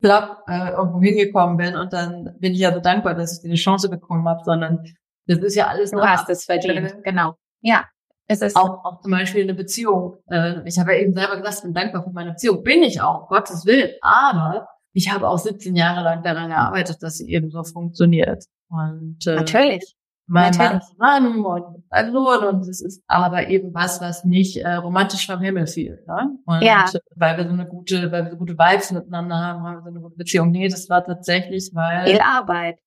platt 0.03 0.39
äh, 0.47 0.71
irgendwo 0.71 1.01
hingekommen 1.01 1.55
bin 1.55 1.75
und 1.75 1.93
dann 1.93 2.35
bin 2.39 2.53
ich 2.53 2.59
ja 2.59 2.73
so 2.73 2.81
dankbar, 2.81 3.15
dass 3.15 3.37
ich 3.37 3.41
diese 3.41 3.55
Chance 3.55 3.89
bekommen 3.89 4.27
habe, 4.27 4.41
sondern 4.43 4.83
das 5.27 5.39
ist 5.39 5.55
ja 5.55 5.67
alles. 5.67 5.91
Du 5.91 6.01
hast 6.01 6.29
es 6.29 6.43
verdient, 6.43 7.03
genau. 7.03 7.35
Ja. 7.61 7.85
Es 8.27 8.41
ist 8.41 8.55
auch, 8.55 8.85
auch 8.85 9.01
zum 9.01 9.11
Beispiel 9.11 9.43
eine 9.43 9.53
Beziehung. 9.53 10.17
Äh, 10.29 10.61
ich 10.65 10.77
habe 10.79 10.93
ja 10.93 11.01
eben 11.01 11.13
selber 11.13 11.37
gesagt, 11.37 11.57
ich 11.57 11.63
bin 11.63 11.73
dankbar 11.73 12.03
für 12.03 12.11
meine 12.11 12.31
Beziehung. 12.31 12.63
Bin 12.63 12.83
ich 12.83 13.01
auch, 13.01 13.27
Gottes 13.27 13.65
Willen. 13.65 13.91
Aber 14.01 14.67
ich 14.93 15.11
habe 15.11 15.27
auch 15.27 15.37
17 15.37 15.75
Jahre 15.75 16.03
lang 16.03 16.23
daran 16.23 16.49
gearbeitet, 16.49 16.97
dass 17.01 17.17
sie 17.17 17.29
eben 17.29 17.49
so 17.49 17.63
funktioniert. 17.63 18.45
Und 18.69 19.25
äh, 19.27 19.35
natürlich. 19.35 19.95
Mein 20.25 20.53
Natürlich. 20.53 20.83
Mann 20.97 21.45
und 21.45 21.83
ein 21.89 22.11
Sohn 22.13 22.43
und 22.45 22.61
es 22.61 22.81
ist 22.81 23.03
aber 23.07 23.49
eben 23.49 23.73
was, 23.73 23.99
was 23.99 24.23
nicht 24.23 24.57
äh, 24.57 24.75
romantisch 24.75 25.27
vom 25.27 25.41
Himmel 25.41 25.67
fiel. 25.67 26.03
Ne? 26.07 26.37
Und 26.45 26.61
ja. 26.61 26.85
weil 27.15 27.37
wir 27.37 27.45
so 27.45 27.53
eine 27.53 27.67
gute, 27.67 28.11
weil 28.11 28.25
wir 28.25 28.31
so 28.31 28.37
gute 28.37 28.57
Vibes 28.57 28.91
miteinander 28.91 29.35
haben, 29.35 29.63
haben 29.63 29.75
wir 29.75 29.81
so 29.81 29.89
eine 29.89 29.99
gute 29.99 30.15
Beziehung. 30.15 30.51
Nee, 30.51 30.69
das 30.69 30.89
war 30.89 31.03
tatsächlich, 31.03 31.71
weil 31.73 32.07
viel 32.07 32.21
Arbeit 32.21 32.79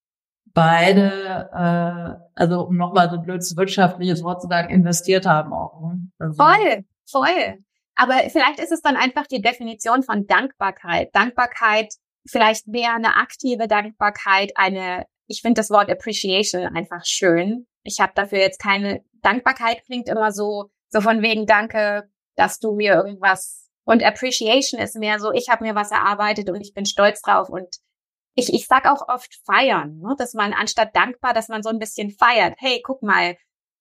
beide, 0.56 1.50
äh, 1.52 2.40
also 2.40 2.62
um 2.62 2.76
nochmal 2.76 3.10
so 3.10 3.16
ein 3.16 3.22
blödes 3.22 3.56
wirtschaftliches 3.56 4.24
Wort 4.24 4.40
zu 4.40 4.48
sagen, 4.48 4.70
investiert 4.70 5.26
haben 5.26 5.52
auch. 5.52 5.82
Ne? 5.82 6.08
Also. 6.18 6.42
Voll, 6.42 6.84
voll. 7.08 7.58
Aber 7.94 8.14
vielleicht 8.30 8.58
ist 8.58 8.72
es 8.72 8.80
dann 8.80 8.96
einfach 8.96 9.26
die 9.26 9.42
Definition 9.42 10.02
von 10.02 10.26
Dankbarkeit. 10.26 11.14
Dankbarkeit, 11.14 11.92
vielleicht 12.26 12.66
mehr 12.68 12.94
eine 12.94 13.16
aktive 13.16 13.68
Dankbarkeit, 13.68 14.52
eine, 14.54 15.04
ich 15.26 15.42
finde 15.42 15.60
das 15.60 15.70
Wort 15.70 15.90
Appreciation 15.90 16.64
einfach 16.64 17.04
schön. 17.04 17.66
Ich 17.82 18.00
habe 18.00 18.12
dafür 18.14 18.38
jetzt 18.38 18.60
keine 18.60 19.04
Dankbarkeit 19.22 19.84
klingt 19.84 20.08
immer 20.08 20.32
so, 20.32 20.70
so 20.88 21.00
von 21.00 21.22
wegen 21.22 21.46
Danke, 21.46 22.08
dass 22.36 22.58
du 22.58 22.74
mir 22.74 22.94
irgendwas 22.94 23.66
und 23.86 24.02
Appreciation 24.02 24.80
ist 24.80 24.96
mehr 24.96 25.20
so, 25.20 25.32
ich 25.32 25.48
habe 25.48 25.64
mir 25.64 25.76
was 25.76 25.92
erarbeitet 25.92 26.50
und 26.50 26.60
ich 26.60 26.74
bin 26.74 26.86
stolz 26.86 27.22
drauf 27.22 27.48
und 27.48 27.76
ich, 28.34 28.52
ich 28.52 28.66
sag 28.66 28.86
auch 28.86 29.08
oft 29.08 29.34
feiern, 29.46 29.98
ne? 30.00 30.14
dass 30.18 30.34
man 30.34 30.52
anstatt 30.52 30.94
dankbar, 30.94 31.32
dass 31.32 31.48
man 31.48 31.62
so 31.62 31.70
ein 31.70 31.78
bisschen 31.78 32.10
feiert. 32.10 32.54
Hey, 32.58 32.82
guck 32.84 33.02
mal, 33.02 33.36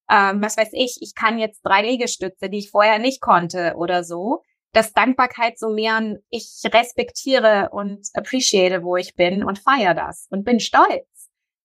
ähm, 0.10 0.42
was 0.42 0.58
weiß 0.58 0.70
ich, 0.74 1.00
ich 1.02 1.16
kann 1.16 1.40
jetzt 1.40 1.62
drei 1.62 1.82
Liegestütze, 1.82 2.50
die 2.50 2.60
ich 2.60 2.70
vorher 2.70 3.00
nicht 3.00 3.20
konnte 3.20 3.74
oder 3.76 4.04
so. 4.04 4.44
Dass 4.72 4.94
Dankbarkeit 4.94 5.58
so 5.58 5.70
mehr 5.70 6.18
ich 6.30 6.62
respektiere 6.66 7.70
und 7.72 8.08
appreciate, 8.14 8.84
wo 8.84 8.98
ich 8.98 9.16
bin 9.16 9.44
und 9.44 9.58
feiere 9.58 9.94
das 9.94 10.28
und 10.30 10.44
bin 10.44 10.60
stolz. 10.60 11.08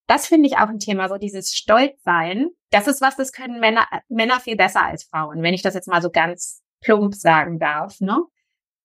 Das 0.07 0.27
finde 0.27 0.47
ich 0.47 0.57
auch 0.57 0.69
ein 0.69 0.79
Thema, 0.79 1.07
so 1.09 1.17
dieses 1.17 1.53
Stolzsein. 1.53 2.49
Das 2.69 2.87
ist 2.87 3.01
was, 3.01 3.15
das 3.15 3.31
können 3.31 3.59
Männer, 3.59 3.85
Männer 4.09 4.39
viel 4.39 4.55
besser 4.55 4.83
als 4.83 5.03
Frauen, 5.03 5.41
wenn 5.41 5.53
ich 5.53 5.61
das 5.61 5.73
jetzt 5.73 5.87
mal 5.87 6.01
so 6.01 6.09
ganz 6.09 6.61
plump 6.81 7.15
sagen 7.15 7.59
darf, 7.59 7.99
ne? 7.99 8.17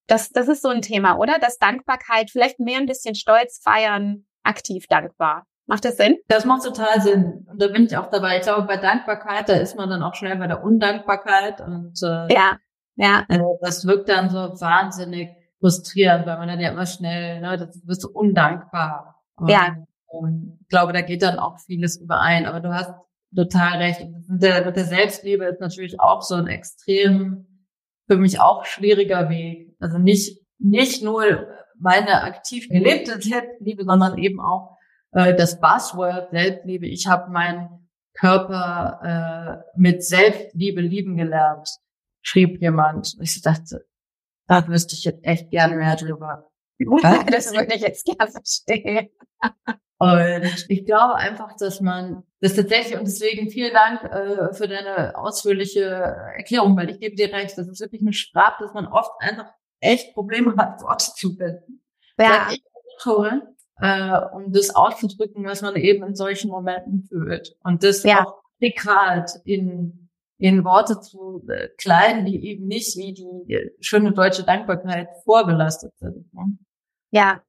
Das, 0.08 0.30
das 0.30 0.46
ist 0.46 0.62
so 0.62 0.68
ein 0.68 0.82
Thema, 0.82 1.18
oder? 1.18 1.38
Dass 1.40 1.58
Dankbarkeit, 1.58 2.30
vielleicht 2.30 2.60
mehr 2.60 2.78
ein 2.78 2.86
bisschen 2.86 3.16
Stolz 3.16 3.60
feiern, 3.62 4.26
aktiv 4.44 4.86
dankbar. 4.88 5.46
Macht 5.66 5.84
das 5.84 5.96
Sinn? 5.96 6.18
Das 6.28 6.44
macht 6.44 6.62
total 6.62 7.00
Sinn. 7.00 7.44
Und 7.50 7.60
da 7.60 7.66
bin 7.66 7.86
ich 7.86 7.96
auch 7.96 8.08
dabei. 8.08 8.36
Ich 8.36 8.44
glaube, 8.44 8.68
bei 8.68 8.76
Dankbarkeit, 8.76 9.48
da 9.48 9.54
ist 9.54 9.76
man 9.76 9.90
dann 9.90 10.02
auch 10.04 10.14
schnell 10.14 10.36
bei 10.36 10.46
der 10.46 10.62
Undankbarkeit. 10.62 11.60
Und 11.60 12.00
äh, 12.04 12.32
ja, 12.32 12.58
ja. 12.94 13.24
Also 13.28 13.58
das 13.60 13.84
wirkt 13.84 14.08
dann 14.08 14.30
so 14.30 14.38
wahnsinnig 14.38 15.30
frustrierend, 15.58 16.24
weil 16.26 16.38
man 16.38 16.48
dann 16.48 16.60
ja 16.60 16.70
immer 16.70 16.86
schnell, 16.86 17.40
ne, 17.40 17.56
das, 17.56 17.80
du 17.80 17.86
bist 17.86 18.02
so 18.02 18.10
undankbar. 18.10 19.24
Und, 19.36 19.48
ja. 19.48 19.74
Und 20.06 20.58
ich 20.62 20.68
glaube, 20.68 20.92
da 20.92 21.00
geht 21.00 21.22
dann 21.22 21.38
auch 21.38 21.58
vieles 21.58 21.96
überein. 21.96 22.46
Aber 22.46 22.60
du 22.60 22.72
hast 22.72 22.92
total 23.34 23.78
recht. 23.78 24.00
Mit 24.28 24.42
der, 24.42 24.64
mit 24.64 24.76
der 24.76 24.84
Selbstliebe 24.84 25.44
ist 25.44 25.60
natürlich 25.60 26.00
auch 26.00 26.22
so 26.22 26.34
ein 26.34 26.46
extrem, 26.46 27.66
für 28.08 28.16
mich 28.16 28.40
auch 28.40 28.64
schwieriger 28.64 29.28
Weg. 29.28 29.76
Also 29.80 29.98
nicht, 29.98 30.40
nicht 30.58 31.02
nur 31.02 31.48
meine 31.78 32.22
aktiv 32.22 32.68
gelebte 32.68 33.20
Selbstliebe, 33.20 33.84
sondern 33.84 34.16
eben 34.18 34.40
auch 34.40 34.76
äh, 35.12 35.34
das 35.34 35.60
Buzzword 35.60 36.30
Selbstliebe. 36.30 36.86
Ich 36.86 37.06
habe 37.06 37.30
meinen 37.30 37.88
Körper 38.14 39.00
äh, 39.02 39.78
mit 39.78 40.04
Selbstliebe 40.04 40.80
lieben 40.80 41.16
gelernt, 41.16 41.68
schrieb 42.22 42.60
jemand. 42.60 43.16
Ich 43.20 43.42
dachte, 43.42 43.86
da 44.46 44.66
wüsste 44.68 44.94
ich 44.94 45.04
jetzt 45.04 45.24
echt 45.24 45.50
gerne 45.50 45.76
mehr 45.76 45.96
drüber. 45.96 46.50
das 46.78 47.52
würde 47.52 47.74
ich 47.74 47.82
jetzt 47.82 48.06
gerne 48.06 48.30
verstehen. 48.30 49.08
Und 49.98 50.66
ich 50.68 50.84
glaube 50.84 51.14
einfach, 51.14 51.56
dass 51.56 51.80
man 51.80 52.22
das 52.40 52.54
tatsächlich, 52.54 52.98
und 52.98 53.06
deswegen 53.06 53.50
vielen 53.50 53.72
Dank 53.72 54.02
äh, 54.04 54.52
für 54.52 54.68
deine 54.68 55.16
ausführliche 55.16 55.84
Erklärung, 55.84 56.76
weil 56.76 56.90
ich 56.90 57.00
gebe 57.00 57.16
dir 57.16 57.32
recht, 57.32 57.56
das 57.56 57.66
ist 57.66 57.80
wirklich 57.80 58.02
eine 58.02 58.12
Sprache, 58.12 58.62
dass 58.62 58.74
man 58.74 58.86
oft 58.86 59.12
einfach 59.20 59.52
echt 59.80 60.12
Probleme 60.14 60.54
hat, 60.56 60.82
Worte 60.82 61.12
zu 61.14 61.34
finden. 61.34 61.82
Ja. 62.18 62.48
Ich 62.50 62.62
Autorin, 62.96 63.42
äh, 63.80 64.20
um 64.32 64.52
das 64.52 64.74
auszudrücken, 64.74 65.44
was 65.44 65.62
man 65.62 65.76
eben 65.76 66.04
in 66.04 66.14
solchen 66.14 66.50
Momenten 66.50 67.04
fühlt. 67.08 67.56
Und 67.62 67.82
das 67.82 68.02
ja. 68.02 68.24
auch 68.24 68.42
adäquat 68.60 69.30
in, 69.44 70.08
in 70.38 70.64
Worte 70.64 71.00
zu 71.00 71.44
äh, 71.48 71.68
kleiden, 71.78 72.24
die 72.24 72.46
eben 72.46 72.66
nicht 72.66 72.96
wie 72.96 73.12
die 73.12 73.52
äh, 73.52 73.70
schöne 73.80 74.12
deutsche 74.12 74.44
Dankbarkeit 74.44 75.08
vorbelastet 75.24 75.92
sind. 75.98 76.32
Ne? 76.32 76.58
Ja, 77.10 77.42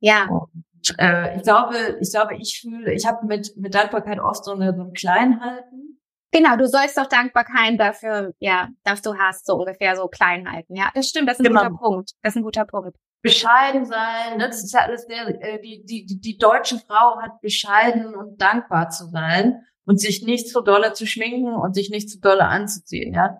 ja. 0.00 0.28
Und, 0.28 0.64
äh, 0.98 1.36
ich 1.36 1.42
glaube, 1.42 1.98
ich 2.00 2.10
glaube, 2.10 2.36
ich 2.36 2.60
fühle, 2.60 2.92
ich 2.92 3.06
habe 3.06 3.26
mit, 3.26 3.56
mit 3.56 3.74
Dankbarkeit 3.74 4.18
oft 4.20 4.44
so, 4.44 4.52
eine, 4.52 4.74
so 4.74 4.82
ein 4.82 4.92
Kleinhalten. 4.92 6.00
Genau, 6.32 6.56
du 6.56 6.66
sollst 6.66 6.98
doch 6.98 7.06
Dankbarkeit 7.06 7.78
dafür, 7.78 8.34
ja, 8.40 8.68
dass 8.84 9.00
du 9.00 9.14
hast, 9.16 9.46
so 9.46 9.54
ungefähr 9.54 9.96
so 9.96 10.08
klein 10.08 10.50
halten. 10.50 10.74
Ja, 10.76 10.90
das 10.94 11.08
stimmt, 11.08 11.28
das 11.28 11.38
ist 11.38 11.46
ein 11.46 11.52
genau. 11.52 11.68
guter 11.68 11.78
Punkt. 11.78 12.10
Das 12.22 12.32
ist 12.32 12.36
ein 12.36 12.42
guter 12.42 12.64
Punkt 12.64 12.96
bescheiden 13.26 13.84
sein. 13.84 14.38
Ne? 14.38 14.46
Das 14.46 14.62
ist 14.62 14.72
ja 14.72 14.80
alles 14.80 15.06
der, 15.06 15.28
äh, 15.42 15.60
die, 15.60 15.84
die, 15.84 16.20
die 16.20 16.38
deutsche 16.38 16.78
Frau 16.78 17.20
hat 17.20 17.40
bescheiden 17.40 18.14
und 18.14 18.40
dankbar 18.40 18.88
zu 18.90 19.06
sein 19.06 19.62
und 19.84 20.00
sich 20.00 20.22
nicht 20.24 20.48
zu 20.48 20.62
dolle 20.62 20.92
zu 20.92 21.06
schminken 21.06 21.54
und 21.54 21.74
sich 21.74 21.90
nicht 21.90 22.08
zu 22.08 22.20
dolle 22.20 22.44
anzuziehen, 22.44 23.14
ja. 23.14 23.38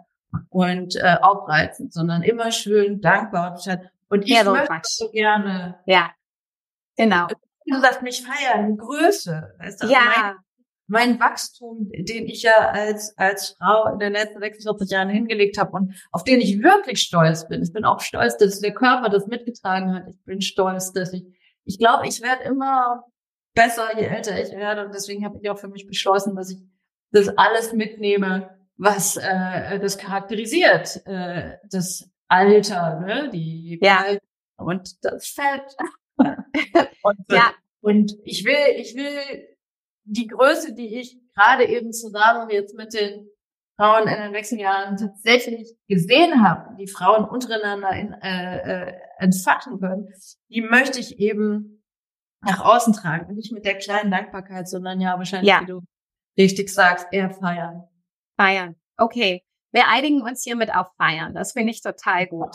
Und 0.50 0.96
äh, 0.96 1.16
aufreizend, 1.22 1.92
sondern 1.92 2.22
immer 2.22 2.50
schön 2.50 3.00
dankbar 3.00 3.50
und 3.50 3.54
bescheiden. 3.56 3.88
Und 4.08 4.22
ich 4.22 4.30
ja, 4.30 4.44
möchte 4.44 4.80
so 4.82 5.10
gerne. 5.10 5.78
Ja. 5.86 6.10
Genau. 6.96 7.26
Du 7.66 7.80
sagst 7.80 8.02
mich 8.02 8.24
feiern, 8.24 8.76
Größe. 8.76 9.54
Weißt 9.58 9.82
du? 9.82 9.88
Ja 9.88 10.36
mein 10.88 11.18
Wachstum, 11.18 11.90
den 11.90 12.26
ich 12.26 12.42
ja 12.42 12.70
als, 12.70 13.16
als 13.18 13.56
Frau 13.58 13.92
in 13.92 13.98
den 13.98 14.12
letzten 14.12 14.40
46 14.40 14.90
Jahren 14.90 15.08
hingelegt 15.08 15.58
habe 15.58 15.72
und 15.72 15.94
auf 16.12 16.22
den 16.22 16.40
ich 16.40 16.62
wirklich 16.62 17.02
stolz 17.02 17.48
bin. 17.48 17.62
Ich 17.62 17.72
bin 17.72 17.84
auch 17.84 18.00
stolz, 18.00 18.36
dass 18.36 18.60
der 18.60 18.72
Körper 18.72 19.08
das 19.08 19.26
mitgetragen 19.26 19.94
hat. 19.94 20.04
Ich 20.08 20.22
bin 20.24 20.40
stolz, 20.40 20.92
dass 20.92 21.12
ich, 21.12 21.24
ich 21.64 21.78
glaube, 21.78 22.06
ich 22.06 22.22
werde 22.22 22.44
immer 22.44 23.04
besser, 23.54 23.98
je 23.98 24.06
älter 24.06 24.40
ich 24.40 24.52
werde. 24.52 24.86
Und 24.86 24.94
deswegen 24.94 25.24
habe 25.24 25.38
ich 25.42 25.50
auch 25.50 25.58
für 25.58 25.68
mich 25.68 25.86
beschlossen, 25.86 26.36
dass 26.36 26.50
ich 26.50 26.58
das 27.10 27.36
alles 27.36 27.72
mitnehme, 27.72 28.56
was 28.76 29.16
äh, 29.16 29.80
das 29.80 29.98
charakterisiert. 29.98 31.00
Äh, 31.06 31.56
das 31.70 32.08
Alter, 32.28 33.00
ne? 33.00 33.30
Die 33.32 33.78
ja. 33.82 34.04
und 34.56 35.04
das 35.04 35.28
Fett. 35.28 35.76
Und, 36.16 37.18
ja. 37.30 37.52
und 37.80 38.12
ich 38.24 38.44
will, 38.44 38.80
ich 38.80 38.94
will 38.94 39.46
die 40.04 40.26
Größe, 40.26 40.74
die 40.74 40.98
ich 40.98 41.18
gerade 41.34 41.66
eben 41.66 41.92
zusammen 41.92 42.48
jetzt 42.50 42.74
mit 42.76 42.94
den 42.94 43.28
Frauen 43.76 44.08
in 44.08 44.14
den 44.14 44.32
Wechseljahren 44.32 44.96
tatsächlich 44.96 45.76
gesehen 45.86 46.42
habe, 46.42 46.76
die 46.78 46.88
Frauen 46.88 47.28
untereinander 47.28 47.90
in, 47.90 48.12
äh, 48.22 48.88
äh, 48.88 48.92
entfachen 49.18 49.78
können, 49.78 50.08
die 50.48 50.62
möchte 50.62 50.98
ich 50.98 51.18
eben 51.18 51.84
nach 52.40 52.60
außen 52.60 52.94
tragen. 52.94 53.26
Und 53.26 53.36
nicht 53.36 53.52
mit 53.52 53.64
der 53.64 53.76
kleinen 53.76 54.10
Dankbarkeit, 54.10 54.68
sondern 54.68 55.00
ja 55.00 55.18
wahrscheinlich, 55.18 55.48
ja. 55.48 55.60
wie 55.60 55.66
du 55.66 55.80
richtig 56.38 56.72
sagst, 56.72 57.06
eher 57.12 57.30
feiern. 57.30 57.84
Feiern. 58.38 58.76
Okay. 58.96 59.42
Wir 59.76 59.88
einigen 59.88 60.22
uns 60.22 60.42
hiermit 60.42 60.74
auf 60.74 60.86
Feiern. 60.96 61.34
Das 61.34 61.52
finde 61.52 61.70
ich 61.70 61.82
total 61.82 62.26
gut. 62.26 62.48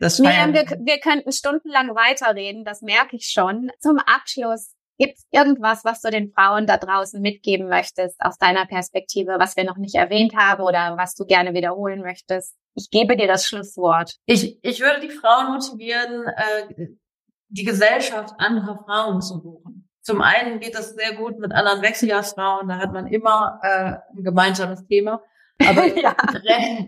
Das 0.00 0.16
Feiern. 0.16 0.54
Wir, 0.54 0.62
wir 0.62 1.00
könnten 1.00 1.30
stundenlang 1.30 1.94
weiterreden, 1.94 2.64
das 2.64 2.80
merke 2.80 3.16
ich 3.16 3.26
schon. 3.26 3.70
Zum 3.78 3.98
Abschluss, 3.98 4.74
Gibt 4.98 5.18
es 5.18 5.26
irgendwas, 5.30 5.84
was 5.84 6.00
du 6.00 6.10
den 6.10 6.32
Frauen 6.32 6.66
da 6.66 6.76
draußen 6.76 7.20
mitgeben 7.20 7.68
möchtest 7.68 8.20
aus 8.20 8.38
deiner 8.38 8.66
Perspektive, 8.66 9.36
was 9.38 9.56
wir 9.56 9.64
noch 9.64 9.76
nicht 9.76 9.96
erwähnt 9.96 10.34
haben 10.36 10.62
oder 10.62 10.96
was 10.96 11.14
du 11.14 11.24
gerne 11.24 11.54
wiederholen 11.54 12.02
möchtest? 12.02 12.54
Ich 12.74 12.88
gebe 12.90 13.16
dir 13.16 13.26
das 13.26 13.46
Schlusswort. 13.46 14.16
Ich, 14.26 14.58
ich 14.62 14.80
würde 14.80 15.00
die 15.00 15.10
Frauen 15.10 15.54
motivieren, 15.54 16.26
äh, 16.26 16.86
die 17.48 17.64
Gesellschaft 17.64 18.34
anderer 18.38 18.82
Frauen 18.84 19.20
zu 19.20 19.40
suchen. 19.40 19.88
Zum 20.02 20.22
einen 20.22 20.60
geht 20.60 20.74
das 20.74 20.94
sehr 20.94 21.14
gut 21.16 21.38
mit 21.38 21.52
anderen 21.52 21.82
Wechseljahrsfrauen, 21.82 22.68
da 22.68 22.78
hat 22.78 22.92
man 22.92 23.06
immer 23.06 23.60
äh, 23.62 24.16
ein 24.16 24.24
gemeinsames 24.24 24.86
Thema. 24.86 25.20
Aber 25.68 25.86
ja. 26.00 26.16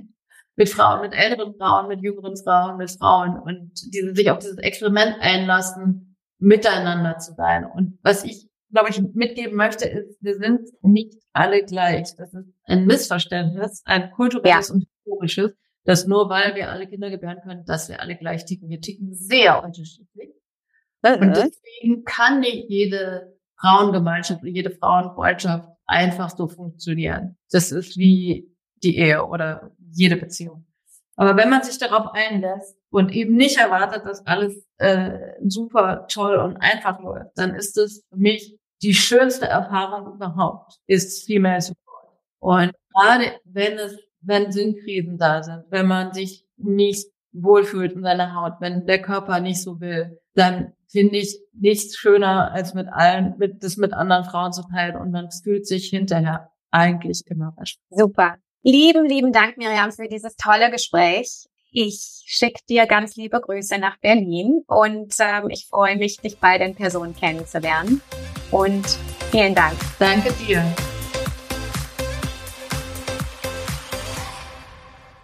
mit 0.56 0.68
Frauen, 0.68 1.02
mit 1.02 1.14
älteren 1.14 1.54
Frauen, 1.56 1.88
mit 1.88 2.00
jüngeren 2.00 2.36
Frauen, 2.36 2.76
mit 2.76 2.90
Frauen 2.90 3.38
und 3.38 3.72
die 3.92 4.14
sich 4.14 4.30
auf 4.30 4.38
dieses 4.38 4.58
Experiment 4.58 5.16
einlassen, 5.20 6.16
miteinander 6.38 7.18
zu 7.18 7.34
sein. 7.34 7.64
Und 7.64 7.98
was 8.02 8.24
ich, 8.24 8.48
glaube 8.70 8.90
ich, 8.90 9.00
mitgeben 9.14 9.56
möchte, 9.56 9.88
ist, 9.88 10.18
wir 10.20 10.36
sind 10.36 10.68
nicht 10.82 11.14
alle 11.32 11.64
gleich. 11.64 12.14
Das 12.16 12.32
ist 12.32 12.52
ein 12.64 12.86
Missverständnis, 12.86 13.82
ein 13.84 14.10
kulturelles 14.12 14.68
ja. 14.68 14.74
und 14.74 14.86
historisches, 14.86 15.56
dass 15.84 16.06
nur 16.06 16.28
weil 16.28 16.54
wir 16.54 16.70
alle 16.70 16.86
Kinder 16.86 17.10
gebären 17.10 17.40
können, 17.42 17.64
dass 17.64 17.88
wir 17.88 18.00
alle 18.00 18.16
gleich 18.16 18.44
ticken. 18.44 18.68
Wir 18.68 18.80
ticken 18.80 19.14
sehr 19.14 19.62
unterschiedlich. 19.62 20.30
Und 21.02 21.36
deswegen 21.36 22.04
kann 22.04 22.40
nicht 22.40 22.70
jede 22.70 23.36
Frauengemeinschaft, 23.60 24.42
jede 24.44 24.70
Frauenfreundschaft 24.70 25.68
einfach 25.86 26.30
so 26.30 26.48
funktionieren. 26.48 27.36
Das 27.50 27.72
ist 27.72 27.98
wie 27.98 28.53
die 28.84 28.96
Ehe 28.96 29.24
oder 29.24 29.72
jede 29.90 30.16
Beziehung. 30.16 30.66
Aber 31.16 31.36
wenn 31.36 31.50
man 31.50 31.62
sich 31.62 31.78
darauf 31.78 32.12
einlässt 32.12 32.76
und 32.90 33.12
eben 33.12 33.36
nicht 33.36 33.56
erwartet, 33.58 34.04
dass 34.04 34.26
alles 34.26 34.66
äh, 34.78 35.18
super 35.44 36.06
toll 36.08 36.36
und 36.36 36.56
einfach 36.56 37.00
läuft, 37.00 37.30
dann 37.36 37.54
ist 37.54 37.78
es 37.78 38.04
für 38.10 38.16
mich 38.16 38.58
die 38.82 38.94
schönste 38.94 39.46
Erfahrung 39.46 40.14
überhaupt, 40.14 40.78
ist 40.86 41.24
Female 41.24 41.60
Support. 41.60 42.08
Und 42.40 42.72
gerade 42.92 43.32
wenn 43.44 43.78
es, 43.78 43.96
wenn 44.20 44.52
Sinnkrisen 44.52 45.16
da 45.16 45.42
sind, 45.42 45.64
wenn 45.70 45.86
man 45.86 46.12
sich 46.12 46.46
nicht 46.56 47.08
wohlfühlt 47.32 47.92
in 47.92 48.02
seiner 48.02 48.34
Haut, 48.34 48.54
wenn 48.60 48.86
der 48.86 49.00
Körper 49.00 49.40
nicht 49.40 49.62
so 49.62 49.80
will, 49.80 50.20
dann 50.34 50.72
finde 50.88 51.16
ich 51.16 51.40
nichts 51.52 51.96
schöner, 51.96 52.52
als 52.52 52.74
mit 52.74 52.88
allen, 52.88 53.34
mit, 53.38 53.62
das 53.62 53.76
mit 53.76 53.92
anderen 53.92 54.24
Frauen 54.24 54.52
zu 54.52 54.62
teilen 54.62 54.96
und 54.96 55.10
man 55.10 55.30
fühlt 55.30 55.66
sich 55.66 55.88
hinterher 55.88 56.50
eigentlich 56.70 57.22
immer 57.26 57.52
besser. 57.52 57.78
Super. 57.90 58.36
Lieben, 58.66 59.04
lieben 59.04 59.30
Dank, 59.30 59.58
Miriam, 59.58 59.92
für 59.92 60.08
dieses 60.08 60.36
tolle 60.36 60.70
Gespräch. 60.70 61.44
Ich 61.70 62.22
schicke 62.24 62.62
dir 62.66 62.86
ganz 62.86 63.14
liebe 63.14 63.38
Grüße 63.38 63.76
nach 63.76 63.98
Berlin 63.98 64.64
und 64.66 65.14
ähm, 65.18 65.50
ich 65.50 65.66
freue 65.66 65.96
mich, 65.96 66.16
dich 66.16 66.38
beide 66.38 66.64
in 66.64 66.74
Person 66.74 67.14
kennenzulernen. 67.14 68.00
Und 68.50 68.86
vielen 69.30 69.54
Dank. 69.54 69.74
Danke 69.98 70.32
dir. 70.32 70.64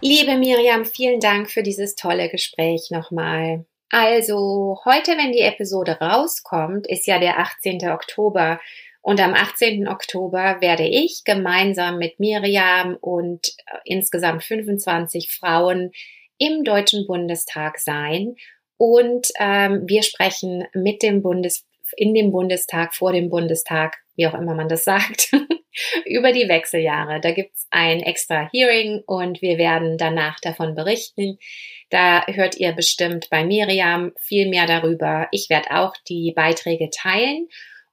Liebe 0.03 0.37
Miriam, 0.37 0.85
vielen 0.85 1.21
Dank 1.21 1.51
für 1.51 1.63
dieses 1.63 1.95
tolle 1.95 2.29
Gespräch 2.29 2.91
nochmal. 2.91 3.65
Also 3.89 4.79
heute, 4.85 5.13
wenn 5.13 5.33
die 5.33 5.41
Episode 5.41 5.97
rauskommt, 5.99 6.87
ist 6.87 7.07
ja 7.07 7.19
der 7.19 7.39
18. 7.39 7.89
Oktober. 7.89 8.61
Und 9.03 9.21
am 9.21 9.35
18. 9.35 9.89
Oktober 9.89 10.59
werde 10.61 10.87
ich 10.87 11.23
gemeinsam 11.25 11.99
mit 11.99 12.21
Miriam 12.21 12.97
und 13.01 13.49
äh, 13.67 13.79
insgesamt 13.85 14.45
25 14.45 15.33
Frauen 15.33 15.93
im 16.39 16.65
Deutschen 16.65 17.07
Bundestag 17.07 17.79
sein. 17.79 18.37
Und 18.77 19.29
ähm, 19.39 19.85
wir 19.87 20.03
sprechen 20.03 20.67
mit 20.75 21.03
dem 21.03 21.23
Bundes 21.23 21.67
in 21.97 22.15
dem 22.15 22.31
Bundestag, 22.31 22.95
vor 22.95 23.13
dem 23.13 23.31
Bundestag, 23.31 23.99
wie 24.17 24.27
auch 24.27 24.35
immer 24.35 24.55
man 24.55 24.69
das 24.69 24.85
sagt, 24.85 25.33
über 26.05 26.33
die 26.33 26.49
Wechseljahre. 26.49 27.21
Da 27.21 27.33
gibt's 27.33 27.67
ein 27.71 28.01
extra 28.01 28.49
Hearing 28.53 29.03
und 29.07 29.43
wir 29.43 29.59
werden 29.59 29.99
danach 29.99 30.41
davon 30.41 30.75
berichten. 30.75 31.39
Da 31.91 32.27
hört 32.27 32.57
ihr 32.59 32.73
bestimmt 32.73 33.29
bei 33.31 33.45
Miriam 33.45 34.13
viel 34.19 34.49
mehr 34.49 34.67
darüber. 34.67 35.29
Ich 35.33 35.51
werde 35.51 35.71
auch 35.73 35.95
die 36.09 36.33
Beiträge 36.35 36.91
teilen. 36.91 37.49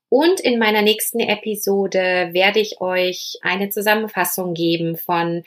Und 0.09 0.39
in 0.39 0.57
meiner 0.57 0.81
nächsten 0.81 1.19
Episode 1.19 2.29
werde 2.31 2.59
ich 2.59 2.79
euch 2.79 3.37
eine 3.41 3.69
Zusammenfassung 3.69 4.53
geben 4.53 4.97
von 4.97 5.43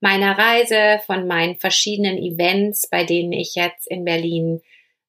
meiner 0.00 0.36
Reise, 0.36 1.00
von 1.06 1.26
meinen 1.26 1.56
verschiedenen 1.56 2.18
Events, 2.18 2.88
bei 2.88 3.04
denen 3.04 3.32
ich 3.32 3.54
jetzt 3.54 3.86
in 3.86 4.04
Berlin 4.04 4.60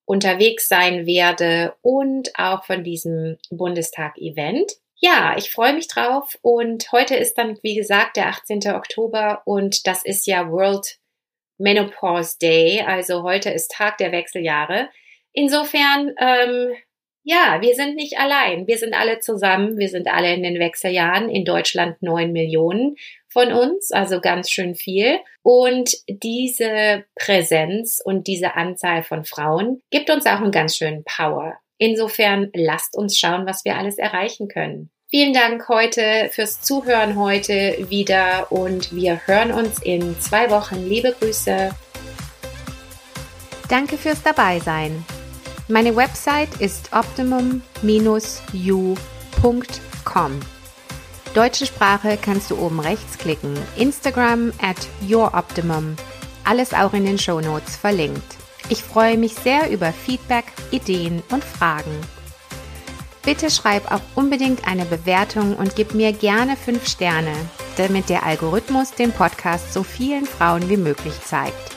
unterwegs 0.05 0.67
sein 0.67 1.05
werde 1.05 1.75
und 1.81 2.37
auch 2.37 2.65
von 2.65 2.83
diesem 2.83 3.37
Bundestag-Event. 3.49 4.73
Ja, 4.95 5.35
ich 5.37 5.51
freue 5.51 5.73
mich 5.73 5.87
drauf 5.87 6.37
und 6.41 6.91
heute 6.91 7.15
ist 7.15 7.37
dann, 7.37 7.57
wie 7.61 7.75
gesagt, 7.75 8.15
der 8.15 8.27
18. 8.27 8.73
Oktober 8.73 9.41
und 9.45 9.87
das 9.87 10.05
ist 10.05 10.27
ja 10.27 10.49
World 10.49 10.97
Menopause 11.57 12.37
Day, 12.41 12.81
also 12.81 13.23
heute 13.23 13.49
ist 13.49 13.71
Tag 13.71 13.97
der 13.97 14.11
Wechseljahre. 14.11 14.89
Insofern, 15.33 16.13
ähm, 16.19 16.73
ja, 17.23 17.59
wir 17.61 17.73
sind 17.73 17.95
nicht 17.95 18.19
allein. 18.19 18.67
Wir 18.67 18.77
sind 18.77 18.93
alle 18.93 19.19
zusammen. 19.19 19.77
Wir 19.77 19.87
sind 19.87 20.07
alle 20.07 20.33
in 20.33 20.43
den 20.43 20.59
Wechseljahren. 20.59 21.29
In 21.29 21.45
Deutschland 21.45 22.01
neun 22.01 22.31
Millionen 22.33 22.95
von 23.29 23.51
uns, 23.51 23.91
also 23.91 24.21
ganz 24.21 24.51
schön 24.51 24.75
viel. 24.75 25.19
Und 25.41 25.95
diese 26.07 27.05
Präsenz 27.15 28.01
und 28.03 28.27
diese 28.27 28.55
Anzahl 28.55 29.03
von 29.03 29.25
Frauen 29.25 29.81
gibt 29.89 30.09
uns 30.09 30.25
auch 30.25 30.41
einen 30.41 30.51
ganz 30.51 30.77
schönen 30.77 31.03
Power. 31.03 31.55
Insofern 31.77 32.51
lasst 32.53 32.95
uns 32.95 33.17
schauen, 33.17 33.45
was 33.45 33.65
wir 33.65 33.77
alles 33.77 33.97
erreichen 33.97 34.47
können. 34.47 34.91
Vielen 35.09 35.33
Dank 35.33 35.67
heute 35.69 36.29
fürs 36.31 36.61
Zuhören 36.61 37.17
heute 37.17 37.89
wieder 37.89 38.51
und 38.51 38.95
wir 38.95 39.25
hören 39.27 39.51
uns 39.51 39.81
in 39.81 40.19
zwei 40.19 40.49
Wochen. 40.49 40.87
Liebe 40.87 41.15
Grüße. 41.19 41.71
Danke 43.69 43.97
fürs 43.97 44.21
Dabeisein. 44.23 45.05
Meine 45.69 45.95
Website 45.95 46.59
ist 46.59 46.91
optimum-u.com. 46.91 47.61
Deutsche 51.33 51.65
Sprache 51.65 52.17
kannst 52.21 52.51
du 52.51 52.57
oben 52.57 52.81
rechts 52.81 53.17
klicken. 53.17 53.57
Instagram 53.77 54.51
at 54.61 54.75
youroptimum. 55.07 55.95
Alles 56.43 56.73
auch 56.73 56.93
in 56.93 57.05
den 57.05 57.17
Show 57.17 57.39
Notes 57.39 57.77
verlinkt. 57.77 58.35
Ich 58.67 58.83
freue 58.83 59.17
mich 59.17 59.35
sehr 59.35 59.71
über 59.71 59.93
Feedback, 59.93 60.45
Ideen 60.71 61.23
und 61.31 61.45
Fragen. 61.45 61.95
Bitte 63.23 63.49
schreib 63.49 63.89
auch 63.89 64.01
unbedingt 64.15 64.67
eine 64.67 64.83
Bewertung 64.83 65.55
und 65.55 65.77
gib 65.77 65.93
mir 65.93 66.11
gerne 66.11 66.57
5 66.57 66.85
Sterne, 66.85 67.33
damit 67.77 68.09
der 68.09 68.23
Algorithmus 68.23 68.91
den 68.91 69.13
Podcast 69.13 69.71
so 69.71 69.83
vielen 69.83 70.25
Frauen 70.25 70.69
wie 70.69 70.75
möglich 70.75 71.13
zeigt. 71.23 71.71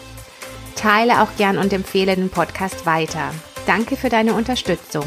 Teile 0.74 1.22
auch 1.22 1.28
gern 1.38 1.56
und 1.56 1.72
empfehle 1.72 2.16
den 2.16 2.30
Podcast 2.30 2.84
weiter. 2.84 3.30
Danke 3.66 3.96
für 3.96 4.08
deine 4.08 4.34
Unterstützung. 4.34 5.04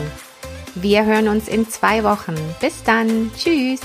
Wir 0.75 1.05
hören 1.05 1.29
uns 1.29 1.47
in 1.47 1.67
zwei 1.69 2.03
Wochen. 2.03 2.35
Bis 2.59 2.83
dann. 2.83 3.31
Tschüss. 3.35 3.79